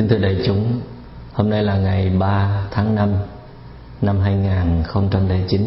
Kính 0.00 0.08
thưa 0.08 0.18
đại 0.18 0.36
chúng, 0.46 0.80
hôm 1.32 1.50
nay 1.50 1.62
là 1.62 1.76
ngày 1.76 2.10
3 2.18 2.66
tháng 2.70 2.94
5 2.94 3.14
năm 4.02 4.20
2009. 4.20 5.62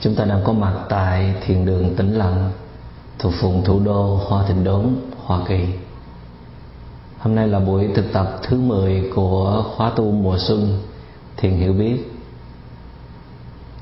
Chúng 0.00 0.14
ta 0.14 0.24
đang 0.24 0.40
có 0.44 0.52
mặt 0.52 0.74
tại 0.88 1.34
thiền 1.46 1.66
đường 1.66 1.96
Tĩnh 1.96 2.14
Lặng 2.14 2.50
thuộc 3.18 3.32
vùng 3.40 3.64
thủ 3.64 3.80
đô 3.80 4.20
Hoa 4.28 4.44
Thịnh 4.46 4.64
Đốn, 4.64 4.96
Hoa 5.24 5.40
Kỳ. 5.48 5.64
Hôm 7.18 7.34
nay 7.34 7.48
là 7.48 7.60
buổi 7.60 7.88
thực 7.94 8.12
tập 8.12 8.38
thứ 8.42 8.60
10 8.60 9.10
của 9.14 9.64
khóa 9.76 9.90
tu 9.90 10.10
mùa 10.10 10.38
xuân 10.38 10.82
Thiền 11.36 11.52
Hiểu 11.52 11.72
Biết. 11.72 11.96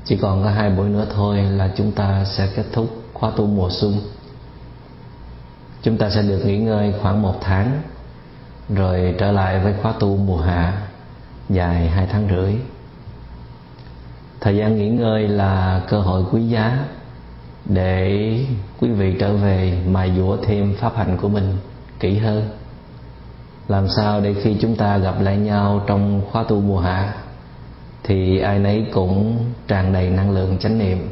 Chỉ 0.05 0.17
còn 0.17 0.43
có 0.43 0.49
hai 0.49 0.69
buổi 0.69 0.89
nữa 0.89 1.05
thôi 1.15 1.37
là 1.37 1.73
chúng 1.77 1.91
ta 1.91 2.25
sẽ 2.25 2.49
kết 2.55 2.65
thúc 2.73 2.89
khóa 3.13 3.31
tu 3.31 3.45
mùa 3.45 3.69
xuân. 3.71 3.93
Chúng 5.81 5.97
ta 5.97 6.09
sẽ 6.09 6.21
được 6.21 6.41
nghỉ 6.45 6.57
ngơi 6.57 6.93
khoảng 7.01 7.21
một 7.21 7.35
tháng 7.41 7.81
rồi 8.69 9.15
trở 9.17 9.31
lại 9.31 9.59
với 9.59 9.73
khóa 9.81 9.93
tu 9.99 10.17
mùa 10.17 10.41
hạ, 10.41 10.81
dài 11.49 11.87
hai 11.87 12.07
tháng 12.11 12.27
rưỡi. 12.29 12.55
Thời 14.41 14.57
gian 14.57 14.75
nghỉ 14.75 14.89
ngơi 14.89 15.27
là 15.27 15.81
cơ 15.89 15.99
hội 15.99 16.23
quý 16.31 16.43
giá 16.43 16.85
để 17.65 18.45
quý 18.79 18.89
vị 18.89 19.15
trở 19.19 19.33
về 19.33 19.77
mài 19.87 20.11
dũa 20.17 20.37
thêm 20.37 20.75
pháp 20.79 20.95
hành 20.95 21.17
của 21.17 21.29
mình 21.29 21.57
kỹ 21.99 22.17
hơn. 22.17 22.49
Làm 23.67 23.89
sao 23.89 24.21
để 24.21 24.35
khi 24.43 24.57
chúng 24.61 24.75
ta 24.75 24.97
gặp 24.97 25.21
lại 25.21 25.37
nhau 25.37 25.83
trong 25.87 26.21
khóa 26.31 26.43
tu 26.43 26.61
mùa 26.61 26.79
hạ, 26.79 27.13
thì 28.03 28.39
ai 28.39 28.59
nấy 28.59 28.85
cũng 28.93 29.45
tràn 29.67 29.93
đầy 29.93 30.09
năng 30.09 30.31
lượng 30.31 30.57
chánh 30.57 30.77
niệm. 30.77 31.09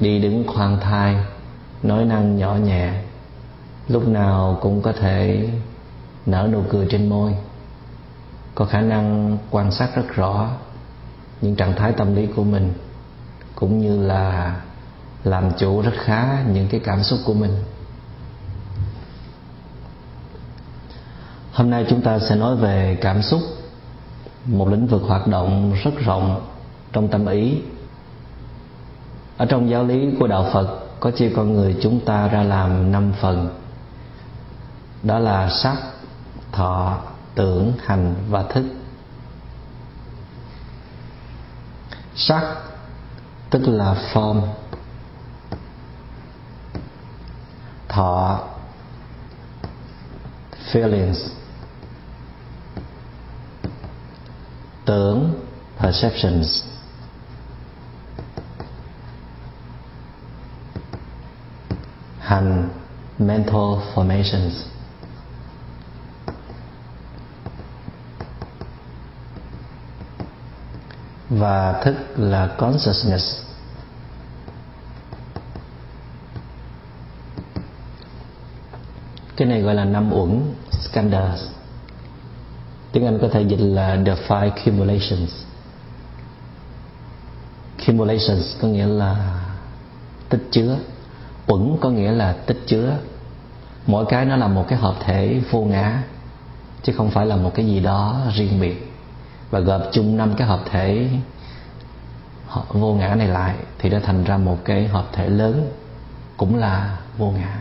Đi 0.00 0.18
đứng 0.18 0.44
khoan 0.46 0.80
thai, 0.80 1.16
nói 1.82 2.04
năng 2.04 2.36
nhỏ 2.36 2.54
nhẹ, 2.54 2.92
lúc 3.88 4.08
nào 4.08 4.58
cũng 4.62 4.82
có 4.82 4.92
thể 4.92 5.48
nở 6.26 6.48
nụ 6.52 6.62
cười 6.68 6.86
trên 6.90 7.08
môi. 7.08 7.34
Có 8.54 8.64
khả 8.64 8.80
năng 8.80 9.38
quan 9.50 9.72
sát 9.72 9.96
rất 9.96 10.14
rõ 10.14 10.50
những 11.40 11.56
trạng 11.56 11.76
thái 11.76 11.92
tâm 11.92 12.14
lý 12.14 12.26
của 12.36 12.44
mình, 12.44 12.72
cũng 13.54 13.78
như 13.78 14.06
là 14.06 14.56
làm 15.24 15.52
chủ 15.58 15.82
rất 15.82 15.94
khá 16.04 16.42
những 16.52 16.68
cái 16.68 16.80
cảm 16.84 17.02
xúc 17.02 17.18
của 17.24 17.34
mình. 17.34 17.52
Hôm 21.52 21.70
nay 21.70 21.86
chúng 21.88 22.02
ta 22.02 22.18
sẽ 22.18 22.36
nói 22.36 22.56
về 22.56 22.98
cảm 23.00 23.22
xúc, 23.22 23.40
một 24.44 24.68
lĩnh 24.68 24.86
vực 24.86 25.02
hoạt 25.02 25.26
động 25.26 25.74
rất 25.84 25.94
rộng 26.04 26.46
trong 26.92 27.08
tâm 27.08 27.26
ý. 27.26 27.58
Ở 29.36 29.46
trong 29.46 29.70
giáo 29.70 29.84
lý 29.84 30.14
của 30.18 30.26
đạo 30.26 30.50
phật, 30.52 30.78
có 31.00 31.10
chia 31.10 31.32
con 31.36 31.52
người 31.52 31.76
chúng 31.82 32.00
ta 32.00 32.28
ra 32.28 32.42
làm 32.42 32.92
năm 32.92 33.12
phần. 33.20 33.48
Đó 35.02 35.18
là 35.18 35.50
sắc 35.50 35.76
thọ, 36.56 36.98
tưởng, 37.34 37.72
hành 37.84 38.14
và 38.28 38.42
thức. 38.42 38.64
Sắc, 42.14 42.56
tức 43.50 43.62
là 43.66 43.94
form. 44.12 44.42
Thọ, 47.88 48.40
feelings. 50.72 51.28
Tưởng, 54.84 55.34
perceptions. 55.78 56.64
Hành, 62.20 62.68
mental 63.18 63.80
formations. 63.94 64.75
Và 71.30 71.80
thức 71.82 71.94
là 72.16 72.46
consciousness. 72.46 73.42
Cái 79.36 79.48
này 79.48 79.60
gọi 79.60 79.74
là 79.74 79.84
năm 79.84 80.12
uẩn 80.12 80.54
skandhas 80.70 81.40
tiếng 82.92 83.06
anh 83.06 83.18
có 83.22 83.28
thể 83.32 83.42
dịch 83.42 83.60
là 83.60 83.98
the 84.06 84.14
five 84.28 84.50
cumulations. 84.64 85.30
Cumulations 87.86 88.56
có 88.60 88.68
nghĩa 88.68 88.86
là 88.86 89.40
tích 90.28 90.48
chứa. 90.50 90.76
Uẩn 91.46 91.76
có 91.80 91.90
nghĩa 91.90 92.12
là 92.12 92.32
tích 92.32 92.62
chứa. 92.66 92.96
Mỗi 93.86 94.06
cái 94.08 94.24
nó 94.24 94.36
là 94.36 94.48
một 94.48 94.64
cái 94.68 94.78
hợp 94.78 94.94
thể 95.00 95.40
vô 95.50 95.60
ngã, 95.60 96.02
chứ 96.82 96.92
không 96.96 97.10
phải 97.10 97.26
là 97.26 97.36
một 97.36 97.52
cái 97.54 97.66
gì 97.66 97.80
đó 97.80 98.20
riêng 98.34 98.60
biệt 98.60 98.85
và 99.50 99.60
gộp 99.60 99.82
chung 99.92 100.16
năm 100.16 100.34
cái 100.36 100.48
hợp 100.48 100.60
thể 100.70 101.08
vô 102.68 102.94
ngã 102.94 103.14
này 103.14 103.28
lại 103.28 103.56
thì 103.78 103.90
đã 103.90 104.00
thành 104.02 104.24
ra 104.24 104.36
một 104.36 104.58
cái 104.64 104.88
hợp 104.88 105.06
thể 105.12 105.28
lớn 105.28 105.70
cũng 106.36 106.56
là 106.56 106.98
vô 107.18 107.30
ngã. 107.30 107.58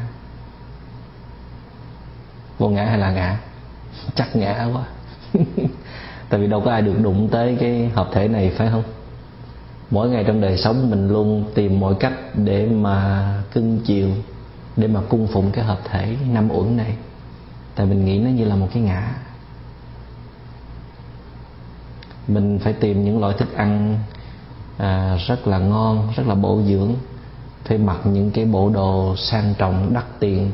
Vô 2.58 2.70
ngã 2.70 2.86
hay 2.86 2.98
là 2.98 3.12
ngã? 3.12 3.40
Chắc 4.16 4.36
ngã 4.36 4.68
quá. 4.74 4.84
Tại 6.30 6.40
vì 6.40 6.48
đâu 6.48 6.62
có 6.66 6.72
ai 6.72 6.82
được 6.82 7.00
đụng 7.02 7.30
tới 7.32 7.58
cái 7.60 7.90
hợp 7.94 8.10
thể 8.14 8.28
này, 8.28 8.52
phải 8.58 8.70
không? 8.72 8.84
Mỗi 9.90 10.10
ngày 10.10 10.24
trong 10.24 10.42
đời 10.42 10.58
sống 10.58 10.90
mình 10.90 11.08
luôn 11.08 11.46
tìm 11.56 11.80
mọi 11.80 11.96
cách 12.00 12.14
để 12.34 12.68
mà 12.68 13.26
cưng 13.54 13.80
chiều, 13.86 14.10
để 14.78 14.88
mà 14.88 15.02
cung 15.10 15.28
phụng 15.28 15.52
cái 15.52 15.64
hợp 15.64 15.80
thể 15.90 16.16
năm 16.30 16.50
uẩn 16.52 16.78
này. 16.78 16.96
Tại 17.76 17.86
mình 17.86 18.06
nghĩ 18.06 18.20
nó 18.20 18.30
như 18.30 18.46
là 18.46 18.56
một 18.56 18.68
cái 18.74 18.84
ngã 18.84 19.16
mình 22.28 22.60
phải 22.60 22.74
tìm 22.74 23.06
những 23.06 23.20
loại 23.20 23.36
thức 23.38 23.56
ăn 23.56 24.00
à, 24.78 25.18
rất 25.28 25.48
là 25.48 25.58
ngon 25.58 26.14
rất 26.16 26.28
là 26.28 26.36
bổ 26.36 26.62
dưỡng. 26.68 26.94
Phải 27.66 27.78
mặc 27.78 27.98
những 28.04 28.32
cái 28.32 28.46
bộ 28.46 28.70
đồ 28.70 29.16
sang 29.18 29.54
trọng 29.58 29.94
đắt 29.94 30.20
tiền. 30.20 30.52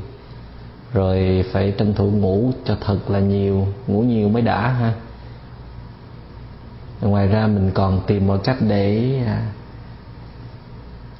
Rồi 0.93 1.45
phải 1.51 1.73
tranh 1.77 1.93
thủ 1.93 2.11
ngủ 2.11 2.51
cho 2.65 2.77
thật 2.81 2.97
là 3.07 3.19
nhiều 3.19 3.67
ngủ 3.87 4.01
nhiều 4.01 4.29
mới 4.29 4.41
đã 4.41 4.67
ha. 4.67 4.93
Ngoài 7.01 7.27
ra 7.27 7.47
mình 7.47 7.71
còn 7.73 8.01
tìm 8.07 8.27
mọi 8.27 8.39
cách 8.43 8.57
để 8.59 9.15
à, 9.25 9.51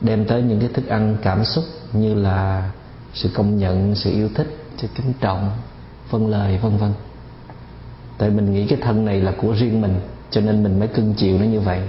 đem 0.02 0.26
tới 0.26 0.42
những 0.42 0.60
cái 0.60 0.70
thức 0.74 0.88
ăn 0.88 1.18
cảm 1.22 1.46
xúc 1.46 1.64
như 1.94 2.16
là 2.16 2.72
sự 3.14 3.30
công 3.34 3.58
nhận 3.58 3.96
sự 3.96 4.12
yêu 4.12 4.30
thích 4.36 4.58
sự 4.78 4.88
kính 4.96 5.14
trọng 5.20 5.52
phân 6.10 6.28
lời 6.28 6.58
vân 6.58 6.78
vân. 6.78 6.94
Tại 8.18 8.30
mình 8.30 8.54
nghĩ 8.54 8.68
cái 8.68 8.80
thân 8.82 9.06
này 9.06 9.22
là 9.22 9.34
của 9.42 9.56
riêng 9.56 9.82
mình 9.82 10.00
cho 10.32 10.42
nên 10.42 10.64
mình 10.64 10.80
mới 10.80 10.88
cưng 10.88 11.14
chiều 11.14 11.40
nó 11.40 11.46
như 11.46 11.60
vậy. 11.60 11.82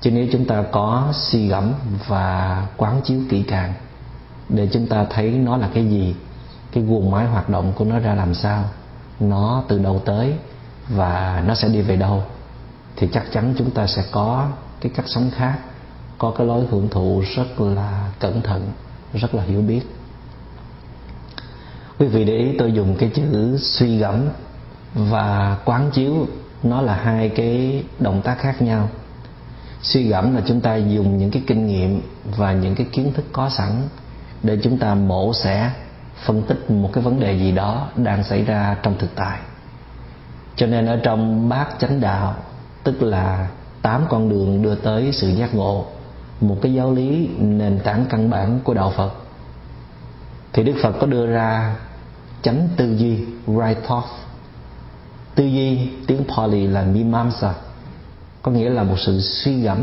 Chứ 0.00 0.10
nếu 0.10 0.26
chúng 0.32 0.44
ta 0.44 0.62
có 0.72 1.08
suy 1.12 1.48
gẫm 1.48 1.72
và 2.06 2.66
quán 2.76 3.00
chiếu 3.04 3.20
kỹ 3.30 3.42
càng, 3.42 3.72
để 4.48 4.68
chúng 4.72 4.86
ta 4.86 5.06
thấy 5.10 5.30
nó 5.30 5.56
là 5.56 5.68
cái 5.74 5.88
gì, 5.88 6.14
cái 6.72 6.84
guồng 6.84 7.10
máy 7.10 7.26
hoạt 7.26 7.48
động 7.48 7.72
của 7.76 7.84
nó 7.84 7.98
ra 7.98 8.14
làm 8.14 8.34
sao, 8.34 8.64
nó 9.20 9.62
từ 9.68 9.78
đâu 9.78 10.02
tới 10.04 10.34
và 10.88 11.42
nó 11.46 11.54
sẽ 11.54 11.68
đi 11.68 11.80
về 11.80 11.96
đâu, 11.96 12.22
thì 12.96 13.08
chắc 13.12 13.32
chắn 13.32 13.54
chúng 13.58 13.70
ta 13.70 13.86
sẽ 13.86 14.04
có 14.10 14.48
cái 14.80 14.92
cách 14.94 15.08
sống 15.08 15.30
khác, 15.34 15.58
có 16.18 16.30
cái 16.30 16.46
lối 16.46 16.66
hưởng 16.70 16.88
thụ 16.88 17.22
rất 17.36 17.60
là 17.60 18.10
cẩn 18.20 18.42
thận, 18.42 18.68
rất 19.14 19.34
là 19.34 19.42
hiểu 19.42 19.62
biết. 19.62 19.82
Quý 21.98 22.06
vị 22.06 22.24
để 22.24 22.36
ý 22.36 22.56
tôi 22.58 22.72
dùng 22.72 22.96
cái 22.96 23.10
chữ 23.14 23.56
suy 23.60 23.98
gẫm 23.98 24.28
và 24.94 25.58
quán 25.64 25.90
chiếu 25.90 26.26
nó 26.64 26.82
là 26.82 26.94
hai 26.94 27.28
cái 27.28 27.84
động 27.98 28.22
tác 28.22 28.38
khác 28.38 28.62
nhau. 28.62 28.88
Suy 29.82 30.08
gẫm 30.08 30.34
là 30.34 30.42
chúng 30.46 30.60
ta 30.60 30.76
dùng 30.76 31.18
những 31.18 31.30
cái 31.30 31.42
kinh 31.46 31.66
nghiệm 31.66 32.02
và 32.36 32.52
những 32.52 32.74
cái 32.74 32.86
kiến 32.92 33.12
thức 33.12 33.24
có 33.32 33.48
sẵn 33.48 33.70
để 34.42 34.58
chúng 34.62 34.78
ta 34.78 34.94
mổ 34.94 35.34
xẻ, 35.34 35.70
phân 36.24 36.42
tích 36.42 36.70
một 36.70 36.90
cái 36.92 37.04
vấn 37.04 37.20
đề 37.20 37.38
gì 37.38 37.52
đó 37.52 37.88
đang 37.96 38.24
xảy 38.24 38.44
ra 38.44 38.76
trong 38.82 38.94
thực 38.98 39.14
tại. 39.14 39.38
Cho 40.56 40.66
nên 40.66 40.86
ở 40.86 41.00
trong 41.02 41.48
bát 41.48 41.68
chánh 41.78 42.00
đạo, 42.00 42.34
tức 42.84 43.02
là 43.02 43.48
tám 43.82 44.02
con 44.08 44.28
đường 44.28 44.62
đưa 44.62 44.74
tới 44.74 45.12
sự 45.12 45.28
giác 45.28 45.54
ngộ, 45.54 45.86
một 46.40 46.56
cái 46.62 46.74
giáo 46.74 46.92
lý 46.92 47.28
nền 47.38 47.78
tảng 47.84 48.04
căn 48.10 48.30
bản 48.30 48.60
của 48.64 48.74
đạo 48.74 48.92
phật. 48.96 49.12
Thì 50.52 50.62
đức 50.62 50.74
phật 50.82 50.92
có 51.00 51.06
đưa 51.06 51.26
ra 51.26 51.76
chánh 52.42 52.68
tư 52.76 52.96
duy, 52.96 53.16
right 53.46 53.84
thought 53.86 54.04
tư 55.34 55.44
duy, 55.44 55.88
tiếng 56.06 56.24
Pali 56.36 56.66
là 56.66 56.82
mimamsa. 56.82 57.54
Có 58.42 58.52
nghĩa 58.52 58.70
là 58.70 58.82
một 58.82 58.96
sự 58.98 59.20
suy 59.20 59.60
gẫm. 59.60 59.78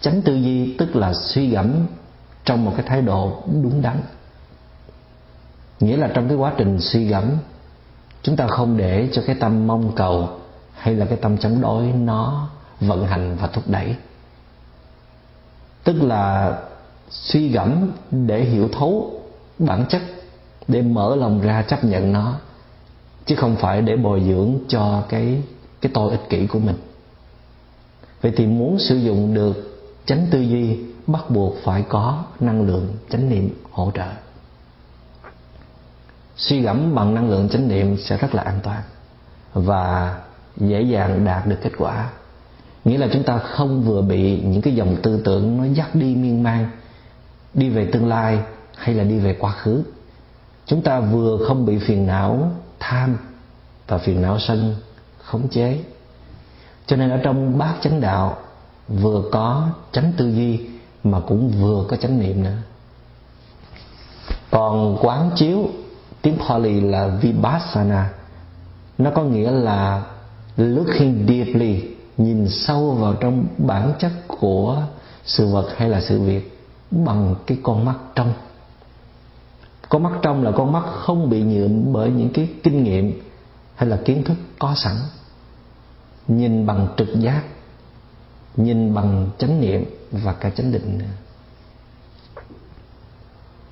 Chánh 0.00 0.22
tư 0.22 0.34
duy 0.34 0.76
tức 0.78 0.96
là 0.96 1.14
suy 1.14 1.50
gẫm 1.50 1.86
trong 2.44 2.64
một 2.64 2.72
cái 2.76 2.86
thái 2.88 3.02
độ 3.02 3.42
đúng 3.62 3.82
đắn. 3.82 4.00
Nghĩa 5.80 5.96
là 5.96 6.10
trong 6.14 6.28
cái 6.28 6.36
quá 6.36 6.52
trình 6.56 6.80
suy 6.80 7.04
gẫm, 7.04 7.24
chúng 8.22 8.36
ta 8.36 8.46
không 8.46 8.76
để 8.76 9.08
cho 9.12 9.22
cái 9.26 9.36
tâm 9.40 9.66
mong 9.66 9.92
cầu 9.96 10.28
hay 10.74 10.94
là 10.94 11.06
cái 11.06 11.18
tâm 11.22 11.38
chống 11.38 11.60
đối 11.60 11.82
nó 11.86 12.48
vận 12.80 13.06
hành 13.06 13.36
và 13.40 13.46
thúc 13.46 13.64
đẩy. 13.66 13.96
Tức 15.84 16.02
là 16.02 16.58
suy 17.10 17.48
gẫm 17.48 17.90
để 18.10 18.44
hiểu 18.44 18.68
thấu 18.72 19.20
bản 19.58 19.84
chất, 19.88 20.02
để 20.68 20.82
mở 20.82 21.16
lòng 21.16 21.40
ra 21.40 21.62
chấp 21.62 21.84
nhận 21.84 22.12
nó 22.12 22.34
chứ 23.26 23.34
không 23.34 23.56
phải 23.56 23.82
để 23.82 23.96
bồi 23.96 24.22
dưỡng 24.26 24.58
cho 24.68 25.02
cái 25.08 25.42
cái 25.80 25.90
tôi 25.94 26.10
ích 26.10 26.28
kỷ 26.28 26.46
của 26.46 26.58
mình. 26.58 26.76
Vậy 28.22 28.32
thì 28.36 28.46
muốn 28.46 28.78
sử 28.78 28.96
dụng 28.96 29.34
được 29.34 29.82
chánh 30.06 30.26
tư 30.30 30.40
duy, 30.40 30.78
bắt 31.06 31.30
buộc 31.30 31.54
phải 31.64 31.84
có 31.88 32.24
năng 32.40 32.62
lượng 32.62 32.88
chánh 33.10 33.28
niệm 33.28 33.50
hỗ 33.70 33.90
trợ. 33.94 34.08
Suy 36.36 36.60
gẫm 36.60 36.94
bằng 36.94 37.14
năng 37.14 37.30
lượng 37.30 37.48
chánh 37.48 37.68
niệm 37.68 37.96
sẽ 37.96 38.16
rất 38.16 38.34
là 38.34 38.42
an 38.42 38.58
toàn 38.62 38.82
và 39.54 40.18
dễ 40.56 40.82
dàng 40.82 41.24
đạt 41.24 41.46
được 41.46 41.56
kết 41.62 41.72
quả. 41.78 42.10
Nghĩa 42.84 42.98
là 42.98 43.08
chúng 43.12 43.22
ta 43.22 43.38
không 43.38 43.82
vừa 43.82 44.02
bị 44.02 44.40
những 44.40 44.62
cái 44.62 44.74
dòng 44.74 44.96
tư 45.02 45.22
tưởng 45.24 45.58
nó 45.58 45.64
dắt 45.64 45.94
đi 45.94 46.14
miên 46.14 46.42
man, 46.42 46.70
đi 47.54 47.68
về 47.68 47.88
tương 47.92 48.08
lai 48.08 48.38
hay 48.76 48.94
là 48.94 49.04
đi 49.04 49.18
về 49.18 49.36
quá 49.38 49.52
khứ. 49.52 49.82
Chúng 50.66 50.82
ta 50.82 51.00
vừa 51.00 51.38
không 51.48 51.66
bị 51.66 51.78
phiền 51.78 52.06
não 52.06 52.50
tham 52.80 53.16
và 53.86 53.98
phiền 53.98 54.22
não 54.22 54.38
sân 54.38 54.74
khống 55.18 55.48
chế. 55.48 55.80
Cho 56.86 56.96
nên 56.96 57.10
ở 57.10 57.18
trong 57.22 57.58
bát 57.58 57.74
chánh 57.82 58.00
đạo, 58.00 58.36
vừa 58.88 59.22
có 59.32 59.68
chánh 59.92 60.12
tư 60.16 60.32
duy 60.32 60.60
mà 61.04 61.20
cũng 61.20 61.48
vừa 61.48 61.84
có 61.88 61.96
chánh 61.96 62.20
niệm 62.20 62.42
nữa. 62.42 62.56
Còn 64.50 64.98
quán 65.00 65.30
chiếu 65.36 65.68
tiếng 66.22 66.36
Pali 66.48 66.80
là 66.80 67.06
vipassana. 67.06 68.12
Nó 68.98 69.10
có 69.10 69.22
nghĩa 69.22 69.50
là 69.50 70.02
looking 70.56 71.26
deeply, 71.28 71.82
nhìn 72.16 72.48
sâu 72.48 72.90
vào 72.90 73.14
trong 73.14 73.46
bản 73.58 73.92
chất 73.98 74.12
của 74.26 74.82
sự 75.24 75.46
vật 75.46 75.68
hay 75.76 75.88
là 75.88 76.00
sự 76.00 76.20
việc 76.20 76.60
bằng 76.90 77.34
cái 77.46 77.58
con 77.62 77.84
mắt 77.84 77.94
trong 78.14 78.32
con 79.88 80.02
mắt 80.02 80.12
trong 80.22 80.44
là 80.44 80.52
con 80.56 80.72
mắt 80.72 80.84
không 80.86 81.30
bị 81.30 81.42
nhuộm 81.42 81.92
bởi 81.92 82.10
những 82.10 82.30
cái 82.32 82.48
kinh 82.62 82.84
nghiệm 82.84 83.20
hay 83.74 83.88
là 83.88 83.98
kiến 84.04 84.24
thức 84.24 84.36
có 84.58 84.74
sẵn. 84.74 84.96
Nhìn 86.28 86.66
bằng 86.66 86.88
trực 86.96 87.08
giác, 87.20 87.42
nhìn 88.56 88.94
bằng 88.94 89.30
chánh 89.38 89.60
niệm 89.60 89.84
và 90.12 90.32
cả 90.32 90.50
chánh 90.50 90.72
định. 90.72 90.98
Nữa 90.98 91.04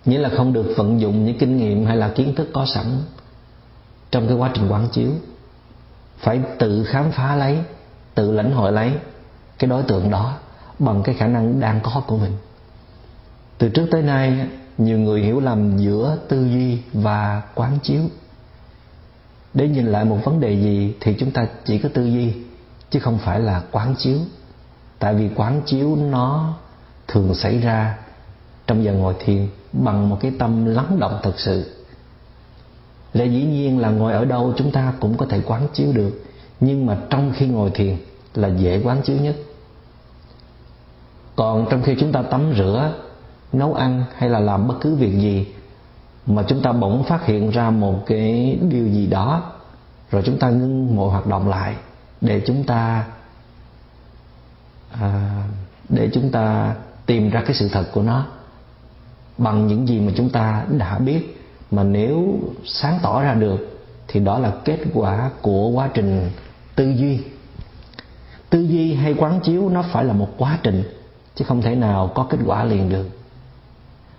nghĩa 0.04 0.18
là 0.18 0.28
không 0.36 0.52
được 0.52 0.74
vận 0.76 1.00
dụng 1.00 1.24
những 1.24 1.38
kinh 1.38 1.56
nghiệm 1.56 1.86
hay 1.86 1.96
là 1.96 2.08
kiến 2.08 2.34
thức 2.34 2.48
có 2.52 2.66
sẵn 2.66 2.86
trong 4.10 4.28
cái 4.28 4.36
quá 4.36 4.50
trình 4.54 4.68
quán 4.68 4.88
chiếu. 4.92 5.10
Phải 6.18 6.40
tự 6.58 6.84
khám 6.84 7.10
phá 7.10 7.36
lấy, 7.36 7.58
tự 8.14 8.32
lãnh 8.32 8.52
hội 8.52 8.72
lấy 8.72 8.92
cái 9.58 9.70
đối 9.70 9.82
tượng 9.82 10.10
đó 10.10 10.36
bằng 10.78 11.02
cái 11.02 11.14
khả 11.14 11.26
năng 11.26 11.60
đang 11.60 11.80
có 11.82 12.02
của 12.06 12.16
mình. 12.16 12.32
Từ 13.58 13.68
trước 13.68 13.86
tới 13.90 14.02
nay 14.02 14.46
nhiều 14.78 14.98
người 14.98 15.22
hiểu 15.22 15.40
lầm 15.40 15.78
giữa 15.78 16.18
tư 16.28 16.44
duy 16.44 16.78
và 16.92 17.42
quán 17.54 17.78
chiếu. 17.82 18.02
Để 19.54 19.68
nhìn 19.68 19.86
lại 19.86 20.04
một 20.04 20.18
vấn 20.24 20.40
đề 20.40 20.52
gì 20.52 20.94
thì 21.00 21.14
chúng 21.18 21.30
ta 21.30 21.46
chỉ 21.64 21.78
có 21.78 21.88
tư 21.94 22.04
duy, 22.04 22.32
chứ 22.90 23.00
không 23.00 23.18
phải 23.18 23.40
là 23.40 23.62
quán 23.70 23.94
chiếu. 23.98 24.18
Tại 24.98 25.14
vì 25.14 25.30
quán 25.36 25.62
chiếu 25.66 25.96
nó 25.96 26.54
thường 27.08 27.34
xảy 27.34 27.58
ra 27.58 27.98
trong 28.66 28.84
giờ 28.84 28.92
ngồi 28.92 29.14
thiền 29.18 29.48
bằng 29.72 30.08
một 30.08 30.18
cái 30.20 30.32
tâm 30.38 30.64
lắng 30.64 30.96
động 30.98 31.18
thật 31.22 31.34
sự. 31.36 31.70
Lẽ 33.12 33.26
dĩ 33.26 33.42
nhiên 33.44 33.78
là 33.78 33.90
ngồi 33.90 34.12
ở 34.12 34.24
đâu 34.24 34.52
chúng 34.56 34.70
ta 34.70 34.92
cũng 35.00 35.16
có 35.16 35.26
thể 35.26 35.40
quán 35.46 35.68
chiếu 35.72 35.92
được, 35.92 36.24
nhưng 36.60 36.86
mà 36.86 36.98
trong 37.10 37.32
khi 37.36 37.46
ngồi 37.46 37.70
thiền 37.70 37.96
là 38.34 38.48
dễ 38.48 38.80
quán 38.84 39.02
chiếu 39.02 39.16
nhất. 39.16 39.36
Còn 41.36 41.66
trong 41.70 41.82
khi 41.82 41.96
chúng 42.00 42.12
ta 42.12 42.22
tắm 42.22 42.54
rửa 42.56 42.92
nấu 43.58 43.74
ăn 43.74 44.04
hay 44.16 44.30
là 44.30 44.40
làm 44.40 44.68
bất 44.68 44.74
cứ 44.80 44.94
việc 44.94 45.12
gì 45.12 45.46
mà 46.26 46.42
chúng 46.48 46.62
ta 46.62 46.72
bỗng 46.72 47.04
phát 47.04 47.26
hiện 47.26 47.50
ra 47.50 47.70
một 47.70 48.06
cái 48.06 48.58
điều 48.68 48.88
gì 48.88 49.06
đó 49.06 49.52
rồi 50.10 50.22
chúng 50.26 50.38
ta 50.38 50.50
ngưng 50.50 50.96
mọi 50.96 51.10
hoạt 51.10 51.26
động 51.26 51.48
lại 51.48 51.76
để 52.20 52.42
chúng 52.46 52.64
ta 52.64 53.04
à, 55.00 55.42
để 55.88 56.10
chúng 56.12 56.30
ta 56.30 56.74
tìm 57.06 57.30
ra 57.30 57.42
cái 57.46 57.54
sự 57.54 57.68
thật 57.68 57.84
của 57.92 58.02
nó 58.02 58.26
bằng 59.38 59.66
những 59.66 59.88
gì 59.88 60.00
mà 60.00 60.12
chúng 60.16 60.30
ta 60.30 60.64
đã 60.68 60.98
biết. 60.98 61.40
Mà 61.70 61.82
nếu 61.82 62.38
sáng 62.64 62.98
tỏ 63.02 63.22
ra 63.22 63.34
được 63.34 63.80
thì 64.08 64.20
đó 64.20 64.38
là 64.38 64.52
kết 64.64 64.78
quả 64.94 65.30
của 65.42 65.68
quá 65.68 65.90
trình 65.94 66.30
tư 66.74 66.90
duy. 66.90 67.20
Tư 68.50 68.60
duy 68.60 68.94
hay 68.94 69.14
quán 69.14 69.40
chiếu 69.40 69.68
nó 69.68 69.82
phải 69.82 70.04
là 70.04 70.12
một 70.12 70.28
quá 70.38 70.58
trình 70.62 70.82
chứ 71.34 71.44
không 71.44 71.62
thể 71.62 71.74
nào 71.74 72.12
có 72.14 72.26
kết 72.30 72.38
quả 72.46 72.64
liền 72.64 72.88
được 72.88 73.08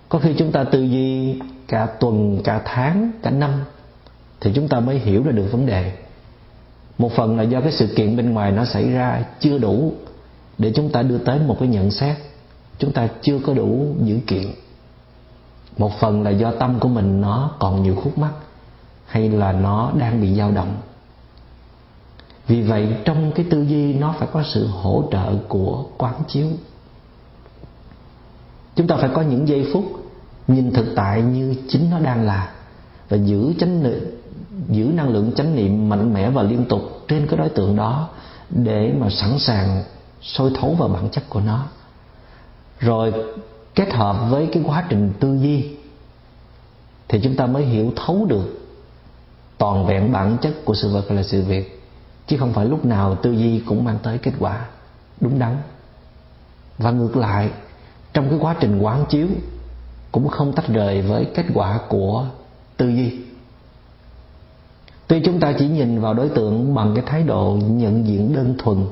có 0.08 0.18
khi 0.18 0.34
chúng 0.38 0.52
ta 0.52 0.64
tư 0.64 0.82
duy 0.82 1.38
cả 1.68 1.86
tuần, 2.00 2.40
cả 2.44 2.62
tháng, 2.64 3.10
cả 3.22 3.30
năm 3.30 3.50
thì 4.40 4.52
chúng 4.54 4.68
ta 4.68 4.80
mới 4.80 4.98
hiểu 4.98 5.22
ra 5.22 5.32
được 5.32 5.48
vấn 5.52 5.66
đề. 5.66 5.92
Một 6.98 7.12
phần 7.12 7.36
là 7.36 7.42
do 7.42 7.60
cái 7.60 7.72
sự 7.72 7.86
kiện 7.96 8.16
bên 8.16 8.30
ngoài 8.30 8.52
nó 8.52 8.64
xảy 8.64 8.90
ra 8.90 9.24
chưa 9.40 9.58
đủ 9.58 9.92
để 10.58 10.72
chúng 10.74 10.90
ta 10.90 11.02
đưa 11.02 11.18
tới 11.18 11.38
một 11.38 11.56
cái 11.58 11.68
nhận 11.68 11.90
xét. 11.90 12.16
Chúng 12.78 12.92
ta 12.92 13.08
chưa 13.22 13.38
có 13.38 13.54
đủ 13.54 13.94
dữ 14.02 14.18
kiện. 14.26 14.46
Một 15.78 16.00
phần 16.00 16.22
là 16.22 16.30
do 16.30 16.50
tâm 16.50 16.78
của 16.80 16.88
mình 16.88 17.20
nó 17.20 17.50
còn 17.58 17.82
nhiều 17.82 17.96
khúc 17.96 18.18
mắc 18.18 18.32
hay 19.06 19.28
là 19.28 19.52
nó 19.52 19.92
đang 19.98 20.20
bị 20.20 20.34
dao 20.34 20.52
động. 20.52 20.76
Vì 22.46 22.62
vậy, 22.62 22.88
trong 23.04 23.32
cái 23.32 23.46
tư 23.50 23.62
duy 23.62 23.94
nó 23.94 24.14
phải 24.18 24.28
có 24.32 24.42
sự 24.42 24.66
hỗ 24.66 25.04
trợ 25.10 25.34
của 25.48 25.84
quán 25.98 26.14
chiếu 26.28 26.46
chúng 28.76 28.86
ta 28.86 28.96
phải 28.96 29.10
có 29.14 29.22
những 29.22 29.48
giây 29.48 29.70
phút 29.72 29.84
nhìn 30.48 30.72
thực 30.72 30.86
tại 30.96 31.22
như 31.22 31.54
chính 31.68 31.90
nó 31.90 31.98
đang 31.98 32.26
là 32.26 32.52
và 33.08 33.16
giữ 33.16 33.52
chánh 33.58 33.82
niệm 33.82 34.16
giữ 34.68 34.84
năng 34.84 35.08
lượng 35.08 35.32
chánh 35.36 35.56
niệm 35.56 35.88
mạnh 35.88 36.14
mẽ 36.14 36.30
và 36.30 36.42
liên 36.42 36.64
tục 36.64 36.82
trên 37.08 37.26
cái 37.26 37.38
đối 37.38 37.48
tượng 37.48 37.76
đó 37.76 38.08
để 38.50 38.92
mà 38.98 39.10
sẵn 39.10 39.38
sàng 39.38 39.84
sôi 40.22 40.50
thấu 40.60 40.74
vào 40.74 40.88
bản 40.88 41.08
chất 41.08 41.24
của 41.28 41.40
nó. 41.40 41.66
Rồi 42.80 43.12
kết 43.74 43.92
hợp 43.92 44.16
với 44.30 44.48
cái 44.52 44.62
quá 44.66 44.84
trình 44.88 45.12
tư 45.20 45.38
duy 45.42 45.68
thì 47.08 47.20
chúng 47.22 47.36
ta 47.36 47.46
mới 47.46 47.64
hiểu 47.64 47.92
thấu 47.96 48.26
được 48.28 48.68
toàn 49.58 49.86
vẹn 49.86 50.12
bản 50.12 50.36
chất 50.40 50.54
của 50.64 50.74
sự 50.74 50.88
vật 50.88 51.10
là 51.10 51.22
sự 51.22 51.42
việc, 51.42 51.82
chứ 52.26 52.36
không 52.36 52.52
phải 52.52 52.66
lúc 52.66 52.84
nào 52.84 53.14
tư 53.14 53.32
duy 53.32 53.62
cũng 53.66 53.84
mang 53.84 53.98
tới 54.02 54.18
kết 54.18 54.32
quả 54.38 54.64
đúng 55.20 55.38
đắn. 55.38 55.56
Và 56.78 56.90
ngược 56.90 57.16
lại 57.16 57.50
trong 58.16 58.30
cái 58.30 58.38
quá 58.42 58.56
trình 58.60 58.78
quán 58.78 59.04
chiếu, 59.08 59.26
cũng 60.12 60.28
không 60.28 60.52
tách 60.52 60.68
rời 60.68 61.02
với 61.02 61.26
kết 61.34 61.44
quả 61.54 61.80
của 61.88 62.26
tư 62.76 62.88
duy. 62.88 63.18
Tuy 65.06 65.20
chúng 65.24 65.40
ta 65.40 65.52
chỉ 65.58 65.68
nhìn 65.68 66.00
vào 66.00 66.14
đối 66.14 66.28
tượng 66.28 66.74
bằng 66.74 66.94
cái 66.94 67.04
thái 67.06 67.22
độ 67.22 67.58
nhận 67.62 68.06
diện 68.06 68.34
đơn 68.34 68.54
thuần, 68.58 68.86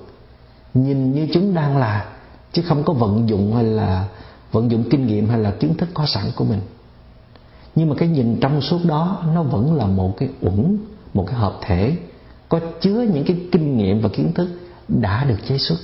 nhìn 0.75 1.13
như 1.13 1.29
chúng 1.35 1.55
đang 1.55 1.77
là, 1.77 2.07
chứ 2.53 2.63
không 2.63 2.85
có 2.85 2.93
vận 2.93 3.29
dụng 3.29 3.55
hay 3.55 3.65
là 3.65 4.09
vận 4.53 4.71
dụng 4.71 4.85
kinh 4.91 5.07
nghiệm 5.07 5.29
hay 5.29 5.39
là 5.39 5.51
kiến 5.51 5.75
thức 5.77 5.89
có 5.95 6.07
sẵn 6.07 6.25
của 6.37 6.45
mình. 6.45 6.61
Nhưng 7.75 7.89
mà 7.89 7.95
cái 7.99 8.09
nhìn 8.09 8.41
trong 8.41 8.61
suốt 8.61 8.81
đó, 8.85 9.23
nó 9.35 9.43
vẫn 9.43 9.75
là 9.75 9.87
một 9.87 10.17
cái 10.17 10.29
uẩn, 10.41 10.79
một 11.15 11.25
cái 11.27 11.37
hợp 11.37 11.59
thể, 11.61 11.97
có 12.49 12.61
chứa 12.81 13.03
những 13.13 13.25
cái 13.25 13.37
kinh 13.53 13.77
nghiệm 13.77 14.01
và 14.01 14.09
kiến 14.09 14.33
thức 14.33 14.49
đã 14.89 15.25
được 15.25 15.39
chế 15.49 15.59
xuất. 15.59 15.77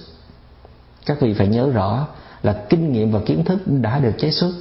Các 1.07 1.21
vị 1.21 1.35
phải 1.35 1.49
nhớ 1.49 1.71
rõ 1.71 2.07
là 2.43 2.53
kinh 2.69 2.93
nghiệm 2.93 3.13
và 3.13 3.21
kiến 3.27 3.45
thức 3.45 3.59
đã 3.67 3.99
được 3.99 4.13
chế 4.19 4.31
xuất, 4.31 4.53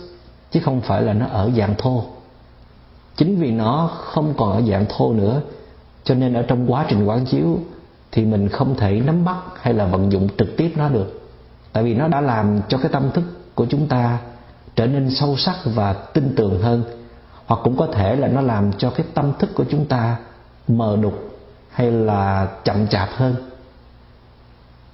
chứ 0.51 0.59
không 0.65 0.81
phải 0.81 1.01
là 1.01 1.13
nó 1.13 1.25
ở 1.25 1.51
dạng 1.57 1.75
thô. 1.77 2.03
Chính 3.15 3.39
vì 3.39 3.51
nó 3.51 3.89
không 3.93 4.33
còn 4.37 4.51
ở 4.51 4.61
dạng 4.61 4.85
thô 4.89 5.13
nữa, 5.13 5.41
cho 6.03 6.15
nên 6.15 6.33
ở 6.33 6.41
trong 6.41 6.71
quá 6.71 6.85
trình 6.89 7.05
quán 7.05 7.25
chiếu 7.25 7.59
thì 8.11 8.25
mình 8.25 8.49
không 8.49 8.75
thể 8.75 8.99
nắm 8.99 9.25
bắt 9.25 9.37
hay 9.61 9.73
là 9.73 9.85
vận 9.85 10.11
dụng 10.11 10.27
trực 10.37 10.57
tiếp 10.57 10.73
nó 10.75 10.89
được. 10.89 11.21
Tại 11.73 11.83
vì 11.83 11.93
nó 11.93 12.07
đã 12.07 12.21
làm 12.21 12.59
cho 12.67 12.77
cái 12.77 12.91
tâm 12.91 13.11
thức 13.11 13.23
của 13.55 13.65
chúng 13.69 13.87
ta 13.87 14.17
trở 14.75 14.87
nên 14.87 15.09
sâu 15.09 15.37
sắc 15.37 15.55
và 15.65 15.93
tin 15.93 16.33
tưởng 16.35 16.61
hơn, 16.61 16.83
hoặc 17.45 17.61
cũng 17.63 17.77
có 17.77 17.87
thể 17.87 18.15
là 18.15 18.27
nó 18.27 18.41
làm 18.41 18.71
cho 18.77 18.89
cái 18.89 19.05
tâm 19.13 19.33
thức 19.39 19.49
của 19.55 19.65
chúng 19.69 19.85
ta 19.85 20.17
mờ 20.67 20.97
đục 21.01 21.29
hay 21.69 21.91
là 21.91 22.47
chậm 22.63 22.87
chạp 22.87 23.09
hơn. 23.15 23.35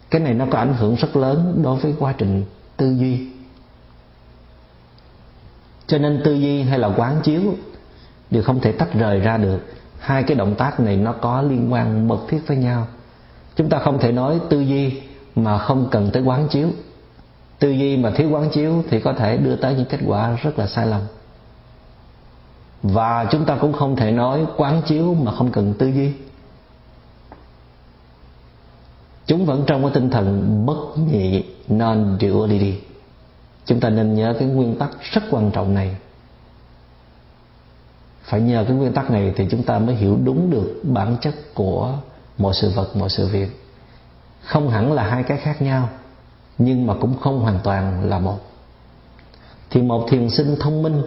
Cái 0.09 0.21
này 0.21 0.33
nó 0.33 0.45
có 0.51 0.57
ảnh 0.57 0.73
hưởng 0.73 0.95
rất 0.95 1.15
lớn 1.15 1.59
đối 1.63 1.79
với 1.79 1.93
quá 1.99 2.13
trình 2.17 2.43
tư 2.77 2.95
duy. 2.99 3.27
Cho 5.87 5.97
nên 5.97 6.21
tư 6.25 6.33
duy 6.33 6.61
hay 6.61 6.79
là 6.79 6.87
quán 6.87 7.19
chiếu 7.23 7.41
đều 8.31 8.43
không 8.43 8.59
thể 8.59 8.71
tách 8.71 8.93
rời 8.93 9.19
ra 9.19 9.37
được. 9.37 9.59
Hai 9.99 10.23
cái 10.23 10.37
động 10.37 10.55
tác 10.55 10.79
này 10.79 10.97
nó 10.97 11.13
có 11.13 11.41
liên 11.41 11.73
quan, 11.73 12.07
mật 12.07 12.19
thiết 12.27 12.41
với 12.47 12.57
nhau. 12.57 12.87
Chúng 13.55 13.69
ta 13.69 13.79
không 13.79 13.99
thể 13.99 14.11
nói 14.11 14.39
tư 14.49 14.59
duy 14.59 15.01
mà 15.35 15.57
không 15.57 15.87
cần 15.91 16.09
tới 16.13 16.23
quán 16.23 16.47
chiếu. 16.47 16.69
Tư 17.59 17.69
duy 17.69 17.97
mà 17.97 18.11
thiếu 18.11 18.29
quán 18.29 18.49
chiếu 18.49 18.83
thì 18.89 18.99
có 18.99 19.13
thể 19.13 19.37
đưa 19.37 19.55
tới 19.55 19.75
những 19.75 19.85
kết 19.85 19.99
quả 20.05 20.37
rất 20.43 20.59
là 20.59 20.67
sai 20.67 20.87
lầm. 20.87 21.01
Và 22.83 23.25
chúng 23.31 23.45
ta 23.45 23.57
cũng 23.61 23.73
không 23.73 23.95
thể 23.95 24.11
nói 24.11 24.45
quán 24.57 24.81
chiếu 24.85 25.13
mà 25.13 25.31
không 25.31 25.51
cần 25.51 25.73
tư 25.73 25.87
duy. 25.87 26.11
Chúng 29.25 29.45
vẫn 29.45 29.63
trong 29.67 29.81
cái 29.81 29.91
tinh 29.93 30.09
thần 30.09 30.65
bất 30.65 30.77
nhị 31.11 31.43
non 31.67 32.17
duality 32.21 32.73
chúng 33.65 33.79
ta 33.79 33.89
nên 33.89 34.15
nhớ 34.15 34.35
cái 34.39 34.47
nguyên 34.47 34.75
tắc 34.75 34.89
rất 35.11 35.23
quan 35.31 35.51
trọng 35.51 35.73
này. 35.73 35.95
Phải 38.23 38.41
nhờ 38.41 38.65
cái 38.67 38.77
nguyên 38.77 38.93
tắc 38.93 39.11
này 39.11 39.33
thì 39.35 39.47
chúng 39.51 39.63
ta 39.63 39.79
mới 39.79 39.95
hiểu 39.95 40.17
đúng 40.23 40.49
được 40.49 40.81
bản 40.83 41.17
chất 41.21 41.33
của 41.53 41.97
mọi 42.37 42.53
sự 42.53 42.69
vật, 42.75 42.95
mọi 42.95 43.09
sự 43.09 43.27
việc. 43.27 43.65
Không 44.43 44.69
hẳn 44.69 44.93
là 44.93 45.03
hai 45.03 45.23
cái 45.23 45.37
khác 45.37 45.61
nhau, 45.61 45.89
nhưng 46.57 46.87
mà 46.87 46.93
cũng 46.93 47.17
không 47.21 47.39
hoàn 47.39 47.59
toàn 47.63 48.09
là 48.09 48.19
một. 48.19 48.39
Thì 49.69 49.81
một 49.81 50.07
thiền 50.09 50.29
sinh 50.29 50.55
thông 50.59 50.83
minh 50.83 51.01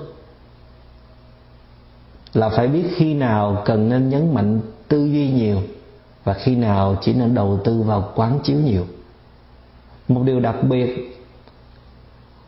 là 2.35 2.49
phải 2.49 2.69
biết 2.69 2.85
khi 2.97 3.15
nào 3.15 3.63
cần 3.65 3.89
nên 3.89 4.09
nhấn 4.09 4.35
mạnh 4.35 4.61
tư 4.89 5.07
duy 5.07 5.31
nhiều 5.31 5.63
và 6.25 6.35
khi 6.35 6.57
nào 6.57 6.97
chỉ 7.01 7.13
nên 7.13 7.35
đầu 7.35 7.61
tư 7.65 7.83
vào 7.83 8.13
quán 8.15 8.39
chiếu 8.45 8.59
nhiều 8.59 8.87
một 10.09 10.23
điều 10.25 10.41
đặc 10.41 10.57
biệt 10.63 11.19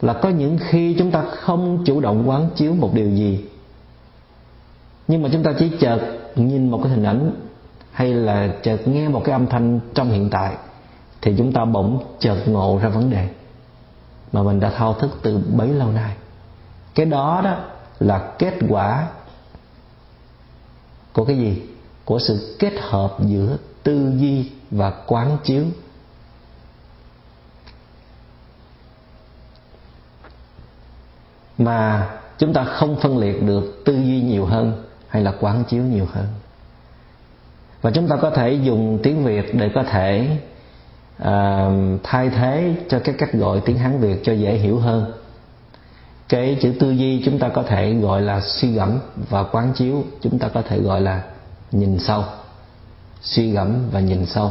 là 0.00 0.12
có 0.12 0.28
những 0.28 0.58
khi 0.60 0.96
chúng 0.98 1.10
ta 1.10 1.22
không 1.22 1.82
chủ 1.84 2.00
động 2.00 2.28
quán 2.28 2.48
chiếu 2.56 2.74
một 2.74 2.90
điều 2.94 3.10
gì. 3.10 3.44
Nhưng 5.08 5.22
mà 5.22 5.28
chúng 5.32 5.42
ta 5.42 5.52
chỉ 5.58 5.70
chợt 5.80 6.00
nhìn 6.36 6.70
một 6.70 6.80
cái 6.82 6.92
hình 6.92 7.04
ảnh 7.04 7.32
hay 7.92 8.14
là 8.14 8.54
chợt 8.62 8.88
nghe 8.88 9.08
một 9.08 9.22
cái 9.24 9.32
âm 9.32 9.46
thanh 9.46 9.80
trong 9.94 10.10
hiện 10.10 10.30
tại 10.30 10.56
thì 11.22 11.34
chúng 11.38 11.52
ta 11.52 11.64
bỗng 11.64 12.04
chợt 12.18 12.36
ngộ 12.46 12.78
ra 12.82 12.88
vấn 12.88 13.10
đề 13.10 13.28
mà 14.32 14.42
mình 14.42 14.60
đã 14.60 14.70
thao 14.70 14.94
thức 14.94 15.10
từ 15.22 15.40
bấy 15.56 15.68
lâu 15.68 15.88
nay. 15.88 16.16
Cái 16.94 17.06
đó 17.06 17.40
đó 17.44 17.56
là 18.00 18.32
kết 18.38 18.54
quả 18.68 19.08
của 21.12 21.24
cái 21.24 21.36
gì? 21.38 21.62
Của 22.04 22.18
sự 22.18 22.56
kết 22.58 22.72
hợp 22.80 23.16
giữa 23.20 23.56
tư 23.82 24.12
duy 24.16 24.50
và 24.70 24.90
quán 24.90 25.36
chiếu. 25.44 25.64
Mà 31.60 32.10
chúng 32.38 32.52
ta 32.52 32.64
không 32.64 32.96
phân 33.00 33.18
liệt 33.18 33.42
được 33.42 33.82
tư 33.84 33.92
duy 33.94 34.20
nhiều 34.20 34.46
hơn 34.46 34.84
hay 35.08 35.22
là 35.22 35.32
quán 35.40 35.64
chiếu 35.64 35.82
nhiều 35.82 36.06
hơn. 36.12 36.26
Và 37.82 37.90
chúng 37.90 38.08
ta 38.08 38.16
có 38.16 38.30
thể 38.30 38.52
dùng 38.52 38.98
tiếng 39.02 39.24
việt 39.24 39.54
để 39.54 39.70
có 39.74 39.82
thể 39.82 40.36
uh, 41.22 42.00
thay 42.02 42.30
thế 42.30 42.74
cho 42.88 42.98
cái 42.98 43.14
cách 43.18 43.32
gọi 43.32 43.60
tiếng 43.64 43.78
hán 43.78 44.00
việt 44.00 44.20
cho 44.24 44.32
dễ 44.32 44.54
hiểu 44.54 44.78
hơn. 44.78 45.12
Cái 46.28 46.56
chữ 46.60 46.72
tư 46.80 46.90
duy 46.90 47.22
chúng 47.24 47.38
ta 47.38 47.48
có 47.48 47.62
thể 47.62 47.94
gọi 47.94 48.22
là 48.22 48.40
suy 48.40 48.72
gẫm 48.72 48.98
và 49.30 49.42
quán 49.42 49.72
chiếu 49.74 50.04
chúng 50.20 50.38
ta 50.38 50.48
có 50.48 50.62
thể 50.62 50.80
gọi 50.80 51.00
là 51.00 51.22
nhìn 51.72 51.98
sâu. 51.98 52.24
Suy 53.22 53.52
gẫm 53.52 53.90
và 53.92 54.00
nhìn 54.00 54.26
sâu. 54.26 54.50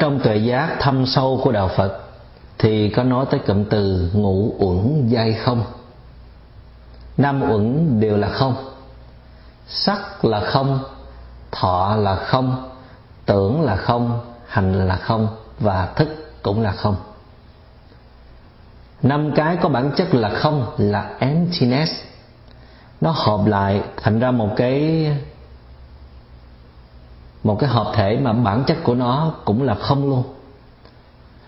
Trong 0.00 0.20
tuệ 0.20 0.36
giác 0.36 0.76
thâm 0.80 1.06
sâu 1.06 1.40
của 1.44 1.52
đạo 1.52 1.68
phật 1.76 2.00
thì 2.58 2.88
có 2.88 3.02
nói 3.02 3.26
tới 3.30 3.40
cụm 3.46 3.64
từ 3.64 4.10
ngũ 4.12 4.54
uẩn 4.58 5.10
dai 5.12 5.34
không. 5.34 5.62
Năm 7.16 7.50
uẩn 7.50 8.00
đều 8.00 8.16
là 8.16 8.28
không. 8.28 8.54
Sắc 9.68 10.24
là 10.24 10.40
không, 10.40 10.78
thọ 11.50 11.96
là 11.96 12.14
không, 12.16 12.70
tưởng 13.26 13.62
là 13.62 13.76
không, 13.76 14.20
hành 14.46 14.88
là 14.88 14.96
không 14.96 15.28
và 15.58 15.86
thức 15.96 16.08
cũng 16.42 16.62
là 16.62 16.72
không. 16.72 16.96
Năm 19.02 19.32
cái 19.36 19.56
có 19.56 19.68
bản 19.68 19.90
chất 19.96 20.14
là 20.14 20.28
không 20.28 20.66
là 20.78 21.10
emptiness. 21.18 21.92
Nó 23.00 23.10
hợp 23.10 23.40
lại 23.46 23.82
thành 23.96 24.18
ra 24.18 24.30
một 24.30 24.48
cái 24.56 25.06
một 27.44 27.56
cái 27.60 27.70
hợp 27.70 27.92
thể 27.94 28.18
mà 28.22 28.32
bản 28.32 28.64
chất 28.66 28.76
của 28.82 28.94
nó 28.94 29.34
cũng 29.44 29.62
là 29.62 29.74
không 29.74 30.08
luôn. 30.08 30.22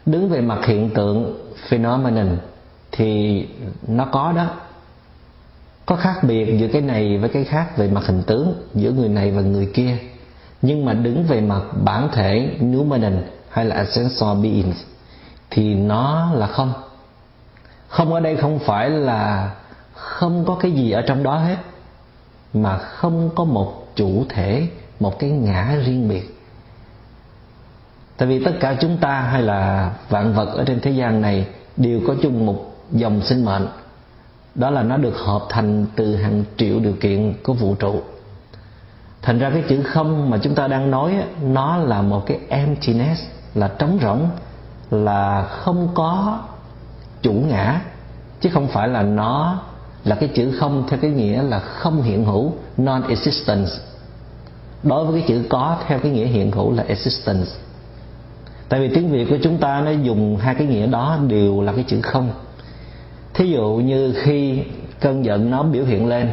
Đứng 0.06 0.28
về 0.28 0.40
mặt 0.40 0.66
hiện 0.66 0.90
tượng 0.90 1.38
phenomenon 1.68 2.38
thì 2.92 3.46
nó 3.88 4.04
có 4.04 4.32
đó. 4.32 4.46
Có 5.86 5.96
khác 5.96 6.18
biệt 6.22 6.58
giữa 6.58 6.68
cái 6.68 6.82
này 6.82 7.18
với 7.18 7.28
cái 7.28 7.44
khác 7.44 7.76
về 7.76 7.88
mặt 7.88 8.06
hình 8.06 8.22
tướng, 8.22 8.54
giữa 8.74 8.90
người 8.90 9.08
này 9.08 9.30
và 9.30 9.42
người 9.42 9.70
kia. 9.74 9.96
Nhưng 10.62 10.84
mà 10.84 10.92
đứng 10.92 11.24
về 11.24 11.40
mặt 11.40 11.62
bản 11.84 12.08
thể, 12.12 12.56
noumenon 12.60 13.22
hay 13.48 13.64
là 13.64 13.76
essential 13.76 14.42
beings 14.42 14.76
thì 15.50 15.74
nó 15.74 16.32
là 16.34 16.46
không. 16.46 16.72
Không 17.88 18.14
ở 18.14 18.20
đây 18.20 18.36
không 18.36 18.58
phải 18.58 18.90
là 18.90 19.54
không 19.92 20.44
có 20.44 20.56
cái 20.60 20.72
gì 20.72 20.90
ở 20.90 21.02
trong 21.02 21.22
đó 21.22 21.38
hết, 21.38 21.56
mà 22.54 22.78
không 22.78 23.30
có 23.34 23.44
một 23.44 23.86
chủ 23.96 24.24
thể 24.28 24.68
một 25.02 25.18
cái 25.18 25.30
ngã 25.30 25.76
riêng 25.84 26.08
biệt. 26.08 26.38
Tại 28.16 28.28
vì 28.28 28.44
tất 28.44 28.52
cả 28.60 28.76
chúng 28.80 28.96
ta 28.96 29.20
hay 29.20 29.42
là 29.42 29.92
vạn 30.08 30.34
vật 30.34 30.48
ở 30.54 30.64
trên 30.64 30.80
thế 30.80 30.90
gian 30.90 31.20
này 31.20 31.46
đều 31.76 32.00
có 32.06 32.14
chung 32.22 32.46
một 32.46 32.74
dòng 32.92 33.20
sinh 33.22 33.44
mệnh. 33.44 33.68
Đó 34.54 34.70
là 34.70 34.82
nó 34.82 34.96
được 34.96 35.18
hợp 35.18 35.42
thành 35.48 35.86
từ 35.96 36.16
hàng 36.16 36.44
triệu 36.56 36.80
điều 36.80 36.92
kiện 37.00 37.34
của 37.42 37.52
vũ 37.52 37.74
trụ. 37.74 38.02
Thành 39.22 39.38
ra 39.38 39.50
cái 39.50 39.62
chữ 39.68 39.82
không 39.82 40.30
mà 40.30 40.38
chúng 40.42 40.54
ta 40.54 40.68
đang 40.68 40.90
nói 40.90 41.24
nó 41.42 41.76
là 41.76 42.02
một 42.02 42.26
cái 42.26 42.38
emptiness, 42.48 43.22
là 43.54 43.68
trống 43.68 43.98
rỗng, 44.02 44.30
là 44.90 45.42
không 45.42 45.88
có 45.94 46.40
chủ 47.22 47.32
ngã. 47.32 47.80
Chứ 48.40 48.50
không 48.52 48.68
phải 48.68 48.88
là 48.88 49.02
nó 49.02 49.62
là 50.04 50.16
cái 50.16 50.28
chữ 50.34 50.56
không 50.60 50.84
theo 50.88 50.98
cái 51.02 51.10
nghĩa 51.10 51.42
là 51.42 51.58
không 51.58 52.02
hiện 52.02 52.24
hữu 52.24 52.52
non 52.76 53.02
existence 53.08 53.70
đối 54.82 55.04
với 55.04 55.20
cái 55.20 55.28
chữ 55.28 55.44
có 55.48 55.78
theo 55.86 55.98
cái 55.98 56.12
nghĩa 56.12 56.26
hiện 56.26 56.52
hữu 56.52 56.72
là 56.72 56.84
existence. 56.86 57.50
Tại 58.68 58.80
vì 58.80 58.94
tiếng 58.94 59.10
việt 59.10 59.26
của 59.30 59.38
chúng 59.42 59.58
ta 59.58 59.82
nó 59.84 59.90
dùng 59.90 60.36
hai 60.36 60.54
cái 60.54 60.66
nghĩa 60.66 60.86
đó 60.86 61.18
đều 61.28 61.60
là 61.60 61.72
cái 61.72 61.84
chữ 61.88 62.00
không. 62.02 62.30
Thí 63.34 63.50
dụ 63.50 63.80
như 63.84 64.14
khi 64.22 64.62
cơn 65.00 65.24
giận 65.24 65.50
nó 65.50 65.62
biểu 65.62 65.84
hiện 65.84 66.08
lên, 66.08 66.30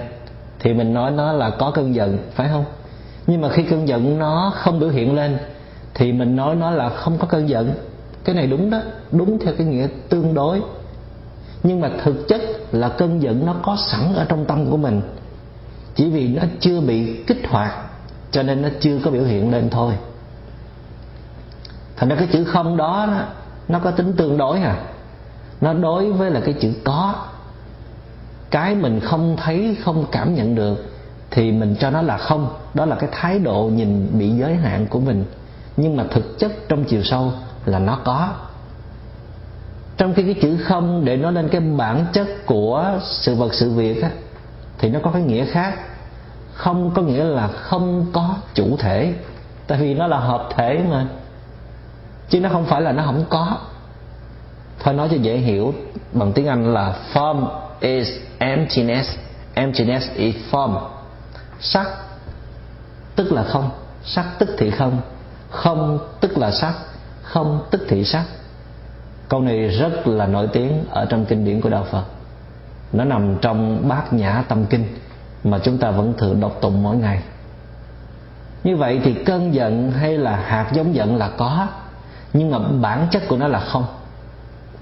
thì 0.59 0.73
mình 0.73 0.93
nói 0.93 1.11
nó 1.11 1.31
là 1.31 1.49
có 1.49 1.71
cơn 1.71 1.95
giận, 1.95 2.17
phải 2.33 2.49
không? 2.49 2.65
Nhưng 3.27 3.41
mà 3.41 3.49
khi 3.49 3.63
cơn 3.63 3.87
giận 3.87 4.19
nó 4.19 4.51
không 4.55 4.79
biểu 4.79 4.89
hiện 4.89 5.15
lên, 5.15 5.37
thì 5.93 6.11
mình 6.11 6.35
nói 6.35 6.55
nó 6.55 6.71
là 6.71 6.89
không 6.89 7.17
có 7.17 7.27
cơn 7.27 7.49
giận. 7.49 7.73
Cái 8.23 8.35
này 8.35 8.47
đúng 8.47 8.69
đó, 8.69 8.81
đúng 9.11 9.39
theo 9.39 9.53
cái 9.57 9.67
nghĩa 9.67 9.87
tương 10.09 10.33
đối. 10.33 10.61
Nhưng 11.63 11.81
mà 11.81 11.89
thực 12.03 12.27
chất 12.27 12.41
là 12.71 12.89
cơn 12.89 13.21
giận 13.21 13.45
nó 13.45 13.55
có 13.63 13.77
sẵn 13.91 14.15
ở 14.15 14.25
trong 14.29 14.45
tâm 14.45 14.71
của 14.71 14.77
mình. 14.77 15.01
Chỉ 15.95 16.09
vì 16.09 16.27
nó 16.27 16.43
chưa 16.59 16.81
bị 16.81 17.23
kích 17.27 17.47
hoạt 17.47 17.88
cho 18.31 18.43
nên 18.43 18.61
nó 18.61 18.69
chưa 18.79 18.99
có 19.03 19.11
biểu 19.11 19.23
hiện 19.23 19.51
lên 19.51 19.69
thôi. 19.69 19.93
Thành 21.97 22.09
ra 22.09 22.15
cái 22.15 22.27
chữ 22.31 22.43
không 22.43 22.77
đó 22.77 23.07
nó 23.67 23.79
có 23.79 23.91
tính 23.91 24.13
tương 24.13 24.37
đối 24.37 24.61
à. 24.61 24.75
Nó 25.61 25.73
đối 25.73 26.11
với 26.11 26.31
là 26.31 26.39
cái 26.39 26.53
chữ 26.53 26.73
có. 26.83 27.15
Cái 28.49 28.75
mình 28.75 28.99
không 28.99 29.37
thấy 29.37 29.77
không 29.83 30.05
cảm 30.11 30.35
nhận 30.35 30.55
được 30.55 30.85
thì 31.31 31.51
mình 31.51 31.75
cho 31.79 31.89
nó 31.89 32.01
là 32.01 32.17
không. 32.17 32.55
Đó 32.73 32.85
là 32.85 32.95
cái 32.95 33.09
thái 33.13 33.39
độ 33.39 33.63
nhìn 33.63 34.09
bị 34.19 34.29
giới 34.29 34.55
hạn 34.55 34.87
của 34.87 34.99
mình. 34.99 35.25
Nhưng 35.77 35.97
mà 35.97 36.03
thực 36.11 36.39
chất 36.39 36.51
trong 36.69 36.83
chiều 36.83 37.03
sâu 37.03 37.31
là 37.65 37.79
nó 37.79 37.99
có. 38.03 38.29
Trong 39.97 40.13
khi 40.13 40.23
cái 40.23 40.35
chữ 40.41 40.57
không 40.63 41.05
để 41.05 41.17
nó 41.17 41.31
lên 41.31 41.49
cái 41.49 41.61
bản 41.61 42.05
chất 42.13 42.27
của 42.45 42.99
sự 43.03 43.35
vật 43.35 43.53
sự 43.53 43.71
việc 43.71 44.03
á, 44.03 44.09
thì 44.77 44.89
nó 44.89 44.99
có 45.03 45.11
cái 45.11 45.21
nghĩa 45.21 45.45
khác 45.45 45.79
không 46.59 46.91
có 46.91 47.01
nghĩa 47.01 47.23
là 47.23 47.47
không 47.47 48.05
có 48.13 48.35
chủ 48.53 48.77
thể. 48.77 49.13
Tại 49.67 49.77
vì 49.77 49.93
nó 49.93 50.07
là 50.07 50.17
hợp 50.17 50.49
thể 50.55 50.79
mà. 50.89 51.05
Chứ 52.29 52.39
nó 52.39 52.49
không 52.49 52.65
phải 52.65 52.81
là 52.81 52.91
nó 52.91 53.03
không 53.03 53.25
có. 53.29 53.57
Thôi 54.79 54.93
nói 54.93 55.07
cho 55.11 55.17
dễ 55.17 55.37
hiểu 55.37 55.73
bằng 56.13 56.33
tiếng 56.33 56.47
anh 56.47 56.73
là 56.73 56.95
form 57.13 57.47
is 57.79 58.07
emptiness. 58.37 59.17
Emptiness 59.53 60.09
is 60.15 60.35
form. 60.51 60.79
Sắc, 61.59 61.87
tức 63.15 63.31
là 63.31 63.43
không. 63.43 63.69
Sắc 64.03 64.25
tức 64.39 64.49
thì 64.57 64.71
không. 64.71 65.01
Không 65.49 65.99
tức 66.19 66.37
là 66.37 66.51
sắc. 66.51 66.73
Không 67.21 67.65
tức 67.71 67.85
thì 67.89 68.03
sắc. 68.03 68.23
Câu 69.29 69.41
này 69.41 69.67
rất 69.67 70.07
là 70.07 70.27
nổi 70.27 70.47
tiếng 70.53 70.85
ở 70.89 71.05
trong 71.05 71.25
kinh 71.25 71.45
điển 71.45 71.61
của 71.61 71.69
đạo 71.69 71.85
phật. 71.91 72.03
Nó 72.93 73.03
nằm 73.03 73.35
trong 73.41 73.87
bát 73.89 74.13
nhã 74.13 74.43
tâm 74.47 74.65
kinh 74.65 74.85
mà 75.43 75.59
chúng 75.63 75.77
ta 75.77 75.91
vẫn 75.91 76.13
thường 76.17 76.39
đọc 76.39 76.57
tụng 76.61 76.83
mỗi 76.83 76.97
ngày. 76.97 77.21
Như 78.63 78.75
vậy 78.75 79.01
thì 79.03 79.13
cơn 79.13 79.53
giận 79.53 79.91
hay 79.91 80.17
là 80.17 80.35
hạt 80.35 80.69
giống 80.73 80.95
giận 80.95 81.15
là 81.15 81.29
có, 81.37 81.67
nhưng 82.33 82.51
mà 82.51 82.59
bản 82.59 83.07
chất 83.11 83.23
của 83.27 83.37
nó 83.37 83.47
là 83.47 83.59
không. 83.59 83.85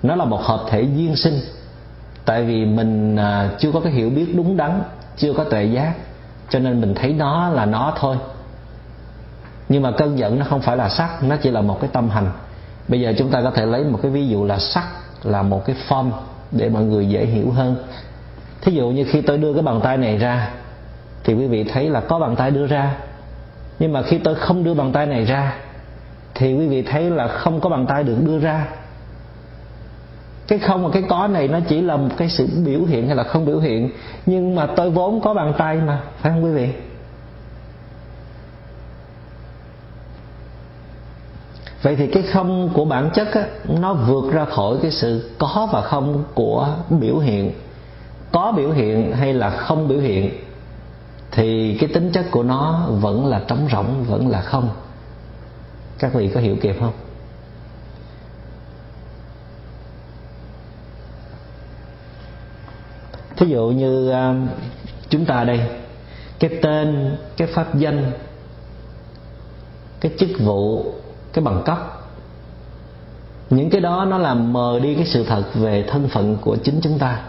Nó 0.03 0.15
là 0.15 0.25
một 0.25 0.41
hợp 0.41 0.63
thể 0.69 0.81
duyên 0.81 1.15
sinh. 1.15 1.39
Tại 2.25 2.43
vì 2.43 2.65
mình 2.65 3.15
à, 3.15 3.49
chưa 3.59 3.71
có 3.71 3.79
cái 3.79 3.91
hiểu 3.91 4.09
biết 4.09 4.35
đúng 4.35 4.57
đắn, 4.57 4.81
chưa 5.17 5.33
có 5.33 5.43
tuệ 5.43 5.65
giác, 5.65 5.93
cho 6.49 6.59
nên 6.59 6.81
mình 6.81 6.95
thấy 6.95 7.13
nó 7.13 7.49
là 7.49 7.65
nó 7.65 7.93
thôi. 7.99 8.17
Nhưng 9.69 9.83
mà 9.83 9.91
cơn 9.91 10.17
giận 10.19 10.39
nó 10.39 10.45
không 10.49 10.61
phải 10.61 10.77
là 10.77 10.89
sắc, 10.89 11.23
nó 11.23 11.35
chỉ 11.37 11.51
là 11.51 11.61
một 11.61 11.81
cái 11.81 11.89
tâm 11.93 12.09
hành. 12.09 12.31
Bây 12.87 13.01
giờ 13.01 13.13
chúng 13.17 13.29
ta 13.29 13.41
có 13.41 13.51
thể 13.51 13.65
lấy 13.65 13.83
một 13.83 13.99
cái 14.01 14.11
ví 14.11 14.27
dụ 14.27 14.45
là 14.45 14.59
sắc 14.59 14.87
là 15.23 15.41
một 15.41 15.65
cái 15.65 15.75
form 15.87 16.11
để 16.51 16.69
mọi 16.69 16.83
người 16.83 17.09
dễ 17.09 17.25
hiểu 17.25 17.51
hơn 17.51 17.75
thí 18.61 18.71
dụ 18.71 18.89
như 18.89 19.05
khi 19.09 19.21
tôi 19.21 19.37
đưa 19.37 19.53
cái 19.53 19.63
bàn 19.63 19.79
tay 19.83 19.97
này 19.97 20.17
ra 20.17 20.49
thì 21.23 21.33
quý 21.33 21.47
vị 21.47 21.63
thấy 21.63 21.89
là 21.89 21.99
có 21.99 22.19
bàn 22.19 22.35
tay 22.35 22.51
đưa 22.51 22.67
ra. 22.67 22.97
Nhưng 23.79 23.93
mà 23.93 24.01
khi 24.01 24.17
tôi 24.17 24.35
không 24.35 24.63
đưa 24.63 24.73
bàn 24.73 24.91
tay 24.91 25.05
này 25.05 25.25
ra 25.25 25.53
thì 26.35 26.53
quý 26.53 26.67
vị 26.67 26.81
thấy 26.81 27.09
là 27.09 27.27
không 27.27 27.59
có 27.59 27.69
bàn 27.69 27.85
tay 27.85 28.03
được 28.03 28.17
đưa 28.23 28.39
ra. 28.39 28.67
Cái 30.47 30.59
không 30.59 30.83
và 30.83 30.89
cái 30.93 31.03
có 31.09 31.27
này 31.27 31.47
nó 31.47 31.59
chỉ 31.67 31.81
là 31.81 31.97
một 31.97 32.09
cái 32.17 32.29
sự 32.29 32.47
biểu 32.65 32.79
hiện 32.85 33.07
hay 33.07 33.15
là 33.15 33.23
không 33.23 33.45
biểu 33.45 33.59
hiện. 33.59 33.91
Nhưng 34.25 34.55
mà 34.55 34.65
tôi 34.65 34.89
vốn 34.89 35.21
có 35.21 35.33
bàn 35.33 35.53
tay 35.57 35.75
mà 35.75 36.01
phải 36.17 36.31
không 36.31 36.43
quý 36.43 36.51
vị? 36.51 36.69
Vậy 41.81 41.95
thì 41.95 42.07
cái 42.07 42.23
không 42.23 42.69
của 42.73 42.85
bản 42.85 43.09
chất 43.13 43.33
á, 43.33 43.43
nó 43.79 43.93
vượt 43.93 44.31
ra 44.31 44.45
khỏi 44.45 44.77
cái 44.81 44.91
sự 44.91 45.31
có 45.37 45.67
và 45.71 45.81
không 45.81 46.23
của 46.33 46.67
biểu 46.89 47.17
hiện 47.17 47.51
có 48.31 48.51
biểu 48.51 48.71
hiện 48.71 49.13
hay 49.13 49.33
là 49.33 49.49
không 49.49 49.87
biểu 49.87 49.99
hiện, 49.99 50.31
thì 51.31 51.77
cái 51.79 51.89
tính 51.93 52.11
chất 52.11 52.25
của 52.31 52.43
nó 52.43 52.87
vẫn 52.89 53.25
là 53.25 53.41
trống 53.47 53.67
rỗng, 53.71 54.03
vẫn 54.03 54.27
là 54.27 54.41
không. 54.41 54.69
Các 55.99 56.13
vị 56.13 56.29
có 56.33 56.39
hiểu 56.39 56.55
kịp 56.61 56.75
không? 56.79 56.93
Thí 63.37 63.47
dụ 63.47 63.67
như 63.67 64.09
à, 64.09 64.35
chúng 65.09 65.25
ta 65.25 65.43
đây, 65.43 65.61
cái 66.39 66.49
tên, 66.61 67.17
cái 67.37 67.47
pháp 67.47 67.75
danh, 67.75 68.11
cái 69.99 70.11
chức 70.19 70.29
vụ, 70.39 70.93
cái 71.33 71.45
bằng 71.45 71.63
cấp, 71.65 71.77
những 73.49 73.69
cái 73.69 73.81
đó 73.81 74.05
nó 74.05 74.17
làm 74.17 74.53
mờ 74.53 74.79
đi 74.83 74.95
cái 74.95 75.05
sự 75.05 75.23
thật 75.23 75.43
về 75.53 75.83
thân 75.87 76.07
phận 76.07 76.37
của 76.41 76.57
chính 76.63 76.79
chúng 76.81 76.99
ta 76.99 77.21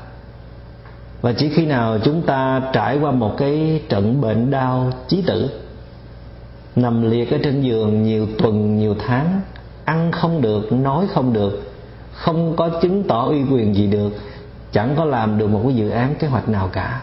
và 1.20 1.32
chỉ 1.32 1.48
khi 1.48 1.66
nào 1.66 1.98
chúng 2.04 2.22
ta 2.22 2.62
trải 2.72 2.98
qua 2.98 3.10
một 3.10 3.34
cái 3.38 3.82
trận 3.88 4.20
bệnh 4.20 4.50
đau 4.50 4.92
chí 5.08 5.22
tử, 5.26 5.50
nằm 6.76 7.10
liệt 7.10 7.30
ở 7.30 7.38
trên 7.42 7.62
giường 7.62 8.02
nhiều 8.02 8.26
tuần, 8.38 8.78
nhiều 8.78 8.94
tháng, 9.06 9.40
ăn 9.84 10.12
không 10.12 10.42
được, 10.42 10.72
nói 10.72 11.06
không 11.14 11.32
được, 11.32 11.72
không 12.12 12.56
có 12.56 12.68
chứng 12.82 13.02
tỏ 13.02 13.26
uy 13.26 13.44
quyền 13.50 13.74
gì 13.74 13.86
được, 13.86 14.12
chẳng 14.72 14.94
có 14.96 15.04
làm 15.04 15.38
được 15.38 15.48
một 15.48 15.60
cái 15.64 15.74
dự 15.74 15.90
án 15.90 16.14
kế 16.14 16.28
hoạch 16.28 16.48
nào 16.48 16.68
cả, 16.72 17.02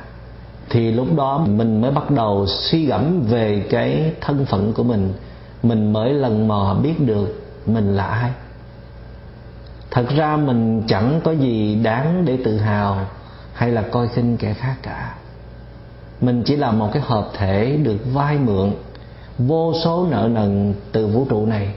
thì 0.69 0.91
lúc 0.91 1.07
đó 1.17 1.45
mình 1.47 1.81
mới 1.81 1.91
bắt 1.91 2.11
đầu 2.11 2.45
suy 2.47 2.85
gẫm 2.85 3.21
về 3.21 3.65
cái 3.69 4.13
thân 4.21 4.45
phận 4.45 4.73
của 4.73 4.83
mình. 4.83 5.13
Mình 5.63 5.93
mới 5.93 6.13
lần 6.13 6.47
mò 6.47 6.77
biết 6.83 6.93
được 6.99 7.43
mình 7.65 7.95
là 7.95 8.05
ai. 8.05 8.31
Thật 9.91 10.05
ra 10.15 10.37
mình 10.37 10.83
chẳng 10.87 11.21
có 11.23 11.31
gì 11.31 11.75
đáng 11.83 12.25
để 12.25 12.37
tự 12.45 12.57
hào 12.57 12.97
hay 13.55 13.71
là 13.71 13.81
coi 13.81 14.07
khinh 14.07 14.37
kẻ 14.37 14.53
khác 14.53 14.75
cả. 14.81 15.15
Mình 16.21 16.43
chỉ 16.45 16.55
là 16.55 16.71
một 16.71 16.89
cái 16.93 17.03
hợp 17.05 17.29
thể 17.37 17.77
được 17.83 17.97
vay 18.13 18.37
mượn 18.37 18.71
vô 19.37 19.73
số 19.83 20.07
nợ 20.11 20.29
nần 20.31 20.73
từ 20.91 21.07
vũ 21.07 21.25
trụ 21.29 21.45
này 21.45 21.69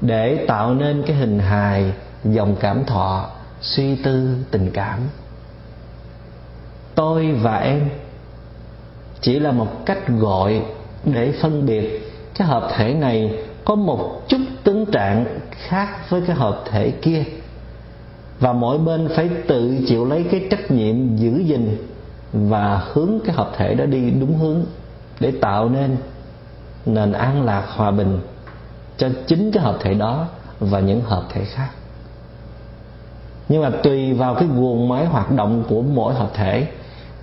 để 0.00 0.44
tạo 0.48 0.74
nên 0.74 1.02
cái 1.06 1.16
hình 1.16 1.38
hài, 1.38 1.92
dòng 2.24 2.56
cảm 2.60 2.84
thọ, 2.84 3.30
suy 3.60 3.96
tư, 3.96 4.36
tình 4.50 4.70
cảm. 4.70 4.98
Tôi 6.94 7.32
và 7.32 7.56
em 7.56 7.88
chỉ 9.20 9.38
là 9.38 9.52
một 9.52 9.86
cách 9.86 10.08
gọi 10.08 10.62
để 11.04 11.32
phân 11.42 11.66
biệt 11.66 12.12
cái 12.34 12.48
hợp 12.48 12.68
thể 12.76 12.94
này 12.94 13.38
có 13.64 13.74
một 13.74 14.22
chút 14.28 14.40
tướng 14.64 14.86
trạng 14.86 15.24
khác 15.50 16.10
với 16.10 16.22
cái 16.26 16.36
hợp 16.36 16.62
thể 16.70 16.90
kia 16.90 17.24
và 18.40 18.52
mỗi 18.52 18.78
bên 18.78 19.08
phải 19.16 19.30
tự 19.46 19.78
chịu 19.88 20.04
lấy 20.04 20.24
cái 20.30 20.46
trách 20.50 20.70
nhiệm 20.70 21.16
giữ 21.16 21.38
gìn 21.38 21.76
và 22.32 22.82
hướng 22.92 23.20
cái 23.24 23.34
hợp 23.34 23.52
thể 23.56 23.74
đó 23.74 23.84
đi 23.84 24.10
đúng 24.10 24.38
hướng 24.38 24.64
để 25.20 25.32
tạo 25.40 25.68
nên 25.68 25.96
nền 26.86 27.12
an 27.12 27.44
lạc 27.44 27.66
hòa 27.68 27.90
bình 27.90 28.18
cho 28.96 29.08
chính 29.26 29.52
cái 29.52 29.62
hợp 29.62 29.78
thể 29.80 29.94
đó 29.94 30.26
và 30.60 30.80
những 30.80 31.00
hợp 31.00 31.24
thể 31.32 31.44
khác. 31.44 31.68
Nhưng 33.48 33.62
mà 33.62 33.70
tùy 33.82 34.12
vào 34.12 34.34
cái 34.34 34.48
guồng 34.56 34.88
máy 34.88 35.06
hoạt 35.06 35.32
động 35.32 35.64
của 35.68 35.82
mỗi 35.82 36.14
hợp 36.14 36.30
thể, 36.34 36.66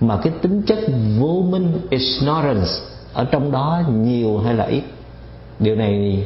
mà 0.00 0.16
cái 0.22 0.32
tính 0.42 0.62
chất 0.62 0.78
vô 1.18 1.44
minh, 1.50 1.80
ignorance 1.90 2.70
ở 3.12 3.24
trong 3.24 3.52
đó 3.52 3.82
nhiều 3.92 4.38
hay 4.38 4.54
là 4.54 4.64
ít, 4.64 4.82
điều 5.58 5.76
này 5.76 6.24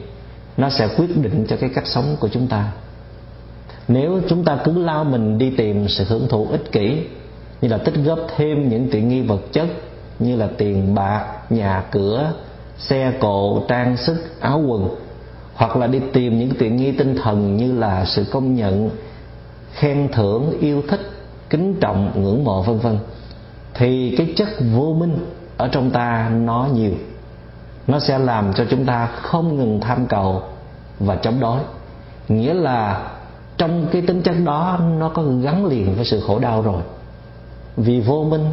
nó 0.56 0.70
sẽ 0.70 0.88
quyết 0.96 1.16
định 1.22 1.46
cho 1.48 1.56
cái 1.56 1.70
cách 1.74 1.86
sống 1.86 2.16
của 2.20 2.28
chúng 2.28 2.46
ta 2.46 2.72
nếu 3.88 4.20
chúng 4.28 4.44
ta 4.44 4.58
cứ 4.64 4.78
lao 4.78 5.04
mình 5.04 5.38
đi 5.38 5.50
tìm 5.50 5.88
sự 5.88 6.04
hưởng 6.04 6.28
thụ 6.28 6.46
ích 6.50 6.72
kỷ, 6.72 7.02
như 7.60 7.68
là 7.68 7.78
tích 7.78 7.94
góp 8.04 8.18
thêm 8.36 8.68
những 8.68 8.88
tiện 8.90 9.08
nghi 9.08 9.22
vật 9.22 9.40
chất, 9.52 9.66
như 10.18 10.36
là 10.36 10.48
tiền 10.58 10.94
bạc, 10.94 11.26
nhà 11.50 11.84
cửa, 11.90 12.32
xe 12.78 13.12
cộ, 13.20 13.62
trang 13.68 13.96
sức, 13.96 14.40
áo 14.40 14.62
quần, 14.66 14.88
hoặc 15.54 15.76
là 15.76 15.86
đi 15.86 16.00
tìm 16.12 16.38
những 16.38 16.50
tiện 16.58 16.76
nghi 16.76 16.92
tinh 16.92 17.16
thần 17.22 17.56
như 17.56 17.72
là 17.72 18.04
sự 18.04 18.24
công 18.32 18.54
nhận, 18.54 18.90
khen 19.72 20.08
thưởng, 20.12 20.52
yêu 20.60 20.82
thích, 20.88 21.00
kính 21.50 21.74
trọng, 21.80 22.22
ngưỡng 22.22 22.44
mộ, 22.44 22.62
vân 22.62 22.78
vân, 22.78 22.98
thì 23.74 24.14
cái 24.18 24.32
chất 24.36 24.48
vô 24.74 24.96
minh 24.98 25.18
ở 25.56 25.68
trong 25.68 25.90
ta 25.90 26.30
nó 26.34 26.68
nhiều. 26.74 26.92
Nó 27.86 28.00
sẽ 28.00 28.18
làm 28.18 28.52
cho 28.54 28.64
chúng 28.70 28.84
ta 28.84 29.06
không 29.06 29.56
ngừng 29.56 29.80
tham 29.80 30.06
cầu 30.06 30.42
và 30.98 31.16
chống 31.16 31.40
đối. 31.40 31.60
Nghĩa 32.28 32.54
là 32.54 33.10
trong 33.58 33.88
cái 33.92 34.02
tính 34.02 34.22
chất 34.22 34.34
đó, 34.44 34.80
nó 34.98 35.08
có 35.08 35.22
gắn 35.42 35.66
liền 35.66 35.94
với 35.94 36.04
sự 36.04 36.20
khổ 36.26 36.38
đau 36.38 36.62
rồi. 36.62 36.82
Vì 37.76 38.00
vô 38.00 38.24
minh, 38.24 38.50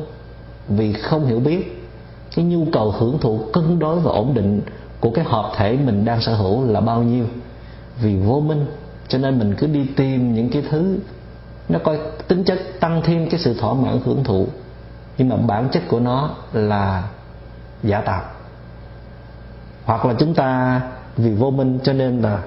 vì 0.67 0.93
không 0.93 1.25
hiểu 1.25 1.39
biết, 1.39 1.87
cái 2.35 2.45
nhu 2.45 2.65
cầu 2.71 2.91
hưởng 2.91 3.17
thụ 3.19 3.39
cân 3.53 3.79
đối 3.79 3.99
và 3.99 4.11
ổn 4.11 4.33
định 4.33 4.61
của 4.99 5.11
cái 5.11 5.25
hợp 5.25 5.51
thể 5.55 5.77
mình 5.85 6.05
đang 6.05 6.21
sở 6.21 6.35
hữu 6.35 6.65
là 6.65 6.81
bao 6.81 7.03
nhiêu. 7.03 7.25
Vì 8.01 8.15
vô 8.15 8.39
minh, 8.39 8.65
cho 9.07 9.17
nên 9.17 9.39
mình 9.39 9.55
cứ 9.57 9.67
đi 9.67 9.85
tìm 9.95 10.35
những 10.35 10.49
cái 10.49 10.63
thứ 10.69 10.97
nó 11.69 11.79
coi 11.79 11.99
tính 12.27 12.43
chất 12.43 12.59
tăng 12.79 13.01
thêm 13.05 13.29
cái 13.29 13.39
sự 13.39 13.53
thỏa 13.53 13.73
mãn 13.73 13.99
hưởng 14.05 14.23
thụ. 14.23 14.47
Nhưng 15.17 15.29
mà 15.29 15.35
bản 15.35 15.69
chất 15.71 15.83
của 15.87 15.99
nó 15.99 16.29
là 16.53 17.03
giả 17.83 18.01
tạo. 18.01 18.23
Hoặc 19.85 20.05
là 20.05 20.13
chúng 20.19 20.33
ta 20.33 20.81
vì 21.17 21.31
vô 21.31 21.51
minh 21.51 21.79
cho 21.83 21.93
nên 21.93 22.21
là 22.21 22.43